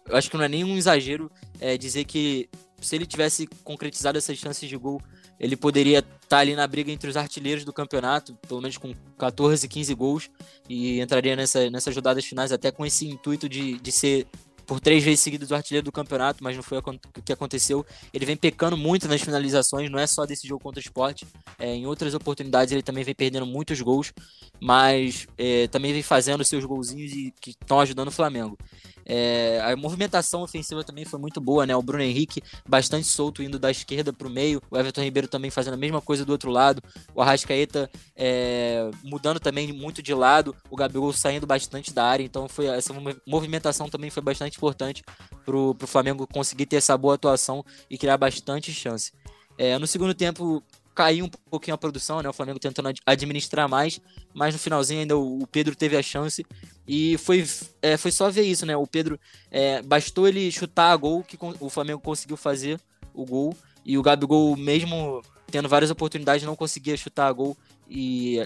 eu 0.07 0.17
acho 0.17 0.29
que 0.29 0.37
não 0.37 0.43
é 0.43 0.49
nenhum 0.49 0.75
exagero 0.75 1.31
é, 1.59 1.77
dizer 1.77 2.03
que 2.05 2.49
se 2.81 2.95
ele 2.95 3.05
tivesse 3.05 3.47
concretizado 3.63 4.17
essas 4.17 4.37
chances 4.37 4.67
de 4.67 4.75
gol, 4.75 5.01
ele 5.39 5.55
poderia 5.55 5.99
estar 5.99 6.27
tá 6.27 6.37
ali 6.39 6.55
na 6.55 6.65
briga 6.67 6.91
entre 6.91 7.09
os 7.09 7.17
artilheiros 7.17 7.65
do 7.65 7.73
campeonato, 7.73 8.35
pelo 8.47 8.61
menos 8.61 8.77
com 8.77 8.93
14, 9.17 9.67
15 9.67 9.93
gols, 9.93 10.31
e 10.69 10.99
entraria 10.99 11.35
nessa, 11.35 11.69
nessas 11.69 11.95
rodadas 11.95 12.25
finais 12.25 12.51
até 12.51 12.71
com 12.71 12.85
esse 12.85 13.07
intuito 13.07 13.49
de, 13.49 13.79
de 13.79 13.91
ser 13.91 14.27
por 14.65 14.79
três 14.79 15.03
vezes 15.03 15.21
seguidas 15.21 15.51
o 15.51 15.55
artilheiro 15.55 15.85
do 15.85 15.91
campeonato, 15.91 16.43
mas 16.43 16.55
não 16.55 16.63
foi 16.63 16.77
o 16.77 17.21
que 17.23 17.33
aconteceu. 17.33 17.85
Ele 18.13 18.25
vem 18.25 18.35
pecando 18.35 18.77
muito 18.77 19.07
nas 19.07 19.21
finalizações, 19.21 19.89
não 19.89 19.99
é 19.99 20.07
só 20.07 20.25
desse 20.25 20.47
jogo 20.47 20.63
contra 20.63 20.79
o 20.79 20.83
esporte. 20.83 21.25
É, 21.59 21.73
em 21.73 21.85
outras 21.85 22.13
oportunidades 22.13 22.71
ele 22.71 22.83
também 22.83 23.03
vem 23.03 23.15
perdendo 23.15 23.45
muitos 23.45 23.79
gols, 23.81 24.13
mas 24.61 25.27
é, 25.37 25.67
também 25.67 25.93
vem 25.93 26.03
fazendo 26.03 26.43
seus 26.43 26.65
golzinhos 26.65 27.11
e 27.11 27.33
que 27.39 27.51
estão 27.51 27.79
ajudando 27.79 28.07
o 28.07 28.11
Flamengo. 28.11 28.57
É, 29.05 29.59
a 29.61 29.75
movimentação 29.75 30.43
ofensiva 30.43 30.83
também 30.83 31.05
foi 31.05 31.19
muito 31.19 31.41
boa, 31.41 31.65
né? 31.65 31.75
O 31.75 31.81
Bruno 31.81 32.03
Henrique 32.03 32.41
bastante 32.67 33.07
solto 33.07 33.43
indo 33.43 33.59
da 33.59 33.69
esquerda 33.69 34.13
para 34.13 34.27
o 34.27 34.31
meio, 34.31 34.61
o 34.69 34.77
Everton 34.77 35.01
Ribeiro 35.01 35.27
também 35.27 35.51
fazendo 35.51 35.73
a 35.73 35.77
mesma 35.77 36.01
coisa 36.01 36.23
do 36.25 36.31
outro 36.31 36.49
lado, 36.49 36.81
o 37.13 37.21
Arrascaeta 37.21 37.89
é, 38.15 38.89
mudando 39.03 39.39
também 39.39 39.71
muito 39.73 40.01
de 40.01 40.13
lado, 40.13 40.55
o 40.69 40.75
Gabigol 40.75 41.11
saindo 41.13 41.45
bastante 41.45 41.93
da 41.93 42.05
área, 42.05 42.23
então 42.23 42.47
foi 42.47 42.67
essa 42.67 42.93
movimentação 43.27 43.89
também 43.89 44.09
foi 44.09 44.23
bastante 44.23 44.52
importante 44.57 45.03
para 45.45 45.55
o 45.55 45.75
Flamengo 45.85 46.27
conseguir 46.27 46.65
ter 46.65 46.77
essa 46.77 46.97
boa 46.97 47.15
atuação 47.15 47.63
e 47.89 47.97
criar 47.97 48.17
bastante 48.17 48.71
chance. 48.73 49.11
É, 49.57 49.77
no 49.77 49.85
segundo 49.85 50.13
tempo, 50.13 50.63
caiu 50.95 51.25
um 51.25 51.29
pouquinho 51.49 51.75
a 51.75 51.77
produção, 51.77 52.21
né? 52.21 52.29
O 52.29 52.33
Flamengo 52.33 52.59
tentando 52.59 52.89
administrar 53.05 53.67
mais, 53.67 53.99
mas 54.33 54.53
no 54.53 54.59
finalzinho 54.59 55.01
ainda 55.01 55.17
o 55.17 55.47
Pedro 55.47 55.75
teve 55.75 55.97
a 55.97 56.01
chance 56.01 56.45
e 56.87 57.17
foi, 57.17 57.45
é, 57.81 57.97
foi 57.97 58.11
só 58.11 58.29
ver 58.29 58.43
isso, 58.43 58.65
né? 58.65 58.75
O 58.75 58.85
Pedro 58.87 59.19
é, 59.51 59.81
bastou 59.81 60.27
ele 60.27 60.51
chutar 60.51 60.91
a 60.91 60.95
gol 60.95 61.23
que 61.23 61.37
o 61.59 61.69
Flamengo 61.69 61.99
conseguiu 61.99 62.37
fazer 62.37 62.79
o 63.13 63.25
gol 63.25 63.55
e 63.85 63.97
o 63.97 64.01
Gabigol 64.01 64.55
mesmo 64.55 65.21
tendo 65.51 65.69
várias 65.69 65.91
oportunidades 65.91 66.45
não 66.45 66.55
conseguia 66.55 66.97
chutar 66.97 67.27
a 67.27 67.31
gol 67.31 67.55
e 67.89 68.39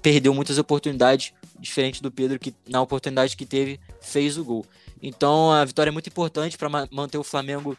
perdeu 0.00 0.32
muitas 0.32 0.58
oportunidades, 0.58 1.32
diferente 1.58 2.02
do 2.02 2.10
Pedro 2.10 2.38
que 2.38 2.54
na 2.66 2.80
oportunidade 2.80 3.36
que 3.36 3.44
teve 3.44 3.80
fez 4.00 4.38
o 4.38 4.44
gol. 4.44 4.66
Então 5.02 5.52
a 5.52 5.64
vitória 5.64 5.90
é 5.90 5.92
muito 5.92 6.08
importante 6.08 6.56
para 6.56 6.68
manter 6.90 7.18
o 7.18 7.24
Flamengo 7.24 7.76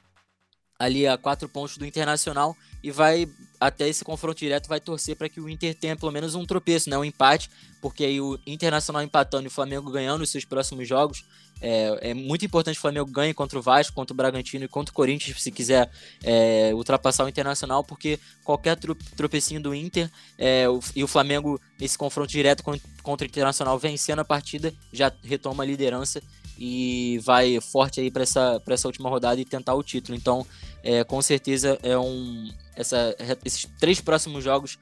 ali 0.79 1.07
a 1.07 1.17
quatro 1.17 1.49
pontos 1.49 1.77
do 1.77 1.85
Internacional 1.85 2.55
e 2.83 2.91
vai 2.91 3.27
até 3.59 3.87
esse 3.89 4.05
confronto 4.05 4.37
direto 4.37 4.69
vai 4.69 4.79
torcer 4.79 5.15
para 5.15 5.27
que 5.27 5.41
o 5.41 5.49
Inter 5.49 5.73
tenha 5.73 5.95
pelo 5.95 6.11
menos 6.11 6.35
um 6.35 6.45
tropeço, 6.45 6.89
né, 6.89 6.97
um 6.97 7.03
empate, 7.03 7.49
porque 7.81 8.05
aí 8.05 8.21
o 8.21 8.39
Internacional 8.45 9.01
empatando 9.01 9.45
e 9.45 9.47
o 9.47 9.51
Flamengo 9.51 9.89
ganhando 9.89 10.21
os 10.21 10.29
seus 10.29 10.45
próximos 10.45 10.87
jogos 10.87 11.25
é, 11.59 12.11
é 12.11 12.13
muito 12.13 12.45
importante 12.45 12.77
o 12.77 12.81
Flamengo 12.81 13.09
ganhe 13.09 13.33
contra 13.33 13.57
o 13.57 13.61
Vasco, 13.61 13.95
contra 13.95 14.13
o 14.13 14.17
Bragantino 14.17 14.65
e 14.65 14.67
contra 14.67 14.91
o 14.91 14.95
Corinthians 14.95 15.41
se 15.41 15.51
quiser 15.51 15.89
é, 16.23 16.71
ultrapassar 16.75 17.25
o 17.25 17.29
Internacional, 17.29 17.83
porque 17.83 18.19
qualquer 18.43 18.77
tropecinho 19.15 19.59
do 19.59 19.73
Inter 19.73 20.11
é, 20.37 20.69
o, 20.69 20.79
e 20.95 21.03
o 21.03 21.07
Flamengo 21.07 21.59
nesse 21.79 21.97
confronto 21.97 22.29
direto 22.29 22.63
contra 23.01 23.25
o 23.25 23.29
Internacional 23.29 23.79
vencendo 23.79 24.19
a 24.19 24.25
partida 24.25 24.71
já 24.93 25.11
retoma 25.23 25.63
a 25.63 25.65
liderança 25.65 26.21
e 26.57 27.19
vai 27.23 27.59
forte 27.59 27.99
aí 27.99 28.09
para 28.09 28.23
essa, 28.23 28.61
essa 28.67 28.87
última 28.87 29.09
rodada 29.09 29.39
e 29.39 29.45
tentar 29.45 29.75
o 29.75 29.83
título. 29.83 30.17
Então, 30.17 30.45
é, 30.83 31.03
com 31.03 31.21
certeza 31.21 31.77
é 31.83 31.97
um 31.97 32.49
essa, 32.75 33.15
esses 33.43 33.67
três 33.79 33.99
próximos 33.99 34.43
jogos 34.43 34.77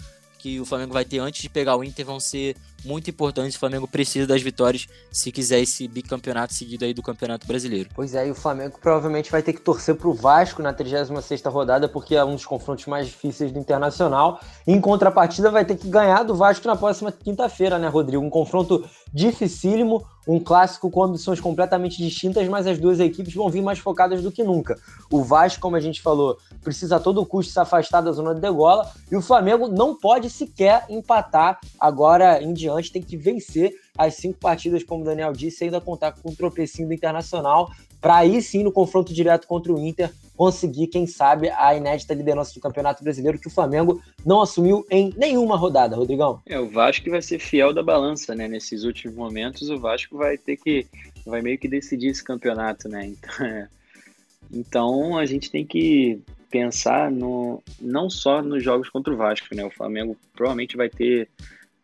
que 0.45 0.59
o 0.59 0.65
Flamengo 0.65 0.93
vai 0.93 1.03
ter 1.03 1.17
antes 1.17 1.41
de 1.41 1.49
pegar 1.49 1.75
o 1.75 1.83
Inter 1.83 2.05
vão 2.05 2.19
ser 2.19 2.55
muito 2.83 3.09
importantes. 3.09 3.55
O 3.55 3.59
Flamengo 3.59 3.87
precisa 3.87 4.27
das 4.27 4.43
vitórias 4.43 4.87
se 5.11 5.31
quiser 5.31 5.59
esse 5.59 5.87
bicampeonato 5.87 6.53
seguido 6.53 6.85
aí 6.85 6.93
do 6.93 7.01
Campeonato 7.01 7.47
Brasileiro. 7.47 7.89
Pois 7.95 8.13
é, 8.13 8.27
e 8.27 8.29
o 8.29 8.35
Flamengo 8.35 8.77
provavelmente 8.79 9.31
vai 9.31 9.41
ter 9.41 9.53
que 9.53 9.61
torcer 9.61 9.95
para 9.95 10.07
o 10.07 10.13
Vasco 10.13 10.61
na 10.61 10.71
36ª 10.71 11.51
rodada, 11.51 11.89
porque 11.89 12.15
é 12.15 12.23
um 12.23 12.35
dos 12.35 12.45
confrontos 12.45 12.85
mais 12.85 13.07
difíceis 13.07 13.51
do 13.51 13.57
Internacional. 13.57 14.39
Em 14.67 14.79
contrapartida, 14.79 15.49
vai 15.49 15.65
ter 15.65 15.77
que 15.77 15.87
ganhar 15.87 16.21
do 16.21 16.35
Vasco 16.35 16.67
na 16.67 16.75
próxima 16.75 17.11
quinta-feira, 17.11 17.79
né, 17.79 17.87
Rodrigo? 17.87 18.23
Um 18.23 18.29
confronto 18.29 18.87
dificílimo, 19.11 20.05
um 20.27 20.39
clássico 20.39 20.89
com 20.89 21.03
ambições 21.03 21.39
completamente 21.39 21.97
distintas, 21.97 22.47
mas 22.47 22.65
as 22.67 22.79
duas 22.79 22.99
equipes 22.99 23.33
vão 23.33 23.49
vir 23.49 23.61
mais 23.61 23.79
focadas 23.79 24.21
do 24.23 24.31
que 24.31 24.43
nunca. 24.43 24.77
O 25.11 25.23
Vasco, 25.23 25.61
como 25.61 25.75
a 25.75 25.79
gente 25.79 26.01
falou, 26.01 26.37
precisa 26.63 26.95
a 26.95 26.99
todo 26.99 27.25
custo 27.25 27.51
se 27.51 27.59
afastar 27.59 28.01
da 28.01 28.11
zona 28.11 28.33
de 28.33 28.41
degola, 28.41 28.91
e 29.11 29.15
o 29.15 29.21
Flamengo 29.21 29.67
não 29.67 29.95
pode 29.95 30.29
sequer 30.29 30.85
empatar 30.89 31.59
agora 31.79 32.41
em 32.41 32.53
diante, 32.53 32.91
tem 32.91 33.01
que 33.01 33.17
vencer 33.17 33.73
as 33.97 34.15
cinco 34.15 34.39
partidas, 34.39 34.83
como 34.83 35.01
o 35.01 35.05
Daniel 35.05 35.31
disse, 35.31 35.63
ainda 35.63 35.79
contar 35.79 36.11
com 36.11 36.29
um 36.29 36.35
tropecinho 36.35 36.87
do 36.87 36.93
Internacional, 36.93 37.71
para 38.01 38.17
aí 38.17 38.41
sim, 38.41 38.63
no 38.63 38.71
confronto 38.71 39.13
direto 39.13 39.47
contra 39.47 39.73
o 39.73 39.79
Inter, 39.79 40.11
conseguir, 40.35 40.87
quem 40.87 41.07
sabe, 41.07 41.49
a 41.49 41.75
inédita 41.75 42.13
liderança 42.13 42.53
do 42.53 42.59
Campeonato 42.59 43.03
Brasileiro 43.03 43.39
que 43.39 43.47
o 43.47 43.51
Flamengo 43.51 44.01
não 44.25 44.41
assumiu 44.41 44.85
em 44.89 45.13
nenhuma 45.15 45.55
rodada, 45.55 45.95
Rodrigão. 45.95 46.41
É, 46.45 46.59
o 46.59 46.67
Vasco 46.67 47.09
vai 47.09 47.21
ser 47.21 47.39
fiel 47.39 47.73
da 47.73 47.81
balança, 47.81 48.35
né? 48.35 48.47
Nesses 48.47 48.83
últimos 48.83 49.15
momentos, 49.15 49.69
o 49.69 49.79
Vasco 49.79 50.17
vai 50.17 50.37
ter 50.37 50.57
que, 50.57 50.85
vai 51.25 51.41
meio 51.41 51.57
que 51.57 51.67
decidir 51.67 52.09
esse 52.09 52.23
campeonato, 52.23 52.89
né? 52.89 53.07
Então, 53.07 53.45
é, 53.45 53.67
então 54.51 55.17
a 55.17 55.25
gente 55.25 55.49
tem 55.49 55.65
que 55.65 56.19
pensar 56.49 57.09
no, 57.09 57.61
não 57.79 58.09
só 58.09 58.41
nos 58.41 58.63
jogos 58.63 58.89
contra 58.89 59.13
o 59.13 59.17
Vasco, 59.17 59.55
né? 59.55 59.65
O 59.65 59.71
Flamengo 59.71 60.17
provavelmente 60.33 60.77
vai 60.77 60.89
ter 60.89 61.29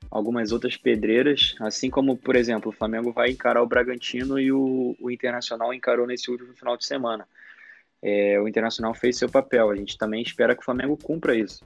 algumas 0.09 0.51
outras 0.51 0.75
pedreiras, 0.75 1.55
assim 1.61 1.89
como, 1.89 2.17
por 2.17 2.35
exemplo, 2.35 2.69
o 2.69 2.73
Flamengo 2.73 3.13
vai 3.13 3.31
encarar 3.31 3.63
o 3.63 3.67
Bragantino 3.67 4.37
e 4.37 4.51
o, 4.51 4.93
o 4.99 5.09
Internacional 5.09 5.73
encarou 5.73 6.05
nesse 6.05 6.29
último 6.29 6.53
final 6.53 6.75
de 6.75 6.85
semana. 6.85 7.25
É, 8.01 8.39
o 8.39 8.47
Internacional 8.47 8.93
fez 8.93 9.17
seu 9.17 9.29
papel, 9.29 9.69
a 9.69 9.75
gente 9.75 9.97
também 9.97 10.21
espera 10.21 10.55
que 10.55 10.61
o 10.61 10.65
Flamengo 10.65 10.97
cumpra 10.97 11.35
isso. 11.35 11.63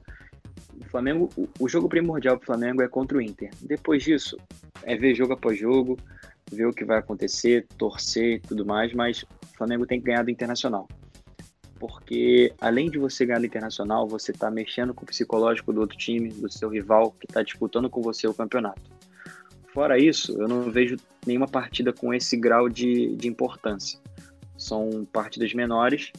O 0.80 0.86
Flamengo, 0.86 1.30
o, 1.60 1.70
jogo 1.70 1.88
primordial 1.88 2.38
para 2.38 2.44
o 2.44 2.46
Flamengo 2.46 2.82
é 2.82 2.88
contra 2.88 3.18
o 3.18 3.22
Inter. 3.22 3.50
Depois 3.62 4.04
disso, 4.04 4.38
é 4.84 4.96
ver 4.96 5.16
jogo 5.16 5.34
após 5.34 5.58
jogo, 5.58 5.98
ver 6.52 6.66
o 6.66 6.74
que 6.74 6.84
vai 6.84 6.98
acontecer, 6.98 7.66
torcer 7.78 8.36
e 8.36 8.40
tudo 8.40 8.66
mais, 8.66 8.94
mas 8.94 9.24
o 9.24 9.58
Flamengo 9.58 9.86
tem 9.86 10.00
que 10.00 10.08
ganhar 10.08 10.24
do 10.24 10.32
Internacional 10.32 10.88
porque 11.80 12.54
além 12.60 12.90
de 12.90 12.98
você 12.98 13.26
ganhar 13.26 13.40
no 13.40 13.46
internacional, 13.46 14.08
você 14.08 14.32
está 14.32 14.50
mexendo 14.50 14.94
com 14.94 15.04
o 15.04 15.06
psicológico 15.06 15.74
do 15.74 15.82
outro 15.82 15.98
time, 15.98 16.30
do 16.30 16.52
seu 16.52 16.70
rival 16.70 17.12
que 17.12 17.26
está 17.28 17.44
disputando 17.44 17.90
com 17.90 18.02
você 18.02 18.28
o 18.28 18.34
campeonato. 18.34 18.82
Fora 19.74 20.00
isso, 20.00 20.32
eu 20.42 20.48
não 20.48 20.72
vejo 20.72 20.96
nenhuma 21.28 21.48
partida 21.48 21.92
com 21.92 22.14
esse 22.14 22.38
grau 22.38 22.70
de, 22.70 23.16
de 23.16 23.28
importância. 23.28 24.00
São 24.58 25.06
partidas 25.12 25.54
menores 25.54 26.14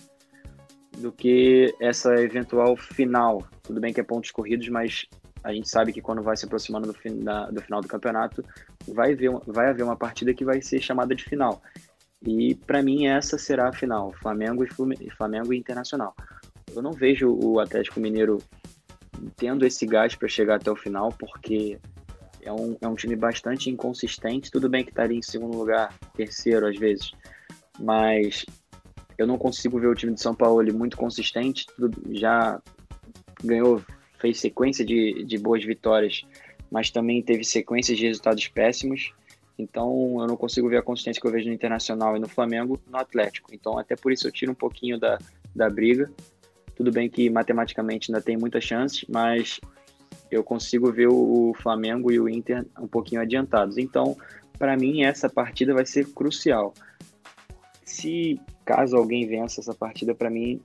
do 0.96 1.12
que 1.12 1.74
essa 1.80 2.14
eventual 2.16 2.76
final. 2.76 3.46
Tudo 3.62 3.80
bem 3.80 3.92
que 3.92 4.00
é 4.00 4.04
pontos 4.04 4.30
corridos, 4.30 4.68
mas 4.68 5.06
a 5.42 5.52
gente 5.52 5.68
sabe 5.68 5.92
que 5.92 6.02
quando 6.02 6.22
vai 6.22 6.36
se 6.36 6.44
aproximando 6.44 6.88
do, 6.88 6.94
fim, 6.94 7.20
da, 7.20 7.50
do 7.50 7.60
final 7.60 7.80
do 7.80 7.88
campeonato, 7.88 8.44
vai, 8.88 9.14
ver, 9.14 9.30
vai 9.46 9.68
haver 9.68 9.82
uma 9.82 9.96
partida 9.96 10.34
que 10.34 10.44
vai 10.44 10.60
ser 10.60 10.80
chamada 10.80 11.14
de 11.14 11.24
final. 11.24 11.62
E 12.26 12.54
para 12.54 12.82
mim 12.82 13.06
essa 13.06 13.38
será 13.38 13.68
a 13.68 13.72
final, 13.72 14.12
Flamengo 14.14 14.64
e 14.64 15.10
Flamengo 15.10 15.52
e 15.52 15.58
Internacional. 15.58 16.14
Eu 16.74 16.82
não 16.82 16.92
vejo 16.92 17.30
o 17.30 17.60
Atlético 17.60 18.00
Mineiro 18.00 18.38
tendo 19.36 19.64
esse 19.64 19.86
gás 19.86 20.14
para 20.14 20.28
chegar 20.28 20.56
até 20.56 20.70
o 20.70 20.76
final, 20.76 21.10
porque 21.10 21.78
é 22.42 22.52
um, 22.52 22.76
é 22.80 22.88
um 22.88 22.94
time 22.94 23.16
bastante 23.16 23.70
inconsistente. 23.70 24.50
Tudo 24.50 24.68
bem 24.68 24.84
que 24.84 24.90
estaria 24.90 25.14
tá 25.14 25.18
em 25.18 25.22
segundo 25.22 25.56
lugar, 25.56 25.92
terceiro 26.14 26.66
às 26.66 26.76
vezes, 26.76 27.12
mas 27.78 28.44
eu 29.18 29.26
não 29.26 29.38
consigo 29.38 29.78
ver 29.78 29.88
o 29.88 29.94
time 29.94 30.14
de 30.14 30.20
São 30.20 30.34
Paulo 30.34 30.62
muito 30.74 30.96
consistente. 30.96 31.66
Já 32.10 32.60
ganhou, 33.42 33.82
fez 34.18 34.40
sequência 34.40 34.84
de, 34.84 35.24
de 35.24 35.38
boas 35.38 35.64
vitórias, 35.64 36.22
mas 36.70 36.90
também 36.90 37.22
teve 37.22 37.44
sequências 37.44 37.96
de 37.96 38.06
resultados 38.06 38.46
péssimos. 38.48 39.12
Então 39.58 40.16
eu 40.20 40.26
não 40.26 40.36
consigo 40.36 40.68
ver 40.68 40.78
a 40.78 40.82
consistência 40.82 41.20
que 41.20 41.26
eu 41.26 41.32
vejo 41.32 41.48
no 41.48 41.54
Internacional 41.54 42.16
e 42.16 42.20
no 42.20 42.28
Flamengo 42.28 42.78
no 42.90 42.98
Atlético. 42.98 43.54
Então 43.54 43.78
até 43.78 43.96
por 43.96 44.12
isso 44.12 44.26
eu 44.26 44.32
tiro 44.32 44.52
um 44.52 44.56
pouquinho 44.56 44.98
da, 44.98 45.18
da 45.54 45.70
briga. 45.70 46.10
Tudo 46.74 46.92
bem 46.92 47.08
que 47.08 47.30
matematicamente 47.30 48.10
ainda 48.10 48.20
tem 48.20 48.36
muitas 48.36 48.62
chances, 48.62 49.06
mas 49.08 49.58
eu 50.30 50.44
consigo 50.44 50.92
ver 50.92 51.08
o 51.08 51.54
Flamengo 51.62 52.12
e 52.12 52.20
o 52.20 52.28
Inter 52.28 52.66
um 52.78 52.86
pouquinho 52.86 53.22
adiantados. 53.22 53.78
Então, 53.78 54.14
para 54.58 54.76
mim, 54.76 55.02
essa 55.02 55.28
partida 55.28 55.72
vai 55.72 55.86
ser 55.86 56.06
crucial. 56.12 56.74
Se 57.86 58.40
caso 58.64 58.96
alguém 58.96 59.26
vença 59.26 59.60
essa 59.60 59.72
partida, 59.72 60.14
para 60.14 60.28
mim, 60.28 60.60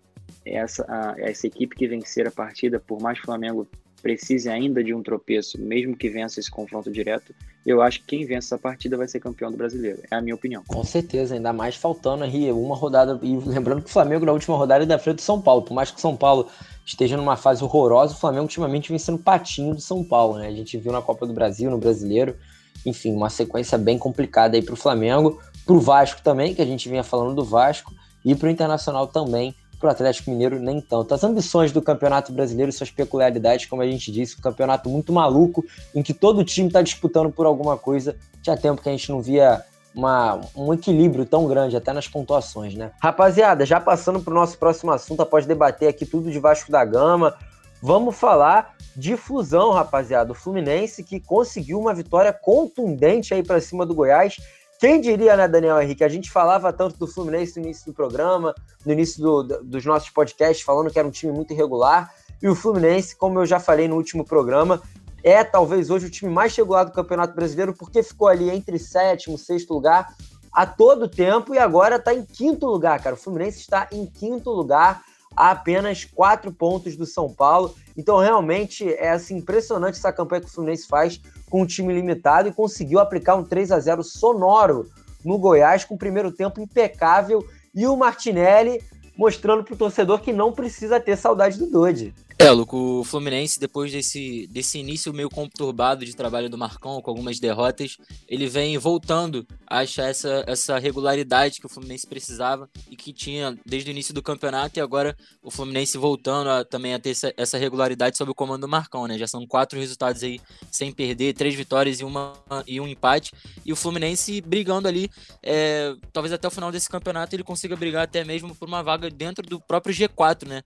essa, 0.45 0.84
a, 0.89 1.15
essa 1.17 1.47
equipe 1.47 1.76
que 1.76 1.88
vencer 1.88 2.28
a 2.28 2.32
partida, 2.32 2.80
por 2.80 2.99
mais 2.99 3.17
que 3.17 3.24
o 3.24 3.28
Flamengo 3.28 3.67
precise 4.01 4.49
ainda 4.49 4.84
de 4.84 4.93
um 4.93 5.03
tropeço, 5.03 5.61
mesmo 5.61 5.95
que 5.95 6.09
vença 6.09 6.39
esse 6.39 6.49
confronto 6.49 6.91
direto, 6.91 7.34
eu 7.63 7.80
acho 7.82 7.99
que 7.99 8.07
quem 8.07 8.26
vence 8.26 8.47
essa 8.47 8.57
partida 8.57 8.97
vai 8.97 9.07
ser 9.07 9.19
campeão 9.19 9.51
do 9.51 9.57
brasileiro. 9.57 10.01
É 10.09 10.15
a 10.15 10.22
minha 10.22 10.34
opinião. 10.34 10.63
Com 10.65 10.84
certeza, 10.84 11.36
ainda 11.36 11.53
mais 11.53 11.76
faltando 11.76 12.24
aí 12.24 12.51
uma 12.51 12.76
rodada. 12.76 13.19
E 13.22 13.38
lembrando 13.38 13.84
que 13.84 13.89
o 13.89 13.93
Flamengo 13.93 14.26
na 14.26 14.32
última 14.32 14.57
rodada 14.57 14.84
é 14.84 14.88
da 14.88 14.97
frente 14.97 15.17
do 15.17 15.22
São 15.22 15.39
Paulo. 15.39 15.61
Por 15.61 15.76
mais 15.76 15.91
que 15.91 15.97
o 15.97 16.01
São 16.01 16.17
Paulo 16.17 16.47
esteja 16.84 17.15
numa 17.15 17.38
fase 17.38 17.63
horrorosa, 17.63 18.15
o 18.15 18.19
Flamengo 18.19 18.43
ultimamente 18.43 18.89
vem 18.89 18.97
sendo 18.97 19.19
patinho 19.19 19.76
do 19.76 19.82
São 19.82 20.03
Paulo, 20.03 20.39
né? 20.39 20.47
A 20.47 20.51
gente 20.51 20.76
viu 20.78 20.91
na 20.91 21.03
Copa 21.03 21.28
do 21.28 21.34
Brasil, 21.34 21.69
no 21.69 21.78
brasileiro. 21.78 22.36
Enfim, 22.84 23.13
uma 23.13 23.30
sequência 23.30 23.78
bem 23.78 23.99
complicada 23.99 24.57
aí 24.57 24.63
para 24.63 24.74
o 24.74 24.78
Flamengo, 24.78 25.39
para 25.66 25.76
o 25.76 25.80
Vasco 25.80 26.22
também, 26.22 26.53
que 26.53 26.62
a 26.62 26.66
gente 26.66 26.89
vinha 26.89 27.03
falando 27.03 27.36
do 27.36 27.43
Vasco, 27.43 27.93
e 28.24 28.36
para 28.36 28.47
o 28.47 28.51
Internacional 28.51 29.07
também 29.07 29.55
para 29.82 29.88
o 29.88 29.91
Atlético 29.91 30.30
Mineiro, 30.30 30.59
nem 30.59 30.80
tanto. 30.80 31.14
As 31.14 31.24
ambições 31.24 31.72
do 31.72 31.82
Campeonato 31.82 32.32
Brasileiro 32.32 32.72
suas 32.72 32.91
peculiaridades, 32.91 33.66
como 33.66 33.82
a 33.82 33.88
gente 33.88 34.12
disse, 34.12 34.38
um 34.38 34.41
campeonato 34.41 34.88
muito 34.88 35.12
maluco, 35.12 35.66
em 35.93 36.03
que 36.03 36.14
todo 36.14 36.45
time 36.45 36.68
está 36.68 36.84
disputando 36.84 37.32
por 37.32 37.47
alguma 37.47 37.76
coisa. 37.76 38.16
Tinha 38.43 38.55
tempo 38.55 38.82
que 38.82 38.88
a 38.88 38.91
gente 38.91 39.09
não 39.09 39.22
via 39.22 39.64
uma, 39.93 40.39
um 40.55 40.72
equilíbrio 40.72 41.26
tão 41.26 41.47
grande, 41.47 41.76
até 41.76 41.91
nas 41.91 42.07
pontuações, 42.07 42.76
né? 42.76 42.91
Rapaziada, 43.01 43.66
já 43.66 43.80
passando 43.80 44.20
para 44.20 44.32
o 44.32 44.36
nosso 44.36 44.57
próximo 44.57 44.91
assunto, 44.91 45.22
após 45.22 45.47
debater 45.47 45.89
aqui 45.89 46.05
tudo 46.05 46.32
de 46.32 46.39
Vasco 46.39 46.72
da 46.72 46.86
Gama, 46.86 47.36
vamos 47.82 48.16
falar 48.16 48.76
de 48.95 49.18
fusão, 49.18 49.72
rapaziada. 49.72 50.32
O 50.32 50.36
Fluminense 50.36 51.03
que 51.03 51.20
conseguiu 51.20 51.80
uma 51.80 51.93
vitória 51.93 52.32
contundente 52.32 53.34
aí 53.34 53.41
para 53.41 53.59
cima 53.59 53.86
do 53.86 53.95
Goiás 53.95 54.38
quem 54.82 55.00
diria, 55.00 55.38
né, 55.38 55.48
Daniel 55.48 55.80
Henrique? 55.80 56.04
A 56.04 56.10
gente 56.10 56.32
falava 56.32 56.74
tanto 56.74 56.98
do 56.98 57.06
Fluminense 57.06 57.60
no 57.60 57.66
início 57.68 57.86
do 57.86 57.94
programa, 57.94 58.52
no 58.84 58.92
início 58.92 59.22
do, 59.22 59.44
dos 59.62 59.86
nossos 59.86 60.10
podcasts, 60.10 60.66
falando 60.66 60.90
que 60.90 60.98
era 60.98 61.08
um 61.08 61.12
time 61.12 61.32
muito 61.32 61.54
irregular. 61.54 62.12
E 62.42 62.48
o 62.48 62.56
Fluminense, 62.56 63.16
como 63.16 63.40
eu 63.40 63.46
já 63.46 63.60
falei 63.60 63.88
no 63.88 63.96
último 63.96 64.26
programa, 64.26 64.82
é 65.24 65.44
talvez 65.44 65.92
hoje 65.92 66.08
o 66.08 66.10
time 66.10 66.34
mais 66.34 66.56
regular 66.56 66.84
do 66.84 66.92
Campeonato 66.92 67.36
Brasileiro, 67.36 67.76
porque 67.76 68.02
ficou 68.02 68.28
ali 68.28 68.50
entre 68.50 68.80
sétimo 68.80 69.38
sexto 69.38 69.72
lugar 69.72 70.16
a 70.52 70.66
todo 70.66 71.08
tempo 71.08 71.54
e 71.54 71.60
agora 71.60 71.98
está 71.98 72.12
em 72.12 72.26
quinto 72.26 72.66
lugar, 72.66 73.00
cara. 73.04 73.14
O 73.14 73.20
Fluminense 73.20 73.60
está 73.60 73.88
em 73.92 74.08
quinto 74.08 74.50
lugar 74.50 75.04
a 75.36 75.52
apenas 75.52 76.06
quatro 76.06 76.52
pontos 76.52 76.96
do 76.96 77.06
São 77.06 77.32
Paulo. 77.34 77.76
Então, 77.98 78.18
realmente, 78.18 78.88
é 78.94 79.12
assim, 79.12 79.38
impressionante 79.38 79.98
essa 79.98 80.14
campanha 80.14 80.42
que 80.42 80.48
o 80.48 80.52
Fluminense 80.52 80.88
faz 80.88 81.22
com 81.50 81.62
um 81.62 81.66
time 81.66 81.94
limitado 81.94 82.50
e 82.50 82.54
conseguiu 82.54 83.00
aplicar 83.00 83.36
um 83.36 83.44
3 83.44 83.72
a 83.72 83.80
0 83.80 84.04
sonoro 84.04 84.90
no 85.24 85.38
Goiás, 85.38 85.84
com 85.84 85.96
o 85.96 86.00
primeiro 86.00 86.32
tempo 86.32 86.62
impecável. 86.62 87.46
E 87.74 87.86
o 87.88 87.96
Martinelli 87.96 88.82
mostrando 89.18 89.64
para 89.64 89.74
o 89.74 89.78
torcedor 89.78 90.22
que 90.22 90.34
não 90.34 90.52
precisa 90.52 91.00
ter 91.00 91.16
saudade 91.18 91.58
do 91.58 91.70
Dodge. 91.70 92.14
É, 92.42 92.50
Luco, 92.50 93.02
o 93.02 93.04
Fluminense, 93.04 93.60
depois 93.60 93.92
desse, 93.92 94.48
desse 94.48 94.80
início 94.80 95.14
meio 95.14 95.30
conturbado 95.30 96.04
de 96.04 96.16
trabalho 96.16 96.50
do 96.50 96.58
Marcão, 96.58 97.00
com 97.00 97.12
algumas 97.12 97.39
derrotas, 97.39 97.98
ele 98.28 98.48
vem 98.48 98.76
voltando 98.80 99.46
a 99.68 99.82
achar 99.82 100.10
essa, 100.10 100.44
essa 100.48 100.80
regularidade 100.80 101.60
que 101.60 101.68
o 101.68 101.70
Fluminense 101.70 102.08
precisava 102.08 102.68
e 102.89 102.96
que 102.96 103.14
tinha 103.14 103.56
desde 103.64 103.92
o 103.92 103.94
início 103.94 104.12
do 104.12 104.24
campeonato, 104.24 104.80
e 104.80 104.82
agora 104.82 105.16
o 105.44 105.52
Fluminense 105.52 106.00
voltando 106.00 106.50
a, 106.50 106.66
também 106.66 106.96
a 106.96 107.00
ter 107.00 107.12
essa, 107.12 107.32
essa 107.38 107.60
regularidade 107.60 108.18
sob 108.18 108.32
o 108.32 108.36
comando 108.36 108.62
do 108.62 108.68
Marcão, 108.68 109.06
né? 109.06 109.20
Já 109.20 109.28
são 109.28 109.46
quatro 109.46 109.78
resultados 109.78 110.24
aí 110.24 110.42
sem 110.72 110.92
perder, 110.92 111.36
três 111.36 111.54
vitórias 111.54 112.00
e, 112.00 112.04
uma, 112.04 112.34
e 112.66 112.82
um 112.82 112.88
empate, 112.88 113.34
e 113.64 113.72
o 113.72 113.76
Fluminense 113.76 114.42
brigando 114.42 114.88
ali, 114.88 115.12
é, 115.44 115.94
talvez 116.12 116.34
até 116.34 116.48
o 116.48 116.52
final 116.52 116.72
desse 116.72 116.89
campeonato 116.89 117.36
ele 117.36 117.44
consiga 117.44 117.76
brigar 117.76 118.06
até 118.06 118.24
mesmo 118.24 118.56
por 118.56 118.68
uma 118.68 118.82
vaga 118.82 119.12
dentro 119.12 119.46
do 119.46 119.62
próprio 119.62 119.94
G4, 119.94 120.48
né? 120.48 120.64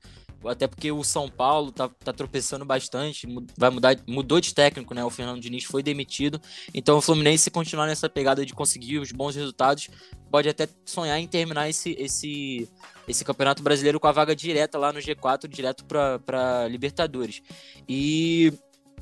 Até 0.47 0.67
porque 0.67 0.91
o 0.91 1.03
São 1.03 1.29
Paulo 1.29 1.71
tá, 1.71 1.89
tá 2.03 2.13
tropeçando 2.13 2.65
bastante, 2.65 3.27
vai 3.57 3.69
mudar, 3.69 3.97
mudou 4.07 4.39
de 4.39 4.53
técnico, 4.53 4.93
né? 4.93 5.03
O 5.03 5.09
Fernando 5.09 5.41
Diniz 5.41 5.63
foi 5.63 5.81
demitido. 5.81 6.39
Então 6.73 6.97
o 6.97 7.01
Fluminense, 7.01 7.45
se 7.45 7.51
continuar 7.51 7.87
nessa 7.87 8.09
pegada 8.09 8.45
de 8.45 8.53
conseguir 8.53 8.99
os 8.99 9.11
bons 9.11 9.35
resultados, 9.35 9.89
pode 10.29 10.49
até 10.49 10.67
sonhar 10.85 11.19
em 11.19 11.27
terminar 11.27 11.69
esse, 11.69 11.95
esse, 11.99 12.69
esse 13.07 13.23
Campeonato 13.23 13.63
Brasileiro 13.63 13.99
com 13.99 14.07
a 14.07 14.11
vaga 14.11 14.35
direta 14.35 14.77
lá 14.77 14.91
no 14.91 14.99
G4, 14.99 15.47
direto 15.47 15.85
para 15.85 16.67
Libertadores. 16.67 17.41
E 17.87 18.53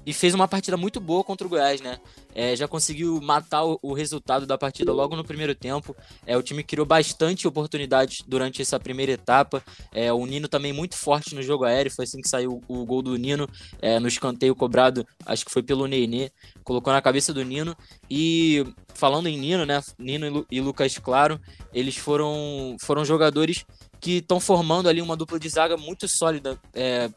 e 0.06 0.14
fez 0.14 0.34
uma 0.34 0.48
partida 0.48 0.76
muito 0.78 1.00
boa 1.00 1.24
contra 1.24 1.46
o 1.46 1.50
Goiás, 1.50 1.82
né? 1.82 2.00
É, 2.36 2.56
já 2.56 2.68
conseguiu 2.68 3.22
matar 3.22 3.64
o, 3.64 3.80
o, 3.82 3.94
resultado 3.94 4.46
da 4.46 4.58
partida 4.58 4.92
logo 4.92 5.16
no 5.16 5.24
primeiro 5.24 5.54
tempo. 5.54 5.96
É, 6.26 6.36
o 6.36 6.42
time 6.42 6.64
criou 6.64 6.86
bastante 6.86 7.48
oportunidades 7.48 8.24
durante 8.28 8.62
essa 8.62 8.80
primeira 8.80 9.12
etapa. 9.12 9.64
É, 9.92 10.12
o 10.12 10.26
Nino 10.26 10.48
também 10.48 10.74
muito 10.74 10.98
forte 10.98 11.36
no 11.36 11.44
jogo 11.44 11.64
aéreo. 11.64 11.92
Foi 11.92 12.06
assim 12.06 12.22
que 12.22 12.28
saiu 12.28 12.62
o, 12.68 12.82
o 12.82 12.86
gol 12.86 13.02
do 13.02 13.16
Nino 13.16 13.48
é, 13.82 14.00
no 14.00 14.08
escanteio 14.08 14.56
cobrado, 14.56 15.06
acho 15.26 15.46
que 15.46 15.52
foi 15.52 15.62
pelo 15.62 15.88
Nenê. 15.88 16.32
Colocou 16.64 16.92
na 16.92 17.02
cabeça 17.02 17.34
do 17.34 17.44
Nino. 17.44 17.76
E 18.10 18.66
falando 18.94 19.28
em 19.28 19.38
Nino, 19.38 19.66
né? 19.66 19.82
Nino 19.98 20.46
e, 20.50 20.58
e 20.58 20.62
Lucas 20.62 20.98
Claro, 20.98 21.40
eles 21.74 21.98
foram, 21.98 22.76
foram 22.82 23.06
jogadores 23.06 23.66
que 24.00 24.18
estão 24.18 24.40
formando 24.40 24.90
ali 24.90 25.02
uma 25.02 25.16
dupla 25.16 25.40
de 25.40 25.48
zaga 25.48 25.78
muito 25.78 26.08
sólida 26.08 26.60
é, 26.74 27.10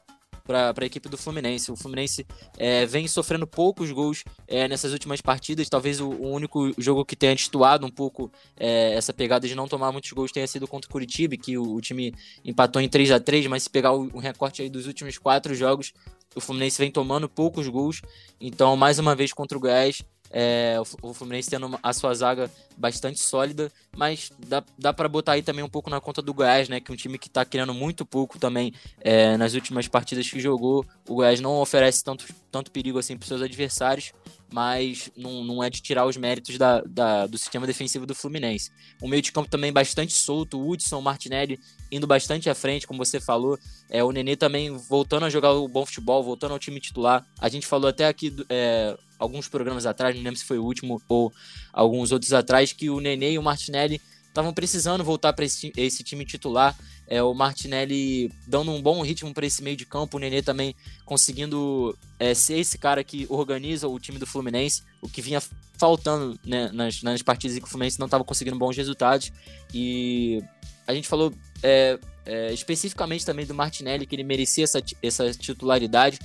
para 0.47 0.73
a 0.77 0.85
equipe 0.85 1.09
do 1.09 1.17
Fluminense. 1.17 1.71
O 1.71 1.77
Fluminense 1.77 2.27
é, 2.57 2.87
vem 2.87 3.09
sofrendo 3.09 3.47
poucos 3.47 3.91
gols 3.91 4.25
é, 4.47 4.69
nessas 4.69 4.93
últimas 4.93 5.21
partidas. 5.21 5.69
Talvez 5.69 6.01
o, 6.01 6.09
o, 6.09 6.31
único 6.31 6.73
jogo 6.79 7.05
que 7.05 7.17
tenha 7.17 7.35
destoado 7.35 7.85
um 7.85 7.91
pouco 7.91 8.31
é, 8.57 8.95
essa 8.95 9.13
pegada 9.13 9.47
de 9.49 9.55
não 9.55 9.67
tomar 9.67 9.93
muitos 9.93 10.13
gols 10.13 10.33
tenha 10.33 10.47
sido 10.47 10.69
contra 10.69 10.89
o 10.89 10.93
Curitiba, 10.93 11.37
que 11.37 11.59
o, 11.59 11.75
o 11.75 11.81
time 11.81 12.15
empatou 12.45 12.81
em 12.81 12.89
3 12.89 13.11
a 13.11 13.21
3 13.21 13.47
mas 13.49 13.65
se 13.65 13.71
pegar 13.71 13.93
o, 13.93 14.09
o 14.13 14.19
recorte 14.19 14.63
aí 14.63 14.71
dos 14.71 14.87
últimos 14.87 15.19
quatro 15.19 15.55
jogos, 15.55 15.93
o 16.35 16.41
Fluminense 16.41 16.79
vem 16.79 16.91
tomando 16.91 17.29
poucos 17.29 17.67
gols. 17.67 18.03
Então, 18.41 18.77
mais 18.77 18.99
uma 18.99 19.15
vez 19.15 19.33
contra 19.33 19.57
o 19.57 19.61
Goiás, 19.61 20.03
é, 20.31 20.77
o, 21.03 21.14
Fluminense 21.14 21.51
tendo 21.51 21.79
a 21.83 21.93
sua 21.93 22.14
zaga 22.14 22.51
bastante 22.77 23.20
sólida, 23.20 23.70
mas 23.97 24.31
dá, 24.39 24.62
dá 24.79 24.93
para 24.93 25.09
botar 25.09 25.33
aí 25.33 25.43
também 25.43 25.64
um 25.64 25.68
pouco 25.68 25.89
na 25.89 26.01
conta 26.01 26.20
do 26.20 26.35
Goiás, 26.35 26.68
né? 26.68 26.81
Que 26.81 26.91
é 26.91 26.95
um 26.95 26.97
time 26.97 27.18
que 27.18 27.29
está 27.29 27.45
criando 27.45 27.72
muito 27.72 28.05
pouco 28.05 28.39
também 28.39 28.72
é, 29.01 29.37
nas 29.37 29.55
últimas 29.55 29.89
partidas 29.89 30.29
que 30.29 30.41
jogou. 30.41 30.85
O 31.09 31.16
Goiás 31.16 31.41
não 31.41 31.61
oferece 31.61 32.05
tanto, 32.05 32.27
tanto 32.51 32.70
perigo 32.70 32.99
assim 32.99 33.16
para 33.16 33.29
seus 33.29 33.43
adversários, 33.43 34.12
mas 34.53 35.11
não, 35.17 35.45
não 35.45 35.63
é 35.63 35.69
de 35.69 35.81
tirar 35.81 36.07
os 36.07 36.17
méritos 36.17 36.57
da, 36.57 36.81
da, 36.83 37.27
do 37.27 37.37
sistema 37.37 37.67
defensivo 37.67 38.07
do 38.07 38.15
Fluminense. 38.15 38.71
O 39.01 39.09
meio 39.09 39.23
de 39.23 39.33
campo 39.33 39.51
também 39.51 39.73
bastante 39.73 40.15
solto, 40.15 40.59
o 40.59 40.71
Hudson, 40.71 41.01
Martinelli 41.01 41.59
indo 41.91 42.07
bastante 42.07 42.49
à 42.49 42.55
frente, 42.55 42.87
como 42.87 43.05
você 43.05 43.21
falou. 43.21 43.59
É, 43.91 44.03
o 44.03 44.11
Nenê 44.11 44.37
também 44.37 44.77
voltando 44.77 45.27
a 45.27 45.31
jogar 45.31 45.53
o 45.53 45.69
bom 45.69 45.85
futebol, 45.85 46.23
voltando 46.23 46.53
ao 46.53 46.59
time 46.59 46.81
titular. 46.81 47.27
A 47.39 47.49
gente 47.49 47.67
falou 47.67 47.89
até 47.89 48.07
aqui 48.07 48.35
é, 48.49 48.97
alguns 49.19 49.49
programas 49.49 49.87
atrás, 49.87 50.15
não 50.15 50.23
lembro 50.23 50.39
se 50.39 50.45
foi 50.45 50.59
o 50.59 50.65
último 50.65 51.03
ou 51.09 51.33
alguns 51.73 52.13
outros 52.13 52.33
atrás, 52.33 52.73
que 52.73 52.91
o 52.91 53.01
Nenê 53.01 53.33
e 53.33 53.39
o 53.39 53.43
Martinelli 53.43 54.01
estavam 54.37 54.53
precisando 54.53 55.03
voltar 55.03 55.33
para 55.33 55.47
esse, 55.47 55.73
esse, 55.77 56.05
time 56.05 56.25
titular. 56.25 56.77
É, 57.09 57.23
o 57.23 57.33
Martinelli 57.33 58.33
dando 58.47 58.73
um 58.73 58.83
bom 58.83 59.01
ritmo 59.03 59.33
para 59.33 59.47
esse 59.47 59.63
meio 59.63 59.77
de 59.77 59.87
campo, 59.87 60.17
o 60.17 60.21
Nenê 60.21 60.43
também 60.43 60.75
conseguindo 61.05 61.97
é, 62.19 62.35
ser 62.35 62.59
esse 62.59 62.77
cara 62.79 63.05
que 63.05 63.27
organiza 63.29 63.87
o 63.87 63.99
time 63.99 64.19
do 64.19 64.27
Fluminense, 64.27 64.83
o 65.01 65.09
que 65.09 65.23
vinha 65.23 65.41
faltando 65.79 66.39
né, 66.45 66.71
nas, 66.73 67.03
nas 67.03 67.23
partidas 67.23 67.57
em 67.57 67.61
que 67.61 67.67
o 67.67 67.71
Fluminense 67.71 67.99
não 67.99 68.07
estava 68.07 68.25
conseguindo 68.25 68.59
bons 68.59 68.77
resultados. 68.77 69.33
E 69.73 70.43
a 70.87 70.95
gente 70.95 71.07
falou 71.07 71.33
é, 71.63 71.99
é, 72.25 72.53
especificamente 72.53 73.25
também 73.25 73.47
do 73.47 73.55
Martinelli, 73.55 74.07
que 74.07 74.17
ele 74.17 74.25
merecia 74.25 74.65
essa, 74.65 74.83
essa 75.03 75.33
titularidade 75.33 76.19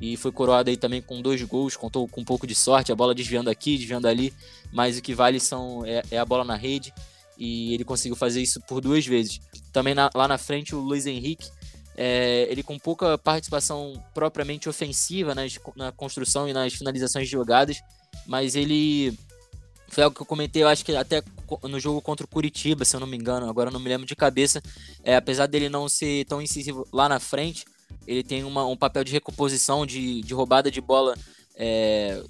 e 0.00 0.16
foi 0.16 0.30
coroado 0.30 0.70
aí 0.70 0.76
também 0.76 1.02
com 1.02 1.20
dois 1.20 1.42
gols, 1.42 1.76
contou 1.76 2.06
com 2.06 2.20
um 2.20 2.24
pouco 2.24 2.46
de 2.46 2.54
sorte, 2.54 2.92
a 2.92 2.94
bola 2.94 3.14
desviando 3.14 3.50
aqui, 3.50 3.76
desviando 3.76 4.06
ali, 4.06 4.32
mas 4.70 4.96
o 4.96 5.02
que 5.02 5.12
vale 5.12 5.40
são, 5.40 5.84
é, 5.84 6.02
é 6.12 6.18
a 6.18 6.24
bola 6.24 6.44
na 6.44 6.54
rede 6.54 6.94
e 7.38 7.72
ele 7.72 7.84
conseguiu 7.84 8.16
fazer 8.16 8.42
isso 8.42 8.60
por 8.62 8.80
duas 8.80 9.06
vezes. 9.06 9.40
Também 9.72 9.94
na, 9.94 10.10
lá 10.14 10.26
na 10.26 10.36
frente 10.36 10.74
o 10.74 10.80
Luiz 10.80 11.06
Henrique, 11.06 11.48
é, 11.96 12.46
ele 12.50 12.62
com 12.62 12.78
pouca 12.78 13.16
participação 13.16 14.02
propriamente 14.12 14.68
ofensiva 14.68 15.34
nas, 15.34 15.58
na 15.76 15.92
construção 15.92 16.48
e 16.48 16.52
nas 16.52 16.74
finalizações 16.74 17.26
de 17.26 17.32
jogadas, 17.32 17.80
mas 18.26 18.54
ele 18.54 19.16
foi 19.88 20.04
algo 20.04 20.14
que 20.14 20.22
eu 20.22 20.26
comentei, 20.26 20.62
eu 20.62 20.68
acho 20.68 20.84
que 20.84 20.94
até 20.94 21.22
no 21.62 21.80
jogo 21.80 22.02
contra 22.02 22.24
o 22.24 22.28
Curitiba, 22.28 22.84
se 22.84 22.94
eu 22.94 23.00
não 23.00 23.06
me 23.06 23.16
engano, 23.16 23.48
agora 23.48 23.70
não 23.70 23.80
me 23.80 23.88
lembro 23.88 24.06
de 24.06 24.14
cabeça, 24.14 24.62
é, 25.02 25.16
apesar 25.16 25.46
dele 25.46 25.68
não 25.68 25.88
ser 25.88 26.26
tão 26.26 26.42
incisivo 26.42 26.86
lá 26.92 27.08
na 27.08 27.18
frente, 27.18 27.64
ele 28.06 28.22
tem 28.22 28.44
uma, 28.44 28.66
um 28.66 28.76
papel 28.76 29.02
de 29.02 29.12
recomposição, 29.12 29.86
de, 29.86 30.20
de 30.20 30.34
roubada 30.34 30.70
de 30.70 30.80
bola 30.80 31.14
é, 31.56 32.22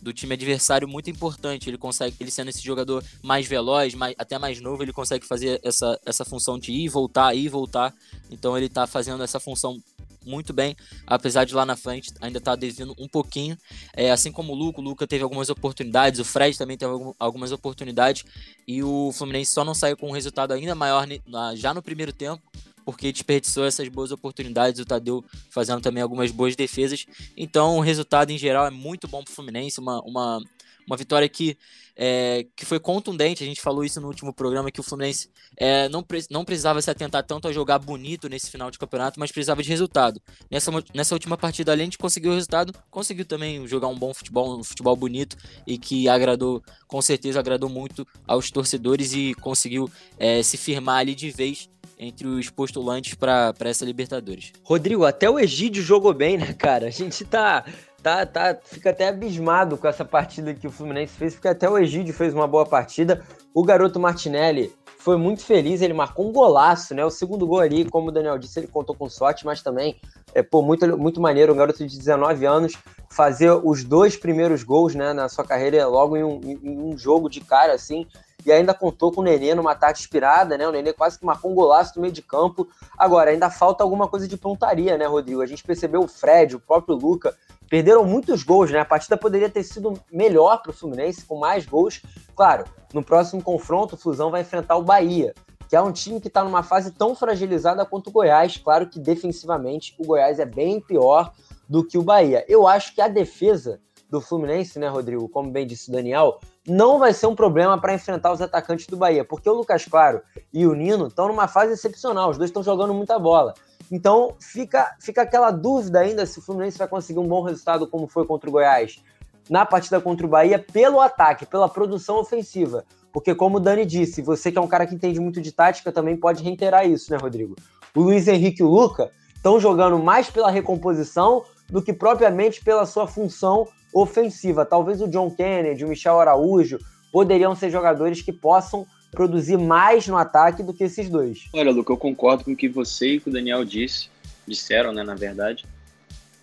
do 0.00 0.12
time 0.12 0.34
adversário 0.34 0.88
muito 0.88 1.10
importante. 1.10 1.68
Ele 1.68 1.78
consegue, 1.78 2.16
ele 2.20 2.30
sendo 2.30 2.48
esse 2.48 2.62
jogador 2.62 3.04
mais 3.22 3.46
veloz, 3.46 3.94
mais, 3.94 4.14
até 4.18 4.38
mais 4.38 4.60
novo, 4.60 4.82
ele 4.82 4.92
consegue 4.92 5.26
fazer 5.26 5.60
essa, 5.62 5.98
essa 6.04 6.24
função 6.24 6.58
de 6.58 6.72
ir 6.72 6.84
e 6.84 6.88
voltar, 6.88 7.34
ir 7.34 7.44
e 7.44 7.48
voltar. 7.48 7.94
Então 8.30 8.56
ele 8.56 8.66
está 8.66 8.86
fazendo 8.86 9.22
essa 9.22 9.40
função 9.40 9.80
muito 10.24 10.52
bem, 10.52 10.76
apesar 11.06 11.44
de 11.44 11.54
lá 11.54 11.64
na 11.64 11.74
frente 11.74 12.12
ainda 12.20 12.40
tá 12.40 12.54
devendo 12.54 12.94
um 12.98 13.08
pouquinho. 13.08 13.56
É, 13.94 14.10
assim 14.10 14.30
como 14.30 14.52
o 14.52 14.56
Luca, 14.56 14.80
o 14.80 14.84
Luca 14.84 15.06
teve 15.06 15.24
algumas 15.24 15.48
oportunidades, 15.48 16.20
o 16.20 16.24
Fred 16.24 16.56
também 16.56 16.76
teve 16.76 16.92
algumas 17.18 17.50
oportunidades, 17.50 18.24
e 18.66 18.82
o 18.82 19.10
Fluminense 19.12 19.52
só 19.52 19.64
não 19.64 19.74
saiu 19.74 19.96
com 19.96 20.08
um 20.08 20.12
resultado 20.12 20.52
ainda 20.52 20.74
maior 20.74 21.06
já 21.54 21.72
no 21.72 21.82
primeiro 21.82 22.12
tempo 22.12 22.42
porque 22.88 23.12
desperdiçou 23.12 23.66
essas 23.66 23.86
boas 23.88 24.12
oportunidades, 24.12 24.80
o 24.80 24.84
Tadeu 24.86 25.22
fazendo 25.50 25.82
também 25.82 26.02
algumas 26.02 26.30
boas 26.30 26.56
defesas. 26.56 27.04
Então, 27.36 27.76
o 27.76 27.80
resultado 27.82 28.30
em 28.30 28.38
geral 28.38 28.66
é 28.66 28.70
muito 28.70 29.06
bom 29.06 29.22
para 29.22 29.30
o 29.30 29.34
Fluminense, 29.34 29.78
uma, 29.78 30.00
uma, 30.00 30.40
uma 30.86 30.96
vitória 30.96 31.28
que, 31.28 31.58
é, 31.94 32.46
que 32.56 32.64
foi 32.64 32.80
contundente. 32.80 33.44
A 33.44 33.46
gente 33.46 33.60
falou 33.60 33.84
isso 33.84 34.00
no 34.00 34.06
último 34.06 34.32
programa 34.32 34.70
que 34.70 34.80
o 34.80 34.82
Fluminense 34.82 35.28
é, 35.54 35.86
não, 35.90 36.02
não 36.30 36.46
precisava 36.46 36.80
se 36.80 36.90
atentar 36.90 37.22
tanto 37.24 37.46
a 37.46 37.52
jogar 37.52 37.78
bonito 37.78 38.26
nesse 38.26 38.50
final 38.50 38.70
de 38.70 38.78
campeonato, 38.78 39.20
mas 39.20 39.30
precisava 39.30 39.62
de 39.62 39.68
resultado. 39.68 40.18
Nessa, 40.50 40.70
nessa 40.94 41.14
última 41.14 41.36
partida, 41.36 41.72
além 41.72 41.90
de 41.90 41.98
conseguir 41.98 42.28
o 42.28 42.34
resultado, 42.34 42.72
conseguiu 42.90 43.26
também 43.26 43.66
jogar 43.66 43.88
um 43.88 43.98
bom 43.98 44.14
futebol, 44.14 44.58
um 44.58 44.64
futebol 44.64 44.96
bonito 44.96 45.36
e 45.66 45.76
que 45.76 46.08
agradou, 46.08 46.62
com 46.86 47.02
certeza 47.02 47.38
agradou 47.38 47.68
muito 47.68 48.08
aos 48.26 48.50
torcedores 48.50 49.12
e 49.12 49.34
conseguiu 49.34 49.90
é, 50.18 50.42
se 50.42 50.56
firmar 50.56 51.00
ali 51.00 51.14
de 51.14 51.30
vez 51.30 51.68
entre 51.98 52.26
os 52.26 52.48
postulantes 52.48 53.14
para 53.14 53.52
essa 53.60 53.84
Libertadores. 53.84 54.52
Rodrigo, 54.62 55.04
até 55.04 55.28
o 55.28 55.38
Egídio 55.38 55.82
jogou 55.82 56.14
bem, 56.14 56.38
né, 56.38 56.52
cara? 56.54 56.86
A 56.86 56.90
gente 56.90 57.24
tá, 57.24 57.64
tá, 58.02 58.24
tá, 58.24 58.56
fica 58.62 58.90
até 58.90 59.08
abismado 59.08 59.76
com 59.76 59.88
essa 59.88 60.04
partida 60.04 60.54
que 60.54 60.66
o 60.66 60.70
Fluminense 60.70 61.14
fez, 61.14 61.34
porque 61.34 61.48
até 61.48 61.68
o 61.68 61.76
Egídio 61.76 62.14
fez 62.14 62.32
uma 62.32 62.46
boa 62.46 62.64
partida. 62.64 63.24
O 63.52 63.64
garoto 63.64 63.98
Martinelli 63.98 64.72
foi 64.98 65.16
muito 65.16 65.44
feliz, 65.44 65.80
ele 65.80 65.94
marcou 65.94 66.28
um 66.28 66.32
golaço, 66.32 66.94
né? 66.94 67.04
O 67.04 67.10
segundo 67.10 67.46
gol 67.46 67.60
ali, 67.60 67.84
como 67.84 68.08
o 68.08 68.12
Daniel 68.12 68.38
disse, 68.38 68.60
ele 68.60 68.66
contou 68.66 68.94
com 68.94 69.08
sorte, 69.08 69.44
mas 69.44 69.62
também 69.62 69.96
é 70.34 70.42
pô, 70.42 70.62
muito, 70.62 70.98
muito 70.98 71.20
maneiro, 71.20 71.52
um 71.52 71.56
garoto 71.56 71.86
de 71.86 71.96
19 71.96 72.46
anos 72.46 72.72
fazer 73.10 73.50
os 73.50 73.84
dois 73.84 74.16
primeiros 74.16 74.62
gols, 74.62 74.94
né, 74.94 75.12
na 75.12 75.28
sua 75.28 75.44
carreira 75.44 75.86
logo 75.86 76.16
em 76.16 76.22
um, 76.22 76.40
em 76.44 76.78
um 76.78 76.98
jogo 76.98 77.28
de 77.28 77.40
cara 77.40 77.72
assim 77.72 78.06
e 78.44 78.52
ainda 78.52 78.72
contou 78.72 79.12
com 79.12 79.20
o 79.20 79.24
Nenê 79.24 79.54
numa 79.54 79.72
ataque 79.72 80.00
inspirada, 80.00 80.56
né? 80.56 80.66
O 80.66 80.72
Nenê 80.72 80.92
quase 80.92 81.18
que 81.18 81.26
marcou 81.26 81.50
um 81.50 81.54
golaço 81.54 81.92
no 81.96 82.02
meio 82.02 82.12
de 82.12 82.22
campo. 82.22 82.68
Agora, 82.96 83.30
ainda 83.30 83.50
falta 83.50 83.82
alguma 83.82 84.06
coisa 84.06 84.28
de 84.28 84.36
pontaria, 84.36 84.96
né, 84.96 85.06
Rodrigo? 85.06 85.42
A 85.42 85.46
gente 85.46 85.64
percebeu 85.64 86.02
o 86.02 86.08
Fred, 86.08 86.56
o 86.56 86.60
próprio 86.60 86.94
Luca, 86.94 87.34
perderam 87.68 88.04
muitos 88.04 88.42
gols, 88.42 88.70
né? 88.70 88.80
A 88.80 88.84
partida 88.84 89.16
poderia 89.16 89.50
ter 89.50 89.64
sido 89.64 90.00
melhor 90.10 90.62
para 90.62 90.70
o 90.70 90.74
Fluminense, 90.74 91.24
com 91.24 91.38
mais 91.38 91.66
gols. 91.66 92.00
Claro, 92.34 92.64
no 92.94 93.02
próximo 93.02 93.42
confronto, 93.42 93.96
o 93.96 93.98
Fusão 93.98 94.30
vai 94.30 94.42
enfrentar 94.42 94.76
o 94.76 94.82
Bahia, 94.82 95.34
que 95.68 95.76
é 95.76 95.82
um 95.82 95.92
time 95.92 96.20
que 96.20 96.28
está 96.28 96.44
numa 96.44 96.62
fase 96.62 96.92
tão 96.92 97.14
fragilizada 97.14 97.84
quanto 97.84 98.06
o 98.06 98.12
Goiás. 98.12 98.56
Claro 98.56 98.88
que 98.88 99.00
defensivamente 99.00 99.94
o 99.98 100.06
Goiás 100.06 100.38
é 100.38 100.46
bem 100.46 100.80
pior 100.80 101.32
do 101.68 101.84
que 101.84 101.98
o 101.98 102.02
Bahia. 102.02 102.44
Eu 102.48 102.66
acho 102.66 102.94
que 102.94 103.00
a 103.00 103.08
defesa 103.08 103.80
do 104.08 104.20
Fluminense, 104.20 104.78
né, 104.78 104.88
Rodrigo? 104.88 105.28
Como 105.28 105.50
bem 105.50 105.66
disse 105.66 105.90
o 105.90 105.92
Daniel, 105.92 106.40
não 106.68 106.98
vai 106.98 107.12
ser 107.12 107.26
um 107.26 107.34
problema 107.34 107.80
para 107.80 107.94
enfrentar 107.94 108.32
os 108.32 108.42
atacantes 108.42 108.86
do 108.86 108.96
Bahia, 108.96 109.24
porque 109.24 109.48
o 109.48 109.54
Lucas 109.54 109.84
Claro 109.84 110.20
e 110.52 110.66
o 110.66 110.74
Nino 110.74 111.06
estão 111.06 111.28
numa 111.28 111.48
fase 111.48 111.72
excepcional, 111.72 112.30
os 112.30 112.38
dois 112.38 112.50
estão 112.50 112.62
jogando 112.62 112.92
muita 112.92 113.18
bola. 113.18 113.54
Então 113.90 114.36
fica, 114.38 114.94
fica 115.00 115.22
aquela 115.22 115.50
dúvida 115.50 116.00
ainda 116.00 116.26
se 116.26 116.38
o 116.38 116.42
Fluminense 116.42 116.78
vai 116.78 116.86
conseguir 116.86 117.18
um 117.18 117.26
bom 117.26 117.42
resultado 117.42 117.86
como 117.86 118.06
foi 118.06 118.26
contra 118.26 118.48
o 118.48 118.52
Goiás 118.52 119.02
na 119.48 119.64
partida 119.64 120.00
contra 120.00 120.26
o 120.26 120.28
Bahia 120.28 120.58
pelo 120.58 121.00
ataque, 121.00 121.46
pela 121.46 121.68
produção 121.68 122.18
ofensiva. 122.18 122.84
Porque, 123.10 123.34
como 123.34 123.56
o 123.56 123.60
Dani 123.60 123.86
disse, 123.86 124.20
você 124.20 124.52
que 124.52 124.58
é 124.58 124.60
um 124.60 124.68
cara 124.68 124.86
que 124.86 124.94
entende 124.94 125.18
muito 125.18 125.40
de 125.40 125.50
tática 125.50 125.90
também 125.90 126.16
pode 126.16 126.42
reiterar 126.42 126.86
isso, 126.86 127.10
né, 127.10 127.18
Rodrigo? 127.18 127.56
O 127.94 128.02
Luiz 128.02 128.28
Henrique 128.28 128.60
e 128.60 128.64
o 128.64 128.68
Luca 128.68 129.10
estão 129.34 129.58
jogando 129.58 129.98
mais 129.98 130.28
pela 130.28 130.50
recomposição 130.50 131.42
do 131.68 131.82
que 131.82 131.92
propriamente 131.92 132.62
pela 132.62 132.84
sua 132.84 133.06
função 133.06 133.66
ofensiva. 133.92 134.64
Talvez 134.64 135.00
o 135.00 135.08
John 135.08 135.30
Kennedy, 135.30 135.84
o 135.84 135.88
Michel 135.88 136.20
Araújo 136.20 136.78
poderiam 137.12 137.54
ser 137.54 137.70
jogadores 137.70 138.22
que 138.22 138.32
possam 138.32 138.86
produzir 139.10 139.56
mais 139.56 140.06
no 140.06 140.16
ataque 140.16 140.62
do 140.62 140.74
que 140.74 140.84
esses 140.84 141.08
dois. 141.08 141.48
Olha, 141.52 141.70
Luca, 141.70 141.92
eu 141.92 141.96
concordo 141.96 142.44
com 142.44 142.52
o 142.52 142.56
que 142.56 142.68
você 142.68 143.14
e 143.14 143.22
o 143.24 143.30
Daniel 143.30 143.64
disse, 143.64 144.10
disseram, 144.46 144.92
né, 144.92 145.02
na 145.02 145.14
verdade. 145.14 145.64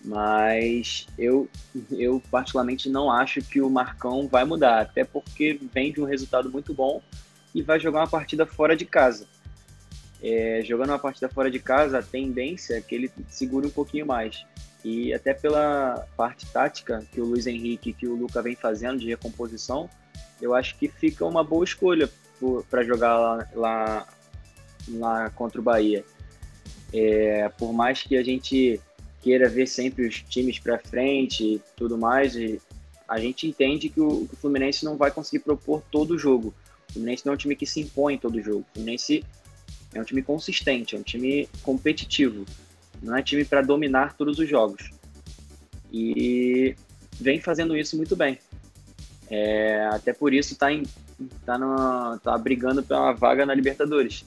Mas 0.04 1.06
eu, 1.18 1.48
eu 1.90 2.22
particularmente 2.30 2.88
não 2.88 3.10
acho 3.10 3.40
que 3.40 3.60
o 3.60 3.68
Marcão 3.68 4.28
vai 4.28 4.44
mudar, 4.44 4.80
até 4.80 5.04
porque 5.04 5.58
vem 5.72 5.92
de 5.92 6.00
um 6.00 6.04
resultado 6.04 6.50
muito 6.50 6.72
bom 6.72 7.02
e 7.54 7.62
vai 7.62 7.80
jogar 7.80 8.00
uma 8.00 8.08
partida 8.08 8.46
fora 8.46 8.76
de 8.76 8.84
casa. 8.84 9.26
É, 10.22 10.62
jogando 10.64 10.90
uma 10.90 10.98
partida 10.98 11.28
fora 11.28 11.50
de 11.50 11.58
casa, 11.58 11.98
a 11.98 12.02
tendência 12.02 12.74
é 12.74 12.80
que 12.80 12.94
ele 12.94 13.10
segure 13.28 13.66
um 13.66 13.70
pouquinho 13.70 14.06
mais. 14.06 14.44
E 14.86 15.12
até 15.12 15.34
pela 15.34 16.06
parte 16.16 16.46
tática 16.46 17.04
que 17.10 17.20
o 17.20 17.24
Luiz 17.24 17.48
Henrique 17.48 17.92
que 17.92 18.06
o 18.06 18.14
Luca 18.14 18.40
vem 18.40 18.54
fazendo 18.54 19.00
de 19.00 19.08
recomposição, 19.08 19.90
eu 20.40 20.54
acho 20.54 20.78
que 20.78 20.86
fica 20.86 21.26
uma 21.26 21.42
boa 21.42 21.64
escolha 21.64 22.08
para 22.70 22.84
jogar 22.84 23.18
lá, 23.18 23.48
lá, 23.52 24.08
lá, 24.90 25.30
contra 25.30 25.60
o 25.60 25.64
Bahia. 25.64 26.04
É, 26.92 27.48
por 27.58 27.72
mais 27.72 28.04
que 28.04 28.16
a 28.16 28.22
gente 28.22 28.80
queira 29.20 29.48
ver 29.48 29.66
sempre 29.66 30.06
os 30.06 30.22
times 30.22 30.60
para 30.60 30.78
frente 30.78 31.42
e 31.42 31.62
tudo 31.74 31.98
mais, 31.98 32.36
e 32.36 32.60
a 33.08 33.18
gente 33.18 33.44
entende 33.48 33.88
que 33.88 34.00
o, 34.00 34.24
que 34.28 34.34
o, 34.34 34.36
Fluminense 34.36 34.84
não 34.84 34.96
vai 34.96 35.10
conseguir 35.10 35.42
propor 35.42 35.82
todo 35.90 36.12
o 36.12 36.18
jogo. 36.18 36.54
O 36.90 36.92
Fluminense 36.92 37.26
não 37.26 37.32
é 37.32 37.34
um 37.34 37.38
time 37.38 37.56
que 37.56 37.66
se 37.66 37.80
impõe 37.80 38.18
todo 38.18 38.36
o 38.36 38.40
jogo. 38.40 38.60
O 38.60 38.74
Fluminense 38.74 39.24
é 39.92 40.00
um 40.00 40.04
time 40.04 40.22
consistente, 40.22 40.94
é 40.94 40.98
um 41.00 41.02
time 41.02 41.48
competitivo. 41.64 42.46
Não 43.06 43.16
é 43.16 43.22
time 43.22 43.44
para 43.44 43.62
dominar 43.62 44.14
todos 44.14 44.38
os 44.38 44.48
jogos. 44.48 44.90
E 45.92 46.74
vem 47.20 47.40
fazendo 47.40 47.76
isso 47.76 47.96
muito 47.96 48.16
bem. 48.16 48.38
É, 49.30 49.86
até 49.92 50.12
por 50.12 50.34
isso 50.34 50.52
está 50.52 50.66
tá, 51.44 51.56
no, 51.56 52.18
tá 52.18 52.36
brigando 52.36 52.82
pela 52.82 53.12
vaga 53.12 53.46
na 53.46 53.54
Libertadores. 53.54 54.24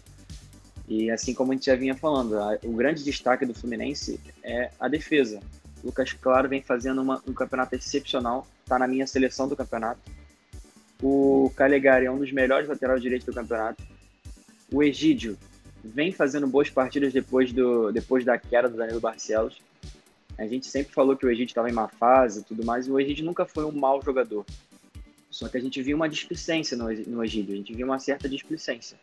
E 0.88 1.12
assim 1.12 1.34
como 1.34 1.52
a 1.52 1.56
gente 1.56 1.66
já 1.66 1.76
vinha 1.76 1.94
falando, 1.94 2.40
a, 2.40 2.58
o 2.64 2.72
grande 2.72 3.04
destaque 3.04 3.46
do 3.46 3.54
Fluminense 3.54 4.20
é 4.42 4.72
a 4.80 4.88
defesa. 4.88 5.42
O 5.84 5.88
Lucas 5.88 6.14
Claro 6.14 6.48
vem 6.48 6.62
fazendo 6.62 7.02
uma, 7.02 7.22
um 7.28 7.34
campeonato 7.34 7.76
excepcional, 7.76 8.48
está 8.64 8.80
na 8.80 8.88
minha 8.88 9.06
seleção 9.06 9.48
do 9.48 9.56
campeonato. 9.56 10.00
O 11.02 11.52
Calegari 11.56 12.06
é 12.06 12.12
um 12.12 12.18
dos 12.18 12.32
melhores 12.32 12.68
laterais 12.68 13.02
direitos 13.02 13.26
do 13.26 13.34
campeonato. 13.34 13.84
O 14.72 14.82
Egídio 14.82 15.38
vem 15.84 16.12
fazendo 16.12 16.48
boas 16.48 16.70
partidas 16.70 17.14
depois, 17.14 17.52
do, 17.52 17.92
depois 17.92 18.26
da 18.26 18.38
queda 18.38 18.70
do 18.70 18.78
Danilo 18.78 19.00
Barcelos. 19.00 19.62
A 20.38 20.46
gente 20.48 20.68
sempre 20.68 20.94
falou 20.94 21.18
que 21.18 21.26
o 21.26 21.30
Egídio 21.30 21.52
estava 21.52 21.70
em 21.70 21.74
má 21.74 21.88
fase 21.88 22.42
e 22.42 22.44
tudo 22.44 22.66
mais, 22.66 22.88
e 22.88 22.92
o 22.92 23.00
Egídio 23.00 23.26
nunca 23.26 23.46
foi 23.46 23.66
um 23.66 23.72
mau 23.72 24.02
jogador. 24.02 24.46
Só 25.30 25.48
que 25.48 25.58
a 25.58 25.62
gente 25.62 25.82
viu 25.82 25.96
uma 25.96 26.10
displicência 26.10 26.76
no, 26.76 27.24
Egídio, 27.24 27.54
a 27.54 27.58
gente 27.58 27.74
viu 27.74 27.86
uma 27.86 28.00
certa 28.00 28.28
displicência, 28.28 28.98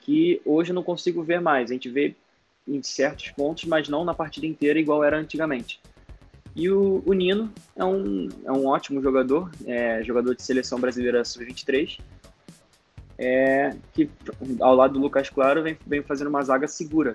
que 0.00 0.40
hoje 0.44 0.70
eu 0.70 0.74
não 0.74 0.82
consigo 0.82 1.22
ver 1.22 1.40
mais. 1.40 1.70
A 1.70 1.74
gente 1.74 1.88
vê 1.88 2.14
em 2.66 2.82
certos 2.82 3.30
pontos, 3.30 3.64
mas 3.64 3.88
não 3.88 4.04
na 4.04 4.14
partida 4.14 4.46
inteira 4.46 4.78
igual 4.78 5.02
era 5.02 5.18
antigamente. 5.18 5.80
E 6.54 6.70
o, 6.70 7.02
o 7.04 7.12
Nino 7.12 7.52
é 7.74 7.84
um, 7.84 8.28
é 8.44 8.52
um 8.52 8.66
ótimo 8.66 9.02
jogador, 9.02 9.50
é 9.66 10.02
jogador 10.04 10.34
de 10.34 10.42
seleção 10.42 10.78
brasileira 10.78 11.24
sub-23, 11.24 11.98
é, 13.18 13.76
que 13.92 14.10
ao 14.60 14.74
lado 14.74 14.94
do 14.94 15.00
Lucas 15.00 15.30
Claro 15.30 15.62
vem, 15.62 15.76
vem 15.86 16.02
fazendo 16.02 16.28
uma 16.28 16.42
zaga 16.42 16.68
segura. 16.68 17.14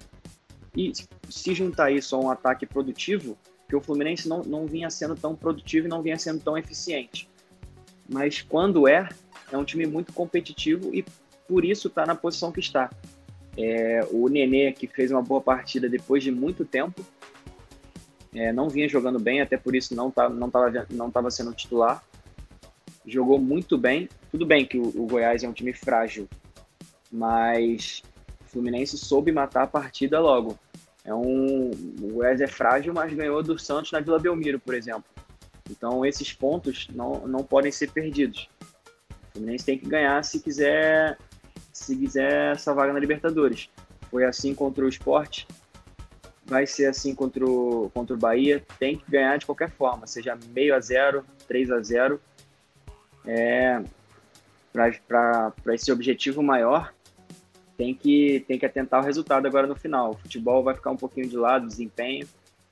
E 0.76 0.92
se 1.30 1.54
juntar 1.54 1.92
isso 1.92 2.16
a 2.16 2.20
um 2.20 2.30
ataque 2.30 2.66
produtivo, 2.66 3.38
que 3.68 3.76
o 3.76 3.82
Fluminense 3.82 4.28
não, 4.28 4.42
não 4.44 4.66
vinha 4.66 4.90
sendo 4.90 5.16
tão 5.16 5.36
produtivo 5.36 5.88
e 5.88 5.90
não 5.90 6.02
vinha 6.02 6.18
sendo 6.18 6.40
tão 6.40 6.58
eficiente 6.58 7.30
mas 8.12 8.42
quando 8.42 8.88
é, 8.88 9.08
é 9.52 9.58
um 9.58 9.64
time 9.64 9.86
muito 9.86 10.12
competitivo 10.12 10.94
e 10.94 11.06
por 11.48 11.64
isso 11.64 11.88
está 11.88 12.06
na 12.06 12.16
posição 12.16 12.52
que 12.52 12.60
está. 12.60 12.90
É, 13.58 14.02
o 14.12 14.28
Nenê, 14.28 14.72
que 14.72 14.88
fez 14.88 15.12
uma 15.12 15.22
boa 15.22 15.42
partida 15.42 15.88
depois 15.88 16.24
de 16.24 16.32
muito 16.32 16.66
tempo, 16.66 17.06
é, 18.34 18.52
não 18.52 18.70
vinha 18.70 18.88
jogando 18.88 19.20
bem, 19.20 19.42
até 19.42 19.58
por 19.58 19.76
isso 19.76 19.96
não 19.96 20.10
estava 20.10 20.34
não 20.34 20.50
tava, 20.50 20.88
não 20.90 21.12
tava 21.12 21.32
sendo 21.32 21.54
titular. 21.54 22.04
Jogou 23.06 23.40
muito 23.40 23.78
bem. 23.78 24.10
Tudo 24.32 24.46
bem 24.46 24.66
que 24.66 24.78
o, 24.78 25.06
Goiás 25.08 25.44
é 25.44 25.50
um 25.50 25.54
time 25.54 25.74
frágil, 25.74 26.28
mas 27.12 28.04
o 28.42 28.50
Fluminense 28.50 28.98
soube 28.98 29.32
matar 29.32 29.64
a 29.64 29.68
partida 29.68 30.20
logo. 30.20 30.58
É 31.04 31.14
um, 31.14 31.72
o 32.02 32.14
Goiás 32.14 32.42
é 32.42 32.48
frágil, 32.48 32.94
mas 32.94 33.14
ganhou 33.14 33.42
do 33.42 33.58
Santos 33.58 33.92
na 33.92 34.00
Vila 34.00 34.20
Belmiro, 34.20 34.60
por 34.60 34.76
exemplo. 34.76 35.06
Então, 35.70 36.06
esses 36.06 36.34
pontos 36.34 36.88
não, 36.94 37.28
não 37.28 37.44
podem 37.44 37.72
ser 37.72 37.92
perdidos. 37.92 38.50
O 39.10 39.32
Fluminense 39.34 39.66
tem 39.66 39.78
que 39.78 39.88
ganhar 39.88 40.24
se 40.24 40.40
quiser, 40.40 41.18
se 41.72 41.96
quiser 41.96 42.54
essa 42.54 42.74
vaga 42.74 42.94
na 42.94 43.00
Libertadores. 43.00 43.70
Foi 44.10 44.26
assim 44.26 44.54
contra 44.54 44.84
o 44.84 44.90
Sport, 44.90 45.46
vai 46.46 46.66
ser 46.66 46.88
assim 46.88 47.14
contra 47.14 47.46
o, 47.46 47.90
contra 47.94 48.16
o 48.16 48.20
Bahia. 48.20 48.64
Tem 48.80 48.98
que 48.98 49.10
ganhar 49.10 49.38
de 49.38 49.46
qualquer 49.46 49.70
forma, 49.70 50.08
seja 50.08 50.38
meio 50.54 50.76
a 50.76 50.80
zero, 50.80 51.24
3 51.48 51.72
a 51.72 51.82
0 51.82 52.20
é, 53.30 53.82
para 54.74 55.54
esse 55.76 55.92
objetivo 55.92 56.42
maior, 56.42 56.94
tem 57.78 57.94
que, 57.94 58.44
tem 58.48 58.58
que 58.58 58.66
atentar 58.66 59.02
o 59.02 59.06
resultado 59.06 59.46
agora 59.46 59.68
no 59.68 59.76
final. 59.76 60.12
O 60.12 60.18
futebol 60.18 60.64
vai 60.64 60.74
ficar 60.74 60.92
um 60.92 60.98
pouquinho 60.98 61.30
de 61.30 61.38
lado, 61.38 61.68
desempenho, 61.68 62.28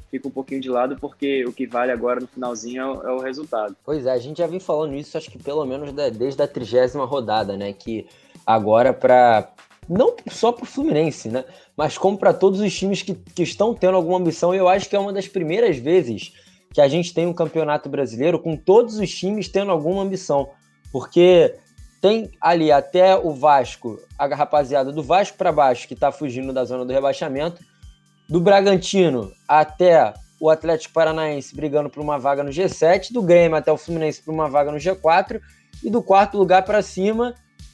fica 0.10 0.28
um 0.28 0.32
pouquinho 0.32 0.60
de 0.60 0.70
lado, 0.70 0.98
porque 1.00 1.46
o 1.46 1.54
que 1.54 1.68
vale 1.68 1.92
agora 1.92 2.20
no 2.20 2.28
finalzinho 2.28 2.82
é 2.82 2.86
o, 2.86 3.02
é 3.04 3.12
o 3.14 3.20
resultado. 3.20 3.76
Pois 3.86 4.06
é, 4.06 4.12
a 4.12 4.18
gente 4.18 4.40
já 4.40 4.48
vem 4.48 4.60
falando 4.60 4.96
isso, 4.96 5.18
acho 5.18 5.30
que 5.30 5.38
pelo 5.38 5.66
menos 5.66 5.94
desde 5.94 6.42
a 6.42 6.48
trigésima 6.48 7.06
rodada, 7.06 7.56
né? 7.56 7.72
Que 7.72 8.08
agora 8.46 8.94
para 8.94 9.50
não 9.88 10.16
só 10.30 10.52
para 10.52 10.64
o 10.64 10.68
Fluminense, 10.68 11.30
né? 11.30 11.46
Mas 11.76 11.98
como 11.98 12.18
para 12.18 12.34
todos 12.34 12.60
os 12.60 12.76
times 12.76 13.02
que, 13.02 13.14
que 13.14 13.44
estão 13.44 13.74
tendo 13.74 13.96
alguma 13.96 14.18
ambição, 14.18 14.54
eu 14.54 14.68
acho 14.68 14.90
que 14.90 14.96
é 14.96 15.00
uma 15.00 15.14
das 15.14 15.28
primeiras 15.28 15.78
vezes 15.78 16.34
que 16.78 16.82
a 16.82 16.88
gente 16.88 17.12
tem 17.12 17.26
um 17.26 17.34
campeonato 17.34 17.90
brasileiro 17.90 18.38
com 18.38 18.56
todos 18.56 19.00
os 19.00 19.10
times 19.10 19.50
tendo 19.50 19.72
alguma 19.72 20.04
ambição. 20.04 20.52
Porque 20.92 21.56
tem 22.00 22.30
ali 22.40 22.72
até 22.72 23.18
o 23.18 23.32
Vasco, 23.34 24.00
a 24.16 24.28
rapaziada 24.28 24.92
do 24.92 25.02
Vasco 25.02 25.40
para 25.40 25.52
baixo, 25.52 25.88
que 25.88 25.96
está 25.96 26.12
fugindo 26.12 26.54
da 26.54 26.64
zona 26.64 26.86
do 26.86 26.94
rebaixamento, 26.94 27.64
do 28.30 28.40
Bragantino 28.40 29.32
até 29.48 30.14
o 30.40 30.52
Atlético 30.52 30.94
Paranaense 30.94 31.56
brigando 31.56 31.90
por 31.90 32.00
uma 32.00 32.20
vaga 32.20 32.44
no 32.44 32.52
G7, 32.52 33.12
do 33.12 33.24
Grêmio 33.24 33.58
até 33.58 33.72
o 33.72 33.78
Fluminense 33.78 34.22
por 34.22 34.32
uma 34.32 34.48
vaga 34.48 34.72
no 34.72 34.78
G4 34.78 35.42
e 35.84 35.90
do 35.90 36.04
quarto 36.04 36.38
lugar 36.38 36.64
para 36.64 36.84
cima 36.84 37.34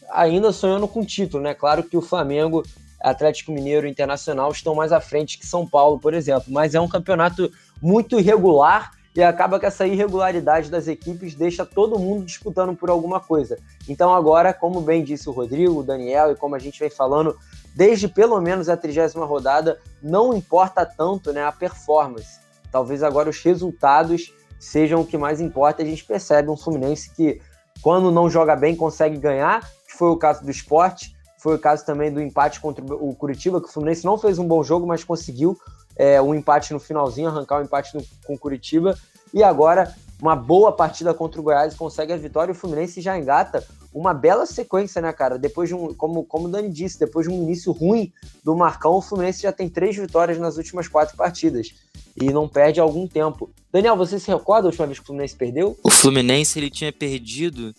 ainda 0.10 0.54
sonhando 0.54 0.88
com 0.88 1.04
título, 1.04 1.44
né? 1.44 1.54
Claro 1.54 1.84
que 1.84 1.98
o 1.98 2.02
Flamengo, 2.02 2.64
Atlético 3.02 3.52
Mineiro 3.52 3.86
e 3.86 3.90
Internacional 3.90 4.50
estão 4.50 4.74
mais 4.74 4.94
à 4.94 5.02
frente 5.02 5.38
que 5.38 5.46
São 5.46 5.68
Paulo, 5.68 6.00
por 6.00 6.14
exemplo, 6.14 6.46
mas 6.48 6.74
é 6.74 6.80
um 6.80 6.88
campeonato 6.88 7.52
muito 7.84 8.18
irregular 8.18 8.92
e 9.14 9.22
acaba 9.22 9.60
que 9.60 9.66
essa 9.66 9.86
irregularidade 9.86 10.72
das 10.72 10.88
equipes 10.88 11.36
deixa 11.36 11.66
todo 11.66 12.00
mundo 12.00 12.26
disputando 12.26 12.74
por 12.74 12.90
alguma 12.90 13.20
coisa. 13.20 13.60
Então 13.90 14.14
agora, 14.14 14.54
como 14.54 14.80
bem 14.80 15.04
disse 15.04 15.28
o 15.28 15.34
Rodrigo, 15.34 15.82
o 15.82 15.84
Daniel 15.84 16.32
e 16.32 16.36
como 16.36 16.56
a 16.56 16.60
gente 16.60 16.80
vem 16.80 16.90
falando 16.90 17.38
desde 17.76 18.08
pelo 18.08 18.40
menos 18.40 18.70
a 18.70 18.78
trigésima 18.78 19.26
rodada, 19.26 19.80
não 20.02 20.34
importa 20.34 20.86
tanto 20.86 21.34
né, 21.34 21.44
a 21.44 21.52
performance. 21.52 22.40
Talvez 22.72 23.04
agora 23.04 23.30
os 23.30 23.44
resultados 23.44 24.34
sejam 24.58 25.02
o 25.02 25.06
que 25.06 25.18
mais 25.18 25.42
importa. 25.42 25.84
A 25.84 25.86
gente 25.86 26.06
percebe 26.06 26.50
um 26.50 26.58
Fluminense 26.58 27.12
que, 27.12 27.42
quando 27.82 28.10
não 28.12 28.30
joga 28.30 28.56
bem, 28.56 28.76
consegue 28.76 29.18
ganhar, 29.18 29.62
que 29.86 29.94
foi 29.98 30.08
o 30.08 30.18
caso 30.18 30.44
do 30.44 30.50
esporte, 30.50 31.14
foi 31.38 31.56
o 31.56 31.60
caso 31.60 31.86
também 31.86 32.12
do 32.12 32.22
empate 32.22 32.62
contra 32.62 32.84
o 32.86 33.14
Curitiba, 33.14 33.60
que 33.60 33.68
o 33.68 33.72
Fluminense 33.72 34.06
não 34.06 34.18
fez 34.18 34.40
um 34.40 34.48
bom 34.48 34.64
jogo, 34.64 34.88
mas 34.88 35.04
conseguiu 35.04 35.60
é, 35.96 36.22
um 36.22 36.34
empate 36.34 36.74
no 36.74 36.80
finalzinho, 36.80 37.30
arrancar 37.30 37.58
o 37.58 37.62
um 37.62 37.66
empate 37.66 37.96
no, 37.96 38.04
com 38.26 38.38
Curitiba. 38.38 38.98
E 39.34 39.44
agora, 39.44 39.94
uma 40.22 40.36
boa 40.36 40.72
partida 40.72 41.14
contra 41.14 41.40
o 41.40 41.44
Goiás, 41.44 41.74
consegue 41.76 42.14
a 42.14 42.18
vitória 42.18 42.52
e 42.52 42.56
o 42.56 42.58
Fluminense 42.58 43.02
já 43.02 43.18
engata 43.18 43.66
uma 43.94 44.14
bela 44.14 44.46
sequência, 44.46 45.02
né, 45.02 45.14
cara? 45.14 45.38
Depois 45.38 45.70
de 45.70 45.76
um, 45.76 45.94
como, 45.94 46.24
como 46.24 46.48
o 46.48 46.52
Dani 46.52 46.70
disse, 46.70 47.00
depois 47.00 47.28
de 47.28 47.34
um 47.34 47.44
início 47.44 47.72
ruim 47.72 48.12
do 48.44 48.56
Marcão, 48.56 48.96
o 48.96 49.02
Fluminense 49.02 49.44
já 49.44 49.52
tem 49.52 49.70
três 49.70 49.96
vitórias 49.96 50.40
nas 50.40 50.58
últimas 50.58 50.88
quatro 50.88 51.16
partidas 51.16 51.76
e 52.20 52.32
não 52.32 52.48
perde 52.48 52.80
algum 52.80 53.08
tempo. 53.08 53.52
Daniel, 53.72 53.96
você 53.96 54.20
se 54.20 54.32
recorda 54.32 54.68
a 54.68 54.70
última 54.70 54.88
vez 54.88 54.98
que 54.98 55.04
o 55.04 55.08
Fluminense 55.08 55.36
perdeu? 55.36 55.78
O 55.84 55.92
Fluminense 55.92 56.58
ele 56.58 56.70
tinha 56.70 56.92
perdido 56.92 57.74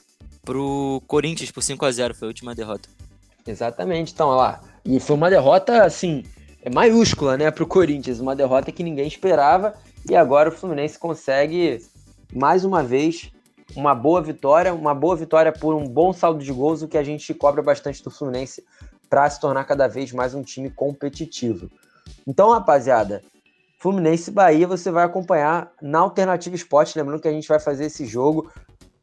pro 0.44 1.02
Corinthians 1.06 1.50
por 1.50 1.62
5 1.62 1.84
a 1.84 1.90
0 1.90 2.14
foi 2.14 2.28
a 2.28 2.30
última 2.30 2.54
derrota. 2.54 2.88
Exatamente, 3.46 4.12
então, 4.12 4.28
olha 4.28 4.36
lá. 4.36 4.60
E 4.84 5.00
foi 5.00 5.16
uma 5.16 5.30
derrota, 5.30 5.84
assim, 5.84 6.24
é 6.64 6.70
maiúscula, 6.70 7.36
né, 7.36 7.50
pro 7.50 7.66
Corinthians, 7.66 8.20
uma 8.20 8.34
derrota 8.34 8.72
que 8.72 8.82
ninguém 8.82 9.06
esperava. 9.06 9.74
E 10.08 10.16
agora 10.16 10.48
o 10.48 10.52
Fluminense 10.52 10.98
consegue 10.98 11.84
mais 12.32 12.64
uma 12.64 12.82
vez 12.82 13.30
uma 13.76 13.94
boa 13.94 14.22
vitória, 14.22 14.72
uma 14.72 14.94
boa 14.94 15.14
vitória 15.14 15.52
por 15.52 15.74
um 15.74 15.86
bom 15.86 16.10
saldo 16.14 16.42
de 16.42 16.50
gols, 16.50 16.80
o 16.80 16.88
que 16.88 16.96
a 16.96 17.04
gente 17.04 17.34
cobra 17.34 17.62
bastante 17.62 18.02
do 18.02 18.10
Fluminense 18.10 18.64
para 19.10 19.28
se 19.28 19.38
tornar 19.38 19.64
cada 19.64 19.86
vez 19.86 20.10
mais 20.10 20.34
um 20.34 20.42
time 20.42 20.70
competitivo. 20.70 21.70
Então, 22.26 22.50
rapaziada, 22.50 23.22
Fluminense 23.78 24.30
Bahia 24.30 24.66
você 24.66 24.90
vai 24.90 25.04
acompanhar 25.04 25.70
na 25.82 25.98
Alternativa 25.98 26.56
Esporte, 26.56 26.98
lembrando 26.98 27.20
que 27.20 27.28
a 27.28 27.32
gente 27.32 27.46
vai 27.46 27.60
fazer 27.60 27.84
esse 27.84 28.06
jogo 28.06 28.50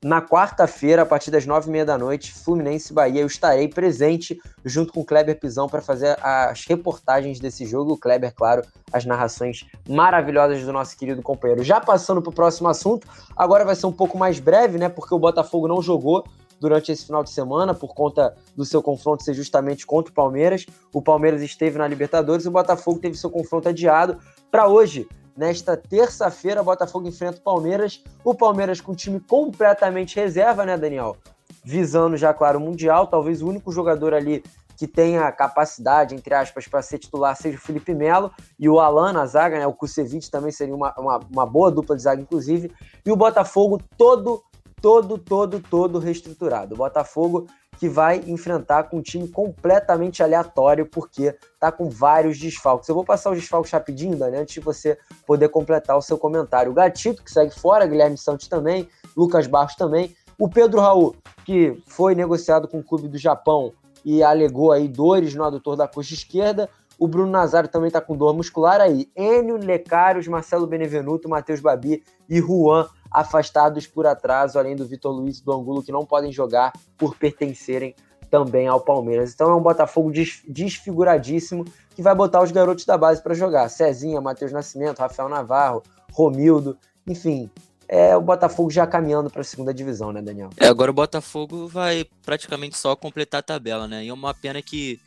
na 0.03 0.19
quarta-feira, 0.19 1.03
a 1.03 1.05
partir 1.05 1.29
das 1.29 1.45
nove 1.45 1.69
e 1.69 1.71
meia 1.71 1.85
da 1.85 1.95
noite, 1.95 2.33
Fluminense 2.33 2.91
Bahia, 2.91 3.21
eu 3.21 3.27
estarei 3.27 3.67
presente 3.67 4.41
junto 4.65 4.91
com 4.91 5.01
o 5.01 5.05
Kleber 5.05 5.39
Pisão 5.39 5.69
para 5.69 5.79
fazer 5.79 6.17
as 6.23 6.65
reportagens 6.65 7.39
desse 7.39 7.65
jogo. 7.67 7.93
O 7.93 7.97
Kleber, 7.97 8.33
claro, 8.33 8.63
as 8.91 9.05
narrações 9.05 9.67
maravilhosas 9.87 10.63
do 10.63 10.73
nosso 10.73 10.97
querido 10.97 11.21
companheiro. 11.21 11.63
Já 11.63 11.79
passando 11.79 12.19
para 12.19 12.31
o 12.31 12.33
próximo 12.33 12.67
assunto, 12.67 13.07
agora 13.37 13.63
vai 13.63 13.75
ser 13.75 13.85
um 13.85 13.91
pouco 13.91 14.17
mais 14.17 14.39
breve, 14.39 14.79
né? 14.79 14.89
Porque 14.89 15.13
o 15.13 15.19
Botafogo 15.19 15.67
não 15.67 15.83
jogou 15.83 16.25
durante 16.59 16.91
esse 16.91 17.05
final 17.05 17.23
de 17.23 17.29
semana 17.29 17.73
por 17.73 17.93
conta 17.93 18.35
do 18.55 18.65
seu 18.65 18.81
confronto 18.81 19.23
ser 19.23 19.35
justamente 19.35 19.85
contra 19.85 20.11
o 20.11 20.15
Palmeiras. 20.15 20.65
O 20.91 21.01
Palmeiras 21.01 21.43
esteve 21.43 21.77
na 21.77 21.87
Libertadores 21.87 22.45
e 22.45 22.47
o 22.47 22.51
Botafogo 22.51 22.99
teve 22.99 23.15
seu 23.15 23.29
confronto 23.29 23.69
adiado 23.69 24.17
para 24.49 24.67
hoje, 24.67 25.07
Nesta 25.35 25.77
terça-feira, 25.77 26.63
Botafogo 26.63 27.07
enfrenta 27.07 27.37
o 27.37 27.41
Palmeiras. 27.41 28.03
O 28.23 28.35
Palmeiras 28.35 28.81
com 28.81 28.91
o 28.91 28.95
time 28.95 29.19
completamente 29.19 30.15
reserva, 30.15 30.65
né, 30.65 30.77
Daniel? 30.77 31.17
Visando 31.63 32.17
já, 32.17 32.33
claro, 32.33 32.59
o 32.59 32.61
Mundial. 32.61 33.07
Talvez 33.07 33.41
o 33.41 33.47
único 33.47 33.71
jogador 33.71 34.13
ali 34.13 34.43
que 34.81 34.87
tenha 34.87 35.31
capacidade, 35.31 36.15
entre 36.15 36.33
aspas, 36.33 36.67
para 36.67 36.81
ser 36.81 36.97
titular 36.97 37.35
seja 37.35 37.55
o 37.55 37.61
Felipe 37.61 37.93
Melo 37.93 38.31
e 38.59 38.67
o 38.67 38.79
Alan 38.79 39.13
na 39.13 39.27
zaga, 39.27 39.59
né? 39.59 39.67
O 39.67 39.73
Kusevich 39.73 40.31
também 40.31 40.51
seria 40.51 40.73
uma, 40.73 40.91
uma, 40.97 41.19
uma 41.31 41.45
boa 41.45 41.71
dupla 41.71 41.95
de 41.95 42.01
zaga, 42.01 42.19
inclusive. 42.19 42.71
E 43.05 43.11
o 43.11 43.15
Botafogo 43.15 43.79
todo, 43.95 44.43
todo, 44.81 45.17
todo, 45.17 45.59
todo 45.59 45.99
reestruturado. 45.99 46.73
O 46.73 46.77
Botafogo 46.77 47.47
que 47.77 47.87
vai 47.87 48.21
enfrentar 48.27 48.83
com 48.83 48.97
um 48.97 49.01
time 49.01 49.27
completamente 49.27 50.21
aleatório, 50.21 50.85
porque 50.85 51.35
tá 51.59 51.71
com 51.71 51.89
vários 51.89 52.37
desfalques. 52.37 52.87
Eu 52.87 52.95
vou 52.95 53.03
passar 53.03 53.31
os 53.31 53.39
desfalques 53.39 53.71
rapidinho, 53.71 54.15
Dani, 54.15 54.37
antes 54.37 54.53
de 54.53 54.59
você 54.59 54.97
poder 55.25 55.49
completar 55.49 55.97
o 55.97 56.01
seu 56.01 56.17
comentário. 56.17 56.71
O 56.71 56.75
Gatito, 56.75 57.23
que 57.23 57.31
segue 57.31 57.57
fora, 57.57 57.87
Guilherme 57.87 58.17
Santos 58.17 58.47
também, 58.47 58.87
Lucas 59.15 59.47
Barros 59.47 59.75
também. 59.75 60.15
O 60.37 60.49
Pedro 60.49 60.79
Raul, 60.79 61.15
que 61.45 61.81
foi 61.87 62.13
negociado 62.13 62.67
com 62.67 62.79
o 62.79 62.83
clube 62.83 63.07
do 63.07 63.17
Japão 63.17 63.73
e 64.03 64.21
alegou 64.21 64.71
aí 64.71 64.87
dores 64.87 65.33
no 65.33 65.43
adutor 65.43 65.75
da 65.75 65.87
coxa 65.87 66.13
esquerda. 66.13 66.69
O 66.99 67.07
Bruno 67.07 67.31
Nazário 67.31 67.69
também 67.69 67.87
está 67.87 67.99
com 67.99 68.15
dor 68.15 68.35
muscular 68.35 68.79
aí. 68.79 69.09
Enio 69.15 69.57
Lecários, 69.57 70.27
Marcelo 70.27 70.67
Benevenuto, 70.67 71.27
Matheus 71.27 71.59
Babi 71.59 72.03
e 72.29 72.39
Juan 72.39 72.87
afastados 73.11 73.85
por 73.85 74.07
atraso, 74.07 74.57
além 74.57 74.75
do 74.75 74.85
Vitor 74.85 75.11
Luiz 75.11 75.39
e 75.39 75.43
do 75.43 75.51
Angulo, 75.51 75.83
que 75.83 75.91
não 75.91 76.05
podem 76.05 76.31
jogar 76.31 76.71
por 76.97 77.15
pertencerem 77.15 77.95
também 78.29 78.67
ao 78.67 78.79
Palmeiras. 78.79 79.33
Então 79.33 79.49
é 79.49 79.55
um 79.55 79.61
Botafogo 79.61 80.11
desfiguradíssimo 80.47 81.65
que 81.93 82.01
vai 82.01 82.15
botar 82.15 82.41
os 82.41 82.51
garotos 82.51 82.85
da 82.85 82.97
base 82.97 83.21
para 83.21 83.33
jogar. 83.33 83.67
Cezinha, 83.69 84.21
Matheus 84.21 84.51
Nascimento, 84.53 84.99
Rafael 84.99 85.27
Navarro, 85.27 85.83
Romildo, 86.13 86.77
enfim. 87.05 87.49
É 87.87 88.15
o 88.15 88.21
Botafogo 88.21 88.71
já 88.71 88.87
caminhando 88.87 89.29
para 89.29 89.41
a 89.41 89.43
segunda 89.43 89.73
divisão, 89.73 90.13
né, 90.13 90.21
Daniel? 90.21 90.49
É, 90.55 90.67
agora 90.67 90.89
o 90.89 90.93
Botafogo 90.93 91.67
vai 91.67 92.05
praticamente 92.25 92.77
só 92.77 92.95
completar 92.95 93.39
a 93.39 93.43
tabela, 93.43 93.85
né? 93.85 94.05
E 94.05 94.07
é 94.07 94.13
uma 94.13 94.33
pena 94.33 94.61
que 94.61 94.97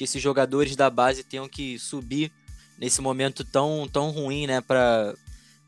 que 0.00 0.04
esses 0.04 0.22
jogadores 0.22 0.74
da 0.74 0.88
base 0.88 1.22
tenham 1.22 1.46
que 1.46 1.78
subir 1.78 2.32
nesse 2.78 3.02
momento 3.02 3.44
tão, 3.44 3.86
tão 3.86 4.08
ruim, 4.08 4.46
né, 4.46 4.62
para 4.62 5.14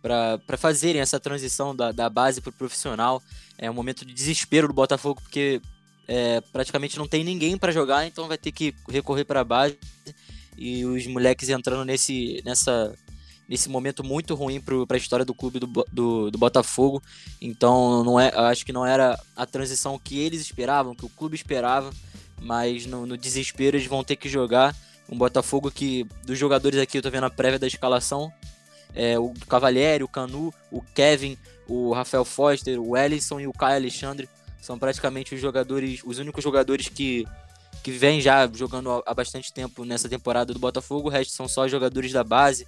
para 0.03 0.59
fazerem 0.59 1.01
essa 1.01 1.21
transição 1.21 1.75
da, 1.75 1.93
da 1.93 2.11
base 2.11 2.41
para 2.41 2.51
o 2.51 2.53
profissional. 2.53 3.23
É 3.57 3.71
um 3.71 3.75
momento 3.75 4.05
de 4.05 4.13
desespero 4.13 4.67
do 4.67 4.75
Botafogo, 4.75 5.21
porque 5.23 5.63
é, 6.09 6.41
praticamente 6.53 6.99
não 6.99 7.07
tem 7.07 7.23
ninguém 7.23 7.57
para 7.57 7.73
jogar, 7.73 8.07
então 8.07 8.27
vai 8.29 8.37
ter 8.37 8.53
que 8.53 8.75
recorrer 8.89 9.25
para 9.25 9.41
a 9.41 9.45
base. 9.45 9.79
E 10.59 10.85
os 10.85 11.07
moleques 11.07 11.49
entrando 11.49 11.85
nesse, 11.85 12.43
nessa, 12.45 12.93
nesse 13.49 13.69
momento 13.69 14.05
muito 14.05 14.35
ruim 14.35 14.61
para 14.61 14.97
a 14.97 14.99
história 14.99 15.25
do 15.25 15.33
clube 15.33 15.61
do, 15.61 15.67
do, 15.91 16.31
do, 16.31 16.39
Botafogo. 16.39 17.03
Então, 17.41 18.05
não 18.05 18.21
é, 18.21 18.33
acho 18.51 18.67
que 18.67 18.73
não 18.73 18.85
era 18.85 19.19
a 19.37 19.47
transição 19.47 19.99
que 19.99 20.19
eles 20.19 20.41
esperavam, 20.43 20.95
que 20.95 21.07
o 21.07 21.09
clube 21.09 21.37
esperava 21.37 21.91
mas 22.43 22.87
no, 22.87 23.07
no, 23.07 23.17
desespero 23.17 23.77
eles 23.77 23.87
vão 23.87 24.05
ter 24.05 24.17
que 24.17 24.29
jogar. 24.29 24.75
Um 25.09 25.17
Botafogo 25.17 25.71
que, 25.71 26.07
dos 26.25 26.39
jogadores 26.39 26.79
aqui, 26.79 26.99
eu 26.99 27.03
tô 27.03 27.11
vendo 27.11 27.25
a 27.25 27.31
prévia 27.31 27.59
da 27.59 27.67
escalação: 27.67 28.33
é, 28.95 29.19
o 29.19 29.33
Cavalieri, 29.49 30.05
o 30.05 30.09
Canu, 30.09 30.53
o 30.71 30.83
Kevin, 30.95 31.37
o 31.67 31.93
Rafael 31.93 32.25
Foster, 32.25 32.81
o 32.81 32.97
Ellison 32.97 33.41
e 33.41 33.47
o 33.47 33.53
Caio 33.53 33.77
Alexandre 33.77 34.29
são 34.61 34.79
praticamente 34.79 35.35
os 35.35 35.41
jogadores, 35.41 36.01
os 36.05 36.19
únicos 36.19 36.43
jogadores 36.43 36.89
que, 36.89 37.27
que 37.83 37.91
vêm 37.91 38.21
já 38.21 38.49
jogando 38.53 39.03
há 39.05 39.15
bastante 39.15 39.53
tempo 39.53 39.85
nessa 39.85 40.09
temporada 40.09 40.53
do 40.53 40.59
Botafogo. 40.61 41.09
O 41.09 41.11
resto 41.11 41.33
são 41.33 41.49
só 41.49 41.67
jogadores 41.67 42.13
da 42.13 42.23
base. 42.23 42.67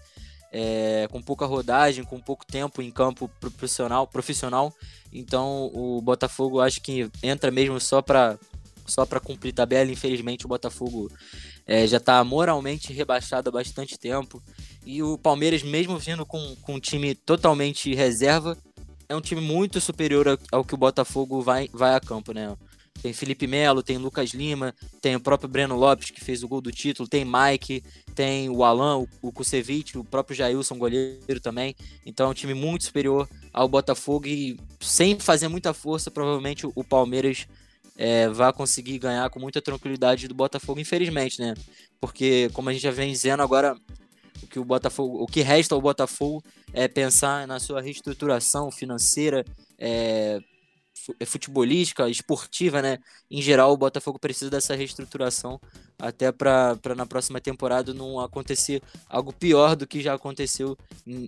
É, 0.56 1.08
com 1.10 1.20
pouca 1.20 1.46
rodagem, 1.46 2.04
com 2.04 2.20
pouco 2.20 2.46
tempo 2.46 2.80
em 2.80 2.88
campo 2.88 3.28
profissional, 3.40 4.06
profissional. 4.06 4.72
Então 5.12 5.68
o 5.74 6.00
Botafogo 6.00 6.60
acho 6.60 6.80
que 6.80 7.10
entra 7.24 7.50
mesmo 7.50 7.80
só 7.80 8.00
para 8.00 8.38
só 8.86 9.04
para 9.04 9.18
cumprir 9.18 9.52
tabela. 9.52 9.90
Infelizmente, 9.90 10.44
o 10.44 10.48
Botafogo 10.48 11.10
é, 11.66 11.86
já 11.86 11.96
está 11.96 12.22
moralmente 12.22 12.92
rebaixado 12.92 13.48
há 13.48 13.52
bastante 13.52 13.98
tempo. 13.98 14.42
E 14.84 15.02
o 15.02 15.16
Palmeiras, 15.16 15.62
mesmo 15.62 15.98
vindo 15.98 16.26
com, 16.26 16.54
com 16.62 16.74
um 16.74 16.80
time 16.80 17.14
totalmente 17.14 17.94
reserva, 17.94 18.56
é 19.08 19.16
um 19.16 19.20
time 19.20 19.40
muito 19.40 19.80
superior 19.80 20.38
ao, 20.50 20.64
que 20.64 20.74
o 20.74 20.78
Botafogo 20.78 21.40
vai, 21.42 21.68
vai 21.72 21.94
a 21.94 22.00
campo, 22.00 22.32
né? 22.32 22.54
Tem 23.02 23.12
Felipe 23.12 23.46
Melo, 23.46 23.82
tem 23.82 23.98
Lucas 23.98 24.30
Lima, 24.30 24.74
tem 25.00 25.14
o 25.14 25.20
próprio 25.20 25.48
Breno 25.48 25.76
Lopes, 25.76 26.10
que 26.10 26.24
fez 26.24 26.42
o 26.42 26.48
gol 26.48 26.62
do 26.62 26.72
título, 26.72 27.06
tem 27.06 27.22
Mike, 27.24 27.84
tem 28.14 28.48
o 28.48 28.64
Alan, 28.64 28.98
o, 28.98 29.08
o 29.20 29.32
Kusevich, 29.32 29.98
o 29.98 30.04
próprio 30.04 30.34
Jailson, 30.34 30.78
goleiro 30.78 31.40
também. 31.42 31.76
Então 32.06 32.26
é 32.26 32.30
um 32.30 32.34
time 32.34 32.54
muito 32.54 32.84
superior 32.84 33.28
ao 33.52 33.68
Botafogo 33.68 34.26
e 34.26 34.58
sem 34.80 35.18
fazer 35.18 35.48
muita 35.48 35.74
força, 35.74 36.10
provavelmente 36.10 36.66
o 36.66 36.84
Palmeiras 36.84 37.46
é, 37.96 38.28
vai 38.28 38.52
conseguir 38.52 38.98
ganhar 38.98 39.28
com 39.30 39.38
muita 39.38 39.62
tranquilidade 39.62 40.28
do 40.28 40.34
Botafogo, 40.34 40.80
infelizmente, 40.80 41.40
né? 41.40 41.54
Porque, 42.00 42.50
como 42.52 42.68
a 42.68 42.72
gente 42.72 42.82
já 42.82 42.90
vem 42.90 43.12
dizendo 43.12 43.42
agora, 43.42 43.76
o 44.42 44.46
que 44.46 44.58
o 44.58 44.64
Botafogo, 44.64 45.22
o 45.22 45.26
que 45.26 45.40
resta 45.40 45.74
ao 45.74 45.80
Botafogo 45.80 46.42
é 46.72 46.88
pensar 46.88 47.46
na 47.46 47.60
sua 47.60 47.80
reestruturação 47.80 48.70
financeira, 48.70 49.44
é, 49.78 50.40
futebolística, 51.26 52.08
esportiva, 52.08 52.80
né? 52.80 52.98
Em 53.30 53.42
geral, 53.42 53.72
o 53.72 53.76
Botafogo 53.76 54.18
precisa 54.18 54.50
dessa 54.50 54.74
reestruturação 54.74 55.60
até 55.98 56.32
para 56.32 56.76
na 56.96 57.06
próxima 57.06 57.40
temporada 57.40 57.94
não 57.94 58.18
acontecer 58.20 58.82
algo 59.08 59.32
pior 59.32 59.76
do 59.76 59.86
que 59.86 60.00
já 60.00 60.14
aconteceu 60.14 60.76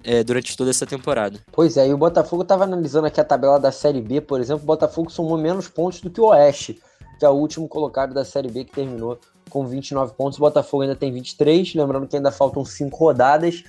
é, 0.04 0.22
durante 0.24 0.56
toda 0.56 0.70
essa 0.70 0.86
temporada. 0.86 1.40
Pois 1.52 1.76
é, 1.76 1.88
e 1.88 1.94
o 1.94 1.98
Botafogo 1.98 2.42
estava 2.42 2.64
analisando 2.64 3.06
aqui 3.06 3.20
a 3.20 3.24
tabela 3.24 3.58
da 3.58 3.72
Série 3.72 4.00
B, 4.00 4.20
por 4.20 4.40
exemplo, 4.40 4.64
o 4.64 4.66
Botafogo 4.66 5.10
somou 5.10 5.38
menos 5.38 5.68
pontos 5.68 6.00
do 6.00 6.10
que 6.10 6.20
o 6.20 6.26
Oeste, 6.26 6.80
que 7.18 7.24
é 7.24 7.28
o 7.28 7.32
último 7.32 7.68
colocado 7.68 8.12
da 8.12 8.24
Série 8.24 8.50
B 8.50 8.64
que 8.64 8.72
terminou 8.72 9.18
com 9.48 9.66
29 9.66 10.14
pontos. 10.14 10.38
O 10.38 10.40
Botafogo 10.40 10.82
ainda 10.82 10.96
tem 10.96 11.12
23, 11.12 11.74
lembrando 11.74 12.06
que 12.06 12.16
ainda 12.16 12.30
faltam 12.30 12.64
5 12.64 12.96
rodadas. 12.96 13.64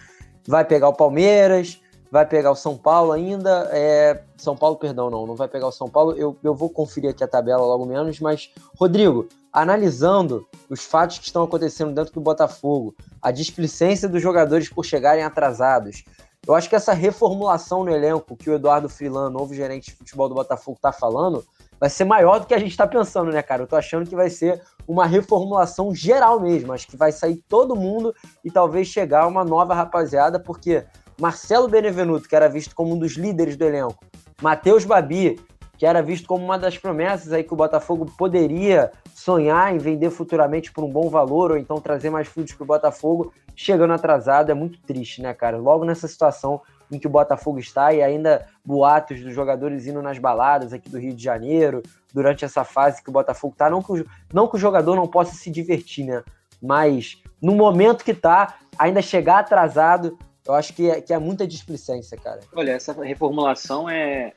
Vai 0.47 0.65
pegar 0.65 0.89
o 0.89 0.93
Palmeiras, 0.93 1.79
vai 2.11 2.25
pegar 2.25 2.51
o 2.51 2.55
São 2.55 2.77
Paulo 2.77 3.11
ainda. 3.11 3.69
É... 3.71 4.21
São 4.37 4.55
Paulo, 4.55 4.75
perdão, 4.75 5.09
não, 5.09 5.25
não 5.25 5.35
vai 5.35 5.47
pegar 5.47 5.67
o 5.67 5.71
São 5.71 5.89
Paulo. 5.89 6.13
Eu, 6.17 6.37
eu 6.43 6.53
vou 6.53 6.69
conferir 6.69 7.09
aqui 7.09 7.23
a 7.23 7.27
tabela 7.27 7.65
logo 7.65 7.85
menos, 7.85 8.19
mas, 8.19 8.51
Rodrigo, 8.77 9.27
analisando 9.51 10.47
os 10.69 10.83
fatos 10.83 11.17
que 11.17 11.25
estão 11.25 11.43
acontecendo 11.43 11.93
dentro 11.93 12.13
do 12.13 12.21
Botafogo, 12.21 12.95
a 13.21 13.31
displicência 13.31 14.07
dos 14.07 14.21
jogadores 14.21 14.69
por 14.69 14.85
chegarem 14.85 15.23
atrasados. 15.23 16.03
Eu 16.47 16.55
acho 16.55 16.69
que 16.69 16.75
essa 16.75 16.93
reformulação 16.93 17.83
no 17.83 17.91
elenco 17.91 18.37
que 18.37 18.49
o 18.49 18.53
Eduardo 18.53 18.87
Frilan, 18.87 19.29
novo 19.29 19.53
gerente 19.53 19.91
de 19.91 19.97
futebol 19.97 20.29
do 20.29 20.35
Botafogo, 20.35 20.77
está 20.77 20.93
falando, 20.93 21.43
vai 21.79 21.89
ser 21.89 22.05
maior 22.05 22.39
do 22.39 22.45
que 22.45 22.53
a 22.53 22.59
gente 22.59 22.71
está 22.71 22.87
pensando, 22.87 23.31
né, 23.31 23.41
cara? 23.41 23.63
Eu 23.63 23.67
tô 23.67 23.75
achando 23.75 24.07
que 24.07 24.15
vai 24.15 24.29
ser 24.29 24.61
uma 24.87 25.05
reformulação 25.05 25.93
geral 25.93 26.39
mesmo. 26.39 26.71
Acho 26.71 26.87
que 26.87 26.95
vai 26.95 27.11
sair 27.11 27.43
todo 27.49 27.75
mundo 27.75 28.15
e 28.45 28.51
talvez 28.51 28.87
chegar 28.87 29.27
uma 29.27 29.43
nova 29.43 29.73
rapaziada, 29.73 30.39
porque 30.39 30.85
Marcelo 31.19 31.67
Benevenuto, 31.67 32.27
que 32.27 32.35
era 32.35 32.47
visto 32.47 32.75
como 32.75 32.93
um 32.93 32.99
dos 32.99 33.13
líderes 33.13 33.57
do 33.57 33.65
elenco, 33.65 34.05
Matheus 34.41 34.85
Babi, 34.85 35.39
que 35.77 35.85
era 35.85 36.01
visto 36.01 36.27
como 36.27 36.43
uma 36.43 36.57
das 36.57 36.77
promessas 36.77 37.31
aí 37.31 37.43
que 37.43 37.53
o 37.53 37.57
Botafogo 37.57 38.05
poderia 38.17 38.91
sonhar 39.13 39.73
em 39.73 39.77
vender 39.77 40.09
futuramente 40.09 40.71
por 40.71 40.83
um 40.83 40.89
bom 40.89 41.09
valor 41.09 41.51
ou 41.51 41.57
então 41.57 41.79
trazer 41.79 42.09
mais 42.09 42.27
frutos 42.27 42.53
para 42.53 42.63
o 42.63 42.67
Botafogo, 42.67 43.31
chegando 43.55 43.93
atrasado, 43.93 44.51
é 44.51 44.53
muito 44.53 44.79
triste, 44.81 45.21
né, 45.21 45.33
cara? 45.33 45.57
Logo 45.57 45.85
nessa 45.85 46.07
situação 46.07 46.61
em 46.91 46.97
que 46.97 47.07
o 47.07 47.09
Botafogo 47.09 47.59
está 47.59 47.93
e 47.93 48.01
ainda 48.01 48.47
boatos 48.65 49.21
dos 49.21 49.33
jogadores 49.33 49.85
indo 49.85 50.01
nas 50.01 50.17
baladas 50.17 50.73
aqui 50.73 50.89
do 50.89 50.99
Rio 50.99 51.13
de 51.13 51.23
Janeiro, 51.23 51.83
durante 52.13 52.45
essa 52.45 52.63
fase 52.63 53.03
que 53.03 53.09
o 53.09 53.13
Botafogo 53.13 53.53
está, 53.53 53.69
não 53.69 53.81
que 53.81 54.05
não 54.33 54.47
que 54.47 54.55
o 54.55 54.59
jogador 54.59 54.95
não 54.95 55.07
possa 55.07 55.35
se 55.35 55.51
divertir, 55.51 56.05
né? 56.05 56.23
Mas 56.61 57.21
no 57.41 57.53
momento 57.53 58.03
que 58.03 58.11
está, 58.11 58.55
ainda 58.77 59.01
chegar 59.01 59.39
atrasado 59.39 60.17
eu 60.47 60.53
acho 60.53 60.73
que 60.73 60.89
é, 60.89 61.01
que 61.01 61.13
é 61.13 61.19
muita 61.19 61.45
displicência, 61.45 62.17
cara. 62.17 62.39
Olha, 62.53 62.71
essa 62.71 62.93
reformulação 62.93 63.89
é, 63.89 64.33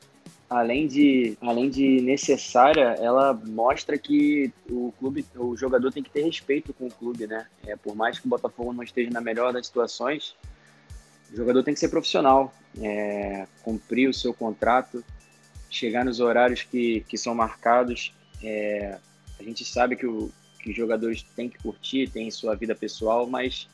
além 0.51 0.89
de, 0.89 1.39
além 1.41 1.71
de 1.71 2.01
necessária, 2.01 2.97
ela 2.99 3.33
mostra 3.33 3.97
que 3.97 4.53
o 4.69 4.93
clube, 4.99 5.25
o 5.37 5.57
jogador 5.57 5.93
tem 5.93 6.03
que 6.03 6.11
ter 6.11 6.25
respeito 6.25 6.75
com 6.75 6.89
o 6.89 6.91
clube, 6.91 7.29
né? 7.29 7.47
É, 7.65 7.77
por 7.77 7.95
mais 7.95 8.19
que 8.19 8.27
o 8.27 8.29
Botafogo 8.29 8.73
não 8.73 8.83
esteja 8.83 9.11
na 9.11 9.21
melhor 9.21 9.53
das 9.53 9.69
situações, 9.69 10.35
o 11.33 11.37
jogador 11.37 11.63
tem 11.63 11.73
que 11.73 11.79
ser 11.79 11.89
profissional, 11.89 12.53
é, 12.81 13.47
cumprir 13.63 14.09
o 14.09 14.15
seu 14.15 14.35
contrato, 14.35 15.05
chegar 15.71 16.05
nos 16.05 16.19
horários 16.19 16.65
que, 16.65 17.05
que 17.09 17.17
são 17.17 17.33
marcados. 17.33 18.13
É, 18.43 18.99
a 19.39 19.43
gente 19.45 19.65
sabe 19.65 19.95
que, 19.95 20.07
o, 20.07 20.33
que 20.59 20.71
os 20.71 20.77
jogadores 20.77 21.23
têm 21.37 21.49
que 21.49 21.59
curtir, 21.59 22.11
têm 22.11 22.29
sua 22.33 22.57
vida 22.57 22.75
pessoal, 22.75 23.25
mas 23.25 23.69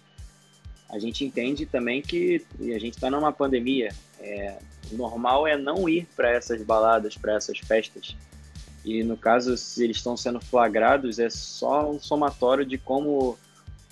a 0.89 0.99
gente 0.99 1.24
entende 1.24 1.66
também 1.66 2.01
que 2.01 2.45
a 2.61 2.78
gente 2.78 2.95
está 2.95 3.11
numa 3.11 3.32
pandemia. 3.32 3.93
É, 4.20 4.57
o 4.93 4.97
normal 4.97 5.47
é 5.47 5.57
não 5.57 5.89
ir 5.89 6.07
para 6.14 6.30
essas 6.30 6.62
baladas, 6.62 7.16
para 7.16 7.34
essas 7.34 7.59
festas. 7.59 8.16
E 8.84 9.03
no 9.03 9.16
caso, 9.16 9.57
se 9.57 9.82
eles 9.82 9.97
estão 9.97 10.16
sendo 10.16 10.41
flagrados, 10.41 11.18
é 11.18 11.28
só 11.28 11.91
um 11.91 11.99
somatório 11.99 12.64
de 12.64 12.78
como 12.78 13.37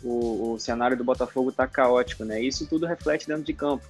o, 0.02 0.52
o 0.52 0.58
cenário 0.58 0.96
do 0.96 1.02
Botafogo 1.02 1.50
está 1.50 1.66
caótico, 1.66 2.24
né? 2.24 2.40
Isso 2.40 2.66
tudo 2.66 2.86
reflete 2.86 3.26
dentro 3.26 3.42
de 3.42 3.52
campo. 3.52 3.84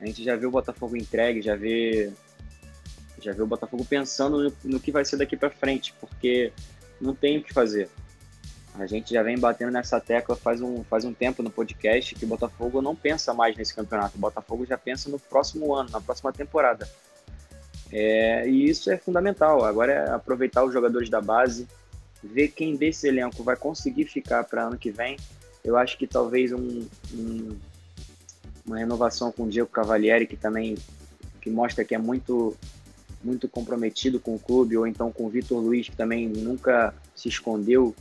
A 0.00 0.06
gente 0.06 0.22
já 0.22 0.36
vê 0.36 0.46
o 0.46 0.50
Botafogo 0.50 0.96
entregue, 0.96 1.42
já 1.42 1.56
vê 1.56 2.12
já 3.20 3.32
vê 3.32 3.42
o 3.42 3.46
Botafogo 3.46 3.84
pensando 3.84 4.44
no, 4.44 4.52
no 4.64 4.80
que 4.80 4.92
vai 4.92 5.04
ser 5.04 5.16
daqui 5.16 5.36
para 5.36 5.50
frente, 5.50 5.94
porque 5.98 6.52
não 7.00 7.14
tem 7.14 7.38
o 7.38 7.42
que 7.42 7.52
fazer. 7.52 7.88
A 8.78 8.86
gente 8.86 9.14
já 9.14 9.22
vem 9.22 9.38
batendo 9.38 9.70
nessa 9.70 10.00
tecla 10.00 10.34
faz 10.34 10.60
um, 10.60 10.82
faz 10.84 11.04
um 11.04 11.12
tempo 11.12 11.42
no 11.42 11.50
podcast 11.50 12.14
que 12.14 12.24
o 12.24 12.28
Botafogo 12.28 12.82
não 12.82 12.94
pensa 12.96 13.32
mais 13.32 13.56
nesse 13.56 13.72
campeonato. 13.72 14.16
O 14.16 14.20
Botafogo 14.20 14.66
já 14.66 14.76
pensa 14.76 15.08
no 15.08 15.18
próximo 15.18 15.72
ano, 15.72 15.90
na 15.90 16.00
próxima 16.00 16.32
temporada. 16.32 16.88
É, 17.92 18.48
e 18.48 18.68
isso 18.68 18.90
é 18.90 18.96
fundamental. 18.96 19.64
Agora 19.64 19.92
é 19.92 20.10
aproveitar 20.10 20.64
os 20.64 20.72
jogadores 20.72 21.08
da 21.08 21.20
base, 21.20 21.68
ver 22.22 22.48
quem 22.48 22.74
desse 22.74 23.06
elenco 23.06 23.44
vai 23.44 23.54
conseguir 23.54 24.06
ficar 24.06 24.42
para 24.42 24.64
ano 24.64 24.76
que 24.76 24.90
vem. 24.90 25.16
Eu 25.62 25.76
acho 25.76 25.96
que 25.96 26.06
talvez 26.06 26.52
um, 26.52 26.84
um, 27.12 27.56
uma 28.66 28.78
renovação 28.78 29.30
com 29.30 29.44
o 29.44 29.48
Diego 29.48 29.68
Cavalieri, 29.68 30.26
que 30.26 30.36
também 30.36 30.76
que 31.40 31.48
mostra 31.48 31.84
que 31.84 31.94
é 31.94 31.98
muito 31.98 32.56
muito 33.22 33.48
comprometido 33.48 34.20
com 34.20 34.34
o 34.34 34.38
clube, 34.38 34.76
ou 34.76 34.86
então 34.86 35.10
com 35.10 35.24
o 35.24 35.30
Vitor 35.30 35.58
Luiz, 35.58 35.88
que 35.88 35.96
também 35.96 36.28
nunca 36.28 36.92
se 37.14 37.28
escondeu 37.28 37.94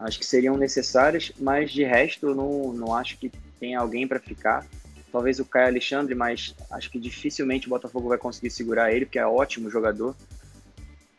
acho 0.00 0.18
que 0.18 0.26
seriam 0.26 0.56
necessárias, 0.56 1.32
mas 1.38 1.72
de 1.72 1.82
resto 1.84 2.28
eu 2.28 2.34
não, 2.34 2.72
não 2.72 2.94
acho 2.94 3.18
que 3.18 3.30
tem 3.58 3.74
alguém 3.74 4.06
para 4.06 4.20
ficar. 4.20 4.66
Talvez 5.10 5.40
o 5.40 5.44
Caio 5.44 5.68
Alexandre, 5.68 6.14
mas 6.14 6.54
acho 6.70 6.90
que 6.90 6.98
dificilmente 6.98 7.66
o 7.66 7.70
Botafogo 7.70 8.08
vai 8.08 8.18
conseguir 8.18 8.50
segurar 8.50 8.92
ele, 8.92 9.06
porque 9.06 9.18
é 9.18 9.26
ótimo 9.26 9.70
jogador. 9.70 10.14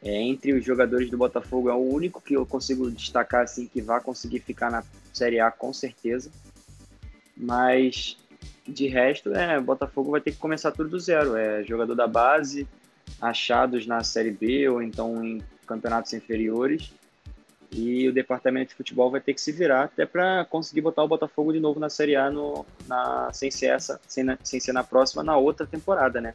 É, 0.02 0.22
entre 0.22 0.54
os 0.54 0.64
jogadores 0.64 1.10
do 1.10 1.18
Botafogo 1.18 1.70
é 1.70 1.74
o 1.74 1.94
único 1.94 2.22
que 2.22 2.36
eu 2.36 2.46
consigo 2.46 2.90
destacar 2.90 3.44
assim 3.44 3.68
que 3.68 3.82
vai 3.82 4.00
conseguir 4.00 4.40
ficar 4.40 4.72
na 4.72 4.84
Série 5.12 5.40
A 5.40 5.52
com 5.52 5.74
certeza. 5.74 6.32
Mas 7.36 8.18
de 8.66 8.88
resto, 8.88 9.34
é, 9.34 9.58
o 9.58 9.64
Botafogo 9.64 10.12
vai 10.12 10.22
ter 10.22 10.32
que 10.32 10.38
começar 10.38 10.72
tudo 10.72 10.90
do 10.90 11.00
zero. 11.00 11.36
É 11.36 11.64
jogador 11.64 11.96
da 11.96 12.08
base, 12.08 12.66
achados 13.20 13.86
na 13.86 14.04
Série 14.04 14.32
B 14.32 14.70
ou 14.70 14.82
então 14.82 15.24
em 15.26 15.42
campeonatos 15.66 16.14
inferiores 16.14 16.94
e 17.72 18.07
o 18.07 18.13
departamento 18.13 18.70
de 18.70 18.76
futebol 18.76 19.11
vai 19.11 19.22
ter 19.22 19.34
que 19.34 19.41
se 19.41 19.51
virar 19.51 19.84
até 19.84 20.05
para 20.05 20.45
conseguir 20.45 20.82
botar 20.82 21.03
o 21.03 21.07
Botafogo 21.07 21.53
de 21.53 21.59
novo 21.59 21.80
na 21.80 21.89
Série 21.89 22.15
A 22.15 22.30
no, 22.30 22.65
na, 22.88 23.30
sem, 23.32 23.51
ser 23.51 23.67
essa, 23.67 23.99
sem, 24.07 24.26
sem 24.43 24.59
ser 24.59 24.74
na 24.74 24.84
próxima, 24.84 25.24
na 25.24 25.38
outra 25.38 25.67
temporada, 25.67 26.20
né? 26.20 26.34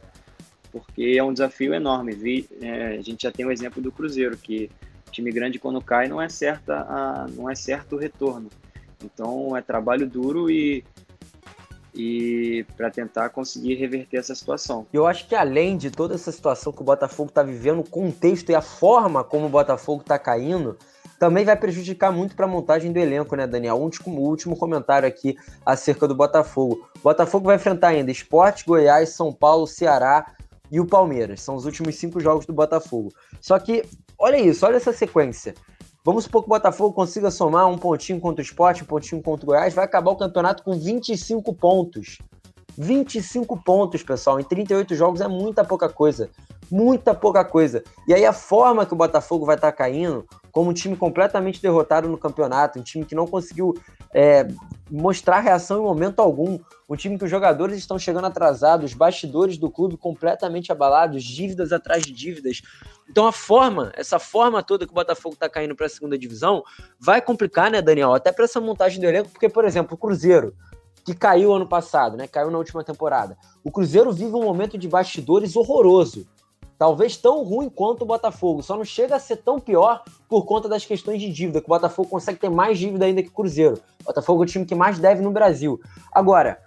Porque 0.71 1.15
é 1.17 1.23
um 1.23 1.33
desafio 1.33 1.73
enorme. 1.73 2.13
Vi, 2.13 2.49
é, 2.61 2.97
a 2.97 3.01
gente 3.01 3.23
já 3.23 3.31
tem 3.31 3.45
o 3.45 3.51
exemplo 3.51 3.81
do 3.81 3.91
Cruzeiro, 3.91 4.37
que 4.37 4.69
time 5.11 5.31
grande 5.31 5.59
quando 5.59 5.81
cai 5.81 6.07
não 6.07 6.21
é, 6.21 6.29
certa 6.29 6.81
a, 6.81 7.27
não 7.29 7.49
é 7.49 7.55
certo 7.55 7.95
o 7.95 7.99
retorno. 7.99 8.49
Então 9.03 9.55
é 9.55 9.61
trabalho 9.61 10.07
duro 10.07 10.49
e 10.49 10.83
e 11.97 12.65
para 12.75 12.91
tentar 12.91 13.29
conseguir 13.29 13.75
reverter 13.75 14.17
essa 14.17 14.35
situação. 14.35 14.85
Eu 14.91 15.07
acho 15.07 15.27
que 15.29 15.33
além 15.33 15.77
de 15.77 15.89
toda 15.89 16.13
essa 16.13 16.29
situação 16.29 16.73
que 16.73 16.81
o 16.81 16.83
Botafogo 16.83 17.29
está 17.29 17.41
vivendo, 17.41 17.79
o 17.79 17.89
contexto 17.89 18.49
e 18.49 18.55
a 18.55 18.61
forma 18.61 19.23
como 19.23 19.45
o 19.45 19.49
Botafogo 19.49 20.01
está 20.01 20.19
caindo, 20.19 20.77
também 21.25 21.43
vai 21.43 21.55
prejudicar 21.55 22.11
muito 22.11 22.35
para 22.35 22.45
a 22.45 22.47
montagem 22.47 22.91
do 22.91 22.99
elenco, 22.99 23.35
né, 23.35 23.47
Daniel? 23.47 23.77
Último, 23.77 24.21
último 24.21 24.55
comentário 24.55 25.07
aqui 25.07 25.35
acerca 25.65 26.07
do 26.07 26.13
Botafogo. 26.13 26.87
O 26.97 26.99
Botafogo 26.99 27.47
vai 27.47 27.55
enfrentar 27.55 27.87
ainda 27.87 28.11
Esporte, 28.11 28.63
Goiás, 28.63 29.09
São 29.09 29.33
Paulo, 29.33 29.65
Ceará 29.65 30.33
e 30.71 30.79
o 30.79 30.85
Palmeiras. 30.85 31.41
São 31.41 31.55
os 31.55 31.65
últimos 31.65 31.95
cinco 31.95 32.19
jogos 32.19 32.45
do 32.45 32.53
Botafogo. 32.53 33.11
Só 33.41 33.57
que, 33.57 33.81
olha 34.19 34.37
isso, 34.37 34.67
olha 34.67 34.75
essa 34.75 34.93
sequência. 34.93 35.55
Vamos 36.03 36.25
supor 36.25 36.43
que 36.43 36.47
o 36.47 36.53
Botafogo 36.53 36.93
consiga 36.93 37.31
somar 37.31 37.67
um 37.67 37.75
pontinho 37.75 38.19
contra 38.19 38.43
o 38.43 38.45
Esporte, 38.45 38.83
um 38.83 38.85
pontinho 38.85 39.19
contra 39.19 39.43
o 39.43 39.47
Goiás, 39.47 39.73
vai 39.73 39.85
acabar 39.85 40.11
o 40.11 40.15
campeonato 40.15 40.61
com 40.61 40.77
25 40.77 41.55
pontos. 41.55 42.19
25 42.77 43.63
pontos, 43.63 44.03
pessoal, 44.03 44.39
em 44.39 44.43
38 44.43 44.93
jogos 44.93 45.21
é 45.21 45.27
muita 45.27 45.63
pouca 45.65 45.89
coisa. 45.89 46.29
Muita 46.71 47.13
pouca 47.13 47.43
coisa. 47.43 47.83
E 48.07 48.13
aí 48.13 48.25
a 48.25 48.33
forma 48.33 48.85
que 48.85 48.93
o 48.93 48.97
Botafogo 48.97 49.45
vai 49.45 49.55
estar 49.55 49.71
tá 49.71 49.77
caindo, 49.77 50.25
como 50.51 50.69
um 50.69 50.73
time 50.73 50.95
completamente 50.95 51.61
derrotado 51.61 52.07
no 52.07 52.17
campeonato, 52.17 52.79
um 52.79 52.83
time 52.83 53.05
que 53.05 53.13
não 53.13 53.27
conseguiu 53.27 53.73
é, 54.13 54.47
mostrar 54.89 55.39
reação 55.39 55.79
em 55.79 55.83
momento 55.83 56.21
algum, 56.21 56.59
um 56.89 56.95
time 56.95 57.17
que 57.17 57.25
os 57.25 57.29
jogadores 57.29 57.77
estão 57.77 57.99
chegando 57.99 58.25
atrasados, 58.25 58.93
bastidores 58.93 59.57
do 59.57 59.69
clube 59.69 59.97
completamente 59.97 60.71
abalados, 60.71 61.23
dívidas 61.23 61.71
atrás 61.71 62.03
de 62.03 62.13
dívidas. 62.13 62.61
Então 63.09 63.27
a 63.27 63.31
forma, 63.31 63.91
essa 63.95 64.17
forma 64.17 64.63
toda 64.63 64.85
que 64.85 64.91
o 64.91 64.95
Botafogo 64.95 65.33
está 65.33 65.49
caindo 65.49 65.75
para 65.75 65.87
a 65.87 65.89
segunda 65.89 66.17
divisão, 66.17 66.63
vai 66.99 67.21
complicar, 67.21 67.69
né, 67.69 67.81
Daniel? 67.81 68.13
Até 68.13 68.31
para 68.31 68.45
essa 68.45 68.61
montagem 68.61 68.99
do 68.99 69.05
elenco, 69.05 69.29
porque, 69.29 69.49
por 69.49 69.65
exemplo, 69.65 69.95
o 69.95 69.97
Cruzeiro 69.97 70.55
que 71.05 71.13
caiu 71.13 71.53
ano 71.53 71.67
passado, 71.67 72.17
né? 72.17 72.27
Caiu 72.27 72.49
na 72.49 72.57
última 72.57 72.83
temporada. 72.83 73.37
O 73.63 73.69
Cruzeiro 73.69 74.11
vive 74.11 74.33
um 74.33 74.43
momento 74.43 74.75
de 74.75 74.87
bastidores 74.87 75.55
horroroso. 75.55 76.25
Talvez 76.77 77.15
tão 77.15 77.43
ruim 77.43 77.69
quanto 77.69 78.01
o 78.01 78.05
Botafogo. 78.05 78.61
Só 78.61 78.75
não 78.75 78.83
chega 78.83 79.15
a 79.15 79.19
ser 79.19 79.37
tão 79.37 79.59
pior 79.59 80.03
por 80.27 80.45
conta 80.45 80.67
das 80.67 80.85
questões 80.85 81.21
de 81.21 81.31
dívida, 81.31 81.61
que 81.61 81.67
o 81.67 81.69
Botafogo 81.69 82.09
consegue 82.09 82.39
ter 82.39 82.49
mais 82.49 82.77
dívida 82.77 83.05
ainda 83.05 83.21
que 83.23 83.29
o 83.29 83.33
Cruzeiro. 83.33 83.79
O 84.01 84.05
Botafogo 84.05 84.43
é 84.43 84.45
o 84.45 84.47
time 84.47 84.65
que 84.65 84.75
mais 84.75 84.99
deve 84.99 85.21
no 85.21 85.31
Brasil. 85.31 85.79
Agora, 86.11 86.59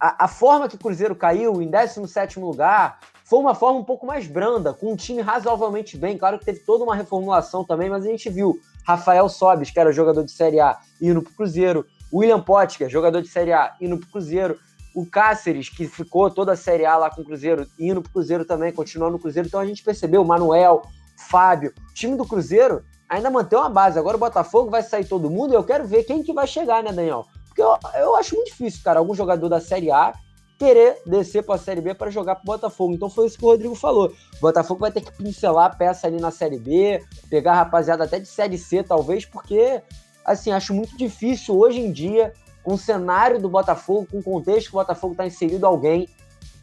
a, 0.00 0.24
a 0.24 0.28
forma 0.28 0.68
que 0.68 0.74
o 0.74 0.78
Cruzeiro 0.78 1.14
caiu 1.14 1.62
em 1.62 1.68
17 1.68 2.40
lugar 2.40 2.98
foi 3.24 3.38
uma 3.38 3.54
forma 3.54 3.78
um 3.78 3.84
pouco 3.84 4.04
mais 4.04 4.26
branda, 4.26 4.74
com 4.74 4.92
um 4.92 4.96
time 4.96 5.22
razoavelmente 5.22 5.96
bem. 5.96 6.18
Claro 6.18 6.38
que 6.38 6.44
teve 6.44 6.58
toda 6.60 6.84
uma 6.84 6.94
reformulação 6.94 7.64
também, 7.64 7.88
mas 7.88 8.04
a 8.04 8.08
gente 8.08 8.28
viu 8.28 8.58
Rafael 8.84 9.28
Sobis, 9.28 9.70
que 9.70 9.78
era 9.78 9.92
jogador 9.92 10.24
de 10.24 10.32
Série 10.32 10.60
A, 10.60 10.78
indo 11.00 11.22
para 11.22 11.30
o 11.30 11.34
Cruzeiro. 11.34 11.86
William 12.12 12.42
Potker, 12.42 12.90
jogador 12.90 13.22
de 13.22 13.28
Série 13.28 13.52
A, 13.52 13.74
indo 13.80 13.96
para 13.96 14.06
o 14.06 14.10
Cruzeiro. 14.10 14.58
O 14.94 15.06
Cáceres, 15.06 15.68
que 15.68 15.86
ficou 15.86 16.30
toda 16.30 16.52
a 16.52 16.56
Série 16.56 16.84
A 16.84 16.96
lá 16.96 17.10
com 17.10 17.22
o 17.22 17.24
Cruzeiro, 17.24 17.66
indo 17.78 18.02
para 18.02 18.10
o 18.10 18.12
Cruzeiro 18.12 18.44
também, 18.44 18.72
continuando 18.72 19.12
no 19.12 19.18
Cruzeiro. 19.18 19.48
Então 19.48 19.60
a 19.60 19.66
gente 19.66 19.82
percebeu, 19.82 20.22
o 20.22 20.24
Manuel, 20.24 20.82
Fábio, 21.28 21.72
o 21.90 21.94
time 21.94 22.16
do 22.16 22.26
Cruzeiro 22.26 22.82
ainda 23.08 23.30
mantém 23.30 23.58
uma 23.58 23.68
base. 23.68 23.98
Agora 23.98 24.16
o 24.16 24.20
Botafogo 24.20 24.70
vai 24.70 24.82
sair 24.82 25.04
todo 25.04 25.30
mundo. 25.30 25.54
Eu 25.54 25.64
quero 25.64 25.86
ver 25.86 26.04
quem 26.04 26.22
que 26.22 26.32
vai 26.32 26.46
chegar, 26.46 26.82
né, 26.82 26.92
Daniel? 26.92 27.26
Porque 27.46 27.62
eu, 27.62 27.76
eu 27.94 28.16
acho 28.16 28.34
muito 28.34 28.48
difícil, 28.48 28.82
cara, 28.82 28.98
algum 28.98 29.14
jogador 29.14 29.48
da 29.48 29.60
Série 29.60 29.90
A 29.90 30.14
querer 30.58 31.02
descer 31.04 31.42
para 31.42 31.56
a 31.56 31.58
Série 31.58 31.80
B 31.80 31.92
para 31.92 32.10
jogar 32.10 32.36
para 32.36 32.42
o 32.42 32.46
Botafogo. 32.46 32.94
Então 32.94 33.10
foi 33.10 33.26
isso 33.26 33.36
que 33.36 33.44
o 33.44 33.48
Rodrigo 33.48 33.74
falou. 33.74 34.12
O 34.36 34.40
Botafogo 34.40 34.80
vai 34.80 34.92
ter 34.92 35.00
que 35.00 35.12
pincelar 35.12 35.66
a 35.66 35.74
peça 35.74 36.06
ali 36.06 36.20
na 36.20 36.30
Série 36.30 36.58
B, 36.58 37.04
pegar 37.28 37.54
rapaziada 37.54 38.04
até 38.04 38.20
de 38.20 38.26
Série 38.26 38.56
C, 38.56 38.82
talvez, 38.82 39.26
porque 39.26 39.82
assim, 40.24 40.52
acho 40.52 40.72
muito 40.72 40.96
difícil 40.96 41.58
hoje 41.58 41.80
em 41.80 41.90
dia, 41.90 42.32
com 42.62 42.74
o 42.74 42.78
cenário 42.78 43.40
do 43.40 43.48
Botafogo, 43.48 44.06
com 44.10 44.18
o 44.18 44.22
contexto 44.22 44.70
que 44.70 44.76
o 44.76 44.78
Botafogo 44.78 45.12
está 45.12 45.26
inserido, 45.26 45.66
alguém 45.66 46.08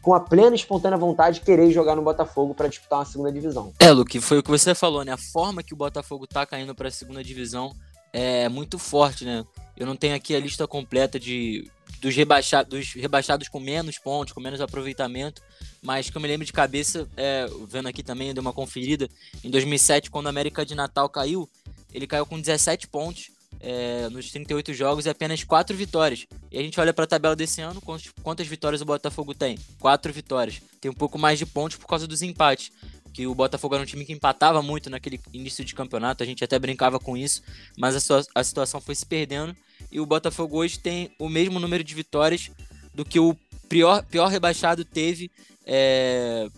com 0.02 0.14
a 0.14 0.20
plena 0.20 0.52
e 0.52 0.58
espontânea 0.58 0.96
vontade 0.96 1.40
de 1.40 1.44
querer 1.44 1.70
jogar 1.70 1.94
no 1.94 2.02
Botafogo 2.02 2.54
para 2.54 2.68
disputar 2.68 3.00
uma 3.00 3.04
segunda 3.04 3.30
divisão. 3.30 3.72
É, 3.78 3.90
Luke, 3.90 4.18
foi 4.20 4.38
o 4.38 4.42
que 4.42 4.50
você 4.50 4.74
falou, 4.74 5.04
né? 5.04 5.12
A 5.12 5.18
forma 5.18 5.62
que 5.62 5.74
o 5.74 5.76
Botafogo 5.76 6.26
tá 6.26 6.46
caindo 6.46 6.74
para 6.74 6.88
a 6.88 6.90
segunda 6.90 7.22
divisão 7.22 7.74
é 8.12 8.48
muito 8.48 8.78
forte, 8.78 9.24
né? 9.24 9.44
Eu 9.76 9.86
não 9.86 9.96
tenho 9.96 10.14
aqui 10.14 10.34
a 10.34 10.40
lista 10.40 10.66
completa 10.66 11.20
de 11.20 11.70
dos, 12.00 12.16
rebaixa, 12.16 12.62
dos 12.64 12.94
rebaixados 12.94 13.48
com 13.48 13.60
menos 13.60 13.98
pontos, 13.98 14.32
com 14.32 14.40
menos 14.40 14.60
aproveitamento, 14.60 15.42
mas 15.82 16.08
que 16.08 16.16
eu 16.16 16.20
me 16.20 16.28
lembro 16.28 16.46
de 16.46 16.52
cabeça, 16.52 17.08
é, 17.16 17.46
vendo 17.68 17.88
aqui 17.88 18.02
também, 18.02 18.32
deu 18.32 18.40
uma 18.40 18.52
conferida, 18.52 19.08
em 19.44 19.50
2007, 19.50 20.10
quando 20.10 20.26
a 20.26 20.30
América 20.30 20.64
de 20.64 20.74
Natal 20.74 21.08
caiu, 21.08 21.48
ele 21.92 22.06
caiu 22.06 22.24
com 22.24 22.40
17 22.40 22.88
pontos, 22.88 23.30
é, 23.60 24.08
nos 24.08 24.30
38 24.30 24.72
jogos 24.72 25.06
e 25.06 25.10
apenas 25.10 25.44
4 25.44 25.76
vitórias. 25.76 26.26
E 26.50 26.58
a 26.58 26.62
gente 26.62 26.80
olha 26.80 26.92
para 26.92 27.04
a 27.04 27.08
tabela 27.08 27.36
desse 27.36 27.60
ano, 27.60 27.80
quantas, 27.80 28.10
quantas 28.22 28.46
vitórias 28.46 28.80
o 28.80 28.84
Botafogo 28.84 29.34
tem? 29.34 29.58
4 29.78 30.12
vitórias. 30.12 30.60
Tem 30.80 30.90
um 30.90 30.94
pouco 30.94 31.18
mais 31.18 31.38
de 31.38 31.46
pontos 31.46 31.76
por 31.76 31.86
causa 31.86 32.06
dos 32.06 32.22
empates. 32.22 32.72
Que 33.12 33.26
o 33.26 33.34
Botafogo 33.34 33.74
era 33.74 33.82
um 33.82 33.86
time 33.86 34.04
que 34.04 34.12
empatava 34.12 34.62
muito 34.62 34.88
naquele 34.88 35.20
início 35.32 35.64
de 35.64 35.74
campeonato, 35.74 36.22
a 36.22 36.26
gente 36.26 36.44
até 36.44 36.56
brincava 36.58 36.98
com 37.00 37.16
isso, 37.16 37.42
mas 37.76 38.10
a, 38.10 38.22
a 38.34 38.44
situação 38.44 38.80
foi 38.80 38.94
se 38.94 39.04
perdendo. 39.04 39.54
E 39.90 39.98
o 40.00 40.06
Botafogo 40.06 40.58
hoje 40.58 40.78
tem 40.78 41.10
o 41.18 41.28
mesmo 41.28 41.58
número 41.58 41.82
de 41.82 41.94
vitórias 41.94 42.50
do 42.94 43.04
que 43.04 43.18
o 43.18 43.36
pior, 43.68 44.04
pior 44.04 44.28
rebaixado 44.28 44.84
teve 44.84 45.30
é, 45.66 46.48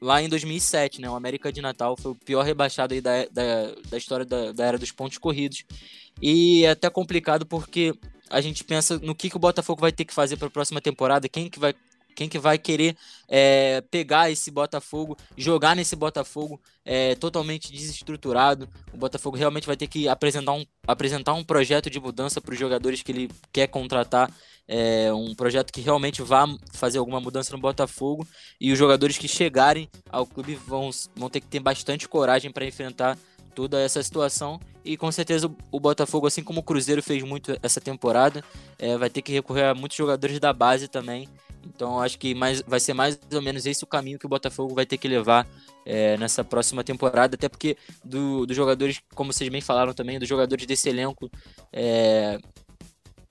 lá 0.00 0.22
em 0.22 0.28
2007, 0.28 1.00
né? 1.00 1.10
O 1.10 1.14
América 1.14 1.52
de 1.52 1.60
Natal 1.60 1.96
foi 1.96 2.12
o 2.12 2.14
pior 2.14 2.44
rebaixado 2.44 2.94
aí 2.94 3.00
da, 3.00 3.24
da, 3.26 3.74
da 3.90 3.98
história 3.98 4.24
da, 4.24 4.52
da 4.52 4.64
era 4.64 4.78
dos 4.78 4.92
pontos 4.92 5.18
corridos. 5.18 5.64
E 6.20 6.64
é 6.64 6.70
até 6.70 6.90
complicado 6.90 7.46
porque 7.46 7.94
a 8.30 8.40
gente 8.40 8.64
pensa 8.64 8.98
no 8.98 9.14
que, 9.14 9.30
que 9.30 9.36
o 9.36 9.40
Botafogo 9.40 9.80
vai 9.80 9.92
ter 9.92 10.04
que 10.04 10.14
fazer 10.14 10.36
para 10.36 10.48
a 10.48 10.50
próxima 10.50 10.80
temporada, 10.80 11.28
quem 11.28 11.48
que 11.48 11.58
vai 11.58 11.74
quem 12.18 12.28
que 12.28 12.38
vai 12.38 12.58
querer 12.58 12.96
é, 13.28 13.80
pegar 13.92 14.28
esse 14.28 14.50
Botafogo, 14.50 15.16
jogar 15.36 15.76
nesse 15.76 15.94
Botafogo 15.94 16.60
é, 16.84 17.14
totalmente 17.14 17.70
desestruturado. 17.70 18.68
O 18.92 18.96
Botafogo 18.96 19.36
realmente 19.36 19.68
vai 19.68 19.76
ter 19.76 19.86
que 19.86 20.08
apresentar 20.08 20.52
um, 20.52 20.66
apresentar 20.84 21.34
um 21.34 21.44
projeto 21.44 21.88
de 21.88 22.00
mudança 22.00 22.40
para 22.40 22.52
os 22.52 22.58
jogadores 22.58 23.02
que 23.02 23.12
ele 23.12 23.30
quer 23.52 23.68
contratar. 23.68 24.32
É, 24.66 25.12
um 25.12 25.32
projeto 25.32 25.72
que 25.72 25.80
realmente 25.80 26.20
vá 26.20 26.44
fazer 26.72 26.98
alguma 26.98 27.20
mudança 27.20 27.52
no 27.52 27.62
Botafogo 27.62 28.26
e 28.60 28.72
os 28.72 28.78
jogadores 28.78 29.16
que 29.16 29.28
chegarem 29.28 29.88
ao 30.10 30.26
clube 30.26 30.56
vão, 30.56 30.90
vão 31.14 31.30
ter 31.30 31.40
que 31.40 31.46
ter 31.46 31.60
bastante 31.60 32.08
coragem 32.08 32.50
para 32.50 32.66
enfrentar 32.66 33.16
toda 33.58 33.80
essa 33.80 34.00
situação. 34.00 34.60
E 34.84 34.96
com 34.96 35.10
certeza 35.10 35.50
o 35.72 35.80
Botafogo, 35.80 36.28
assim 36.28 36.44
como 36.44 36.60
o 36.60 36.62
Cruzeiro 36.62 37.02
fez 37.02 37.24
muito 37.24 37.58
essa 37.60 37.80
temporada, 37.80 38.44
é, 38.78 38.96
vai 38.96 39.10
ter 39.10 39.20
que 39.20 39.32
recorrer 39.32 39.64
a 39.64 39.74
muitos 39.74 39.98
jogadores 39.98 40.38
da 40.38 40.52
base 40.52 40.86
também. 40.86 41.28
Então 41.66 42.00
acho 42.00 42.16
que 42.20 42.36
mais, 42.36 42.62
vai 42.62 42.78
ser 42.78 42.94
mais 42.94 43.18
ou 43.34 43.42
menos 43.42 43.66
esse 43.66 43.82
o 43.82 43.86
caminho 43.86 44.16
que 44.16 44.26
o 44.26 44.28
Botafogo 44.28 44.76
vai 44.76 44.86
ter 44.86 44.96
que 44.96 45.08
levar 45.08 45.44
é, 45.84 46.16
nessa 46.18 46.44
próxima 46.44 46.84
temporada, 46.84 47.34
até 47.34 47.48
porque 47.48 47.76
do, 48.04 48.46
dos 48.46 48.56
jogadores, 48.56 49.00
como 49.12 49.32
vocês 49.32 49.50
bem 49.50 49.60
falaram 49.60 49.92
também, 49.92 50.20
dos 50.20 50.28
jogadores 50.28 50.64
desse 50.64 50.88
elenco, 50.88 51.28
é, 51.72 52.38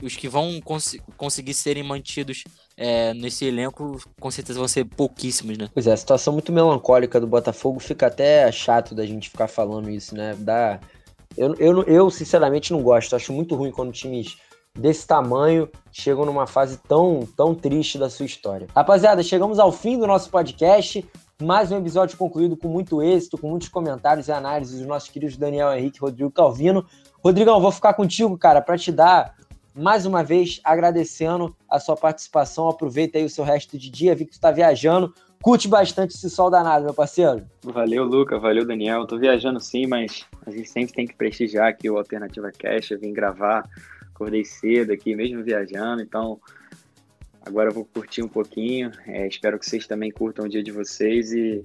os 0.02 0.14
que 0.14 0.28
vão 0.28 0.60
cons 0.60 0.94
conseguir 1.16 1.54
serem 1.54 1.82
mantidos 1.82 2.44
é, 2.78 3.12
nesse 3.12 3.44
elenco, 3.44 4.00
com 4.20 4.30
certeza 4.30 4.60
vão 4.60 4.68
ser 4.68 4.84
pouquíssimos, 4.84 5.58
né? 5.58 5.68
Pois 5.74 5.88
é, 5.88 5.92
a 5.92 5.96
situação 5.96 6.32
muito 6.32 6.52
melancólica 6.52 7.18
do 7.18 7.26
Botafogo 7.26 7.80
fica 7.80 8.06
até 8.06 8.50
chato 8.52 8.94
da 8.94 9.04
gente 9.04 9.28
ficar 9.28 9.48
falando 9.48 9.90
isso, 9.90 10.14
né? 10.14 10.36
Dá... 10.38 10.78
Eu, 11.36 11.54
eu, 11.56 11.82
eu 11.82 12.10
sinceramente 12.10 12.72
não 12.72 12.80
gosto, 12.80 13.16
acho 13.16 13.32
muito 13.32 13.56
ruim 13.56 13.72
quando 13.72 13.92
times 13.92 14.38
desse 14.78 15.06
tamanho 15.06 15.68
chegam 15.90 16.24
numa 16.24 16.46
fase 16.46 16.78
tão, 16.88 17.28
tão 17.36 17.52
triste 17.52 17.98
da 17.98 18.08
sua 18.08 18.26
história. 18.26 18.68
Rapaziada, 18.74 19.24
chegamos 19.24 19.58
ao 19.58 19.72
fim 19.72 19.98
do 19.98 20.06
nosso 20.06 20.30
podcast. 20.30 21.04
Mais 21.42 21.70
um 21.72 21.78
episódio 21.78 22.16
concluído 22.16 22.56
com 22.56 22.68
muito 22.68 23.02
êxito, 23.02 23.38
com 23.38 23.48
muitos 23.48 23.68
comentários 23.68 24.28
e 24.28 24.32
análises 24.32 24.78
dos 24.78 24.86
nossos 24.86 25.08
queridos 25.08 25.36
Daniel 25.36 25.72
Henrique 25.72 26.00
Rodrigo 26.00 26.30
Calvino. 26.30 26.86
Rodrigão, 27.22 27.60
vou 27.60 27.72
ficar 27.72 27.94
contigo, 27.94 28.36
cara, 28.38 28.60
para 28.60 28.78
te 28.78 28.92
dar 28.92 29.34
mais 29.78 30.04
uma 30.04 30.22
vez 30.22 30.60
agradecendo 30.64 31.54
a 31.70 31.78
sua 31.78 31.96
participação. 31.96 32.68
Aproveita 32.68 33.18
aí 33.18 33.24
o 33.24 33.30
seu 33.30 33.44
resto 33.44 33.78
de 33.78 33.88
dia, 33.88 34.14
vi 34.14 34.24
que 34.24 34.32
tu 34.32 34.34
está 34.34 34.50
viajando. 34.50 35.14
Curte 35.40 35.68
bastante 35.68 36.14
esse 36.14 36.28
sol 36.28 36.50
danado, 36.50 36.84
meu 36.84 36.94
parceiro. 36.94 37.46
Valeu, 37.62 38.04
Luca. 38.04 38.38
Valeu, 38.38 38.66
Daniel. 38.66 39.06
Tô 39.06 39.16
viajando 39.16 39.60
sim, 39.60 39.86
mas 39.86 40.26
a 40.44 40.50
gente 40.50 40.68
sempre 40.68 40.92
tem 40.92 41.06
que 41.06 41.14
prestigiar 41.14 41.68
aqui 41.68 41.88
o 41.88 41.96
Alternativa 41.96 42.50
Cash. 42.50 42.90
Eu 42.90 42.98
vim 42.98 43.12
gravar 43.12 43.64
acordei 44.18 44.44
cedo 44.44 44.92
aqui, 44.92 45.14
mesmo 45.14 45.44
viajando, 45.44 46.02
então 46.02 46.40
agora 47.46 47.70
eu 47.70 47.74
vou 47.74 47.84
curtir 47.84 48.20
um 48.20 48.28
pouquinho. 48.28 48.90
É, 49.06 49.28
espero 49.28 49.58
que 49.58 49.64
vocês 49.64 49.86
também 49.86 50.10
curtam 50.10 50.46
o 50.46 50.48
dia 50.48 50.62
de 50.62 50.72
vocês 50.72 51.32
e 51.32 51.62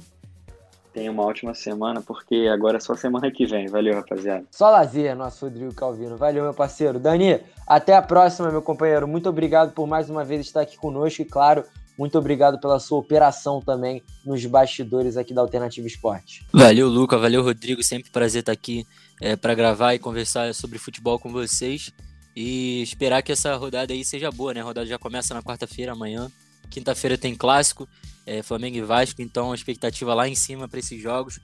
tenham 0.94 1.14
uma 1.14 1.24
ótima 1.24 1.54
semana, 1.54 2.02
porque 2.02 2.48
agora 2.54 2.78
é 2.78 2.80
só 2.80 2.96
semana 2.96 3.32
que 3.32 3.46
vem. 3.46 3.68
Valeu, 3.68 3.96
rapaziada. 3.96 4.46
Só 4.52 4.70
lazer, 4.70 5.16
nosso 5.16 5.46
Rodrigo 5.46 5.74
Calvino. 5.74 6.16
Valeu, 6.18 6.44
meu 6.44 6.54
parceiro. 6.54 7.00
Dani, 7.00 7.40
até 7.66 7.96
a 7.96 8.02
próxima, 8.02 8.52
meu 8.52 8.62
companheiro. 8.62 9.08
Muito 9.08 9.28
obrigado 9.28 9.74
por 9.74 9.88
mais 9.88 10.10
uma 10.10 10.24
vez 10.24 10.42
estar 10.42 10.62
aqui 10.62 10.78
conosco 10.78 11.22
e, 11.22 11.26
claro, 11.26 11.64
muito 11.98 12.18
obrigado 12.18 12.60
pela 12.60 12.80
sua 12.80 13.00
operação 13.00 13.62
também 13.62 14.04
nos 14.26 14.46
bastidores 14.46 15.18
aqui 15.18 15.34
da 15.34 15.42
Alternativa 15.42 15.88
Esporte. 15.88 16.46
Valeu, 16.52 16.88
Luca. 16.88 17.18
Valeu, 17.18 17.44
Rodrigo. 17.44 17.84
Sempre 17.84 18.12
prazer 18.12 18.42
estar 18.42 18.52
aqui 18.52 18.86
é, 19.22 19.36
para 19.36 19.54
gravar 19.54 19.94
e 19.94 20.00
conversar 20.00 20.54
sobre 20.54 20.78
futebol 20.78 21.20
com 21.20 21.32
vocês. 21.32 21.92
E 22.36 22.82
esperar 22.82 23.22
que 23.22 23.32
essa 23.32 23.56
rodada 23.56 23.94
aí 23.94 24.04
seja 24.04 24.32
boa, 24.32 24.54
né? 24.54 24.62
A 24.62 24.64
rodada 24.64 24.88
já 24.88 24.98
começa 24.98 25.34
na 25.34 25.44
quarta-feira, 25.44 25.92
amanhã. 25.92 26.32
Quinta-feira 26.70 27.16
tem 27.16 27.36
clássico, 27.36 27.88
é, 28.26 28.42
Flamengo 28.42 28.78
e 28.78 28.82
Vasco, 28.82 29.22
então 29.22 29.52
a 29.52 29.56
expectativa 29.56 30.14
lá 30.14 30.28
em 30.28 30.36
cima 30.36 30.68
para 30.68 30.80
esses 30.80 31.02
jogos. 31.02 31.40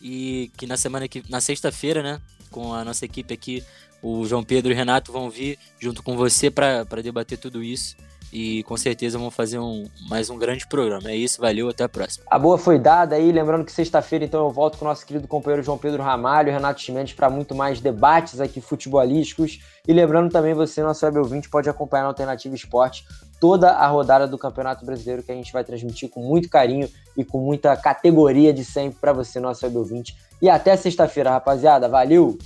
E 0.00 0.50
que 0.56 0.66
na 0.66 0.76
semana 0.76 1.06
que. 1.08 1.22
Na 1.28 1.40
sexta-feira, 1.40 2.02
né? 2.02 2.20
Com 2.50 2.74
a 2.74 2.84
nossa 2.84 3.04
equipe 3.04 3.32
aqui, 3.32 3.64
o 4.02 4.26
João 4.26 4.42
Pedro 4.42 4.70
e 4.70 4.74
o 4.74 4.76
Renato 4.76 5.12
vão 5.12 5.30
vir 5.30 5.58
junto 5.80 6.02
com 6.02 6.16
você 6.16 6.50
para 6.50 6.84
debater 7.02 7.38
tudo 7.38 7.62
isso 7.62 7.96
e 8.32 8.62
com 8.62 8.76
certeza 8.76 9.18
vamos 9.18 9.34
fazer 9.34 9.58
um, 9.58 9.86
mais 10.08 10.30
um 10.30 10.38
grande 10.38 10.66
programa. 10.66 11.10
É 11.10 11.16
isso, 11.16 11.40
valeu, 11.40 11.68
até 11.68 11.84
a 11.84 11.88
próxima. 11.88 12.24
A 12.30 12.38
boa 12.38 12.56
foi 12.56 12.78
dada 12.78 13.14
aí, 13.16 13.30
lembrando 13.30 13.64
que 13.64 13.72
sexta-feira 13.72 14.24
então 14.24 14.44
eu 14.44 14.50
volto 14.50 14.78
com 14.78 14.84
o 14.84 14.88
nosso 14.88 15.04
querido 15.04 15.28
companheiro 15.28 15.62
João 15.62 15.76
Pedro 15.76 16.02
Ramalho, 16.02 16.50
Renato 16.52 16.80
Chimenez 16.80 17.12
para 17.12 17.28
muito 17.28 17.54
mais 17.54 17.80
debates 17.80 18.40
aqui 18.40 18.60
futebolísticos 18.60 19.60
e 19.86 19.92
lembrando 19.92 20.30
também 20.30 20.54
você, 20.54 20.82
nosso 20.82 21.04
web 21.04 21.18
ouvinte, 21.18 21.50
pode 21.50 21.68
acompanhar 21.68 22.04
na 22.04 22.08
Alternativa 22.08 22.54
Esporte 22.54 23.04
toda 23.40 23.72
a 23.72 23.88
rodada 23.88 24.26
do 24.28 24.38
Campeonato 24.38 24.86
Brasileiro 24.86 25.22
que 25.22 25.32
a 25.32 25.34
gente 25.34 25.52
vai 25.52 25.64
transmitir 25.64 26.08
com 26.08 26.22
muito 26.22 26.48
carinho 26.48 26.88
e 27.16 27.24
com 27.24 27.38
muita 27.38 27.76
categoria 27.76 28.52
de 28.52 28.64
sempre 28.64 29.00
para 29.00 29.12
você, 29.12 29.40
nosso 29.40 29.64
web 29.66 29.76
ouvinte. 29.78 30.16
E 30.40 30.48
até 30.48 30.76
sexta-feira, 30.76 31.30
rapaziada. 31.30 31.88
Valeu! 31.88 32.38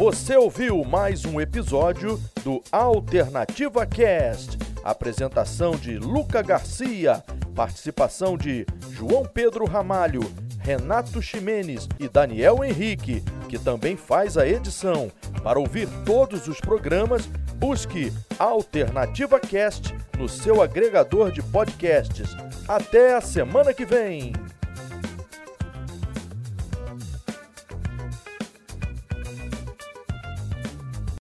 Você 0.00 0.34
ouviu 0.34 0.82
mais 0.82 1.26
um 1.26 1.38
episódio 1.38 2.18
do 2.42 2.62
Alternativa 2.72 3.84
Cast. 3.84 4.56
Apresentação 4.82 5.72
de 5.72 5.98
Luca 5.98 6.40
Garcia, 6.40 7.22
participação 7.54 8.34
de 8.34 8.64
João 8.92 9.26
Pedro 9.26 9.66
Ramalho, 9.66 10.22
Renato 10.58 11.20
Ximenes 11.20 11.86
e 11.98 12.08
Daniel 12.08 12.64
Henrique, 12.64 13.22
que 13.46 13.58
também 13.58 13.94
faz 13.94 14.38
a 14.38 14.48
edição. 14.48 15.12
Para 15.42 15.60
ouvir 15.60 15.86
todos 16.06 16.48
os 16.48 16.58
programas, 16.58 17.26
busque 17.56 18.10
Alternativa 18.38 19.38
Cast 19.38 19.94
no 20.16 20.30
seu 20.30 20.62
agregador 20.62 21.30
de 21.30 21.42
podcasts. 21.42 22.34
Até 22.66 23.14
a 23.14 23.20
semana 23.20 23.74
que 23.74 23.84
vem! 23.84 24.32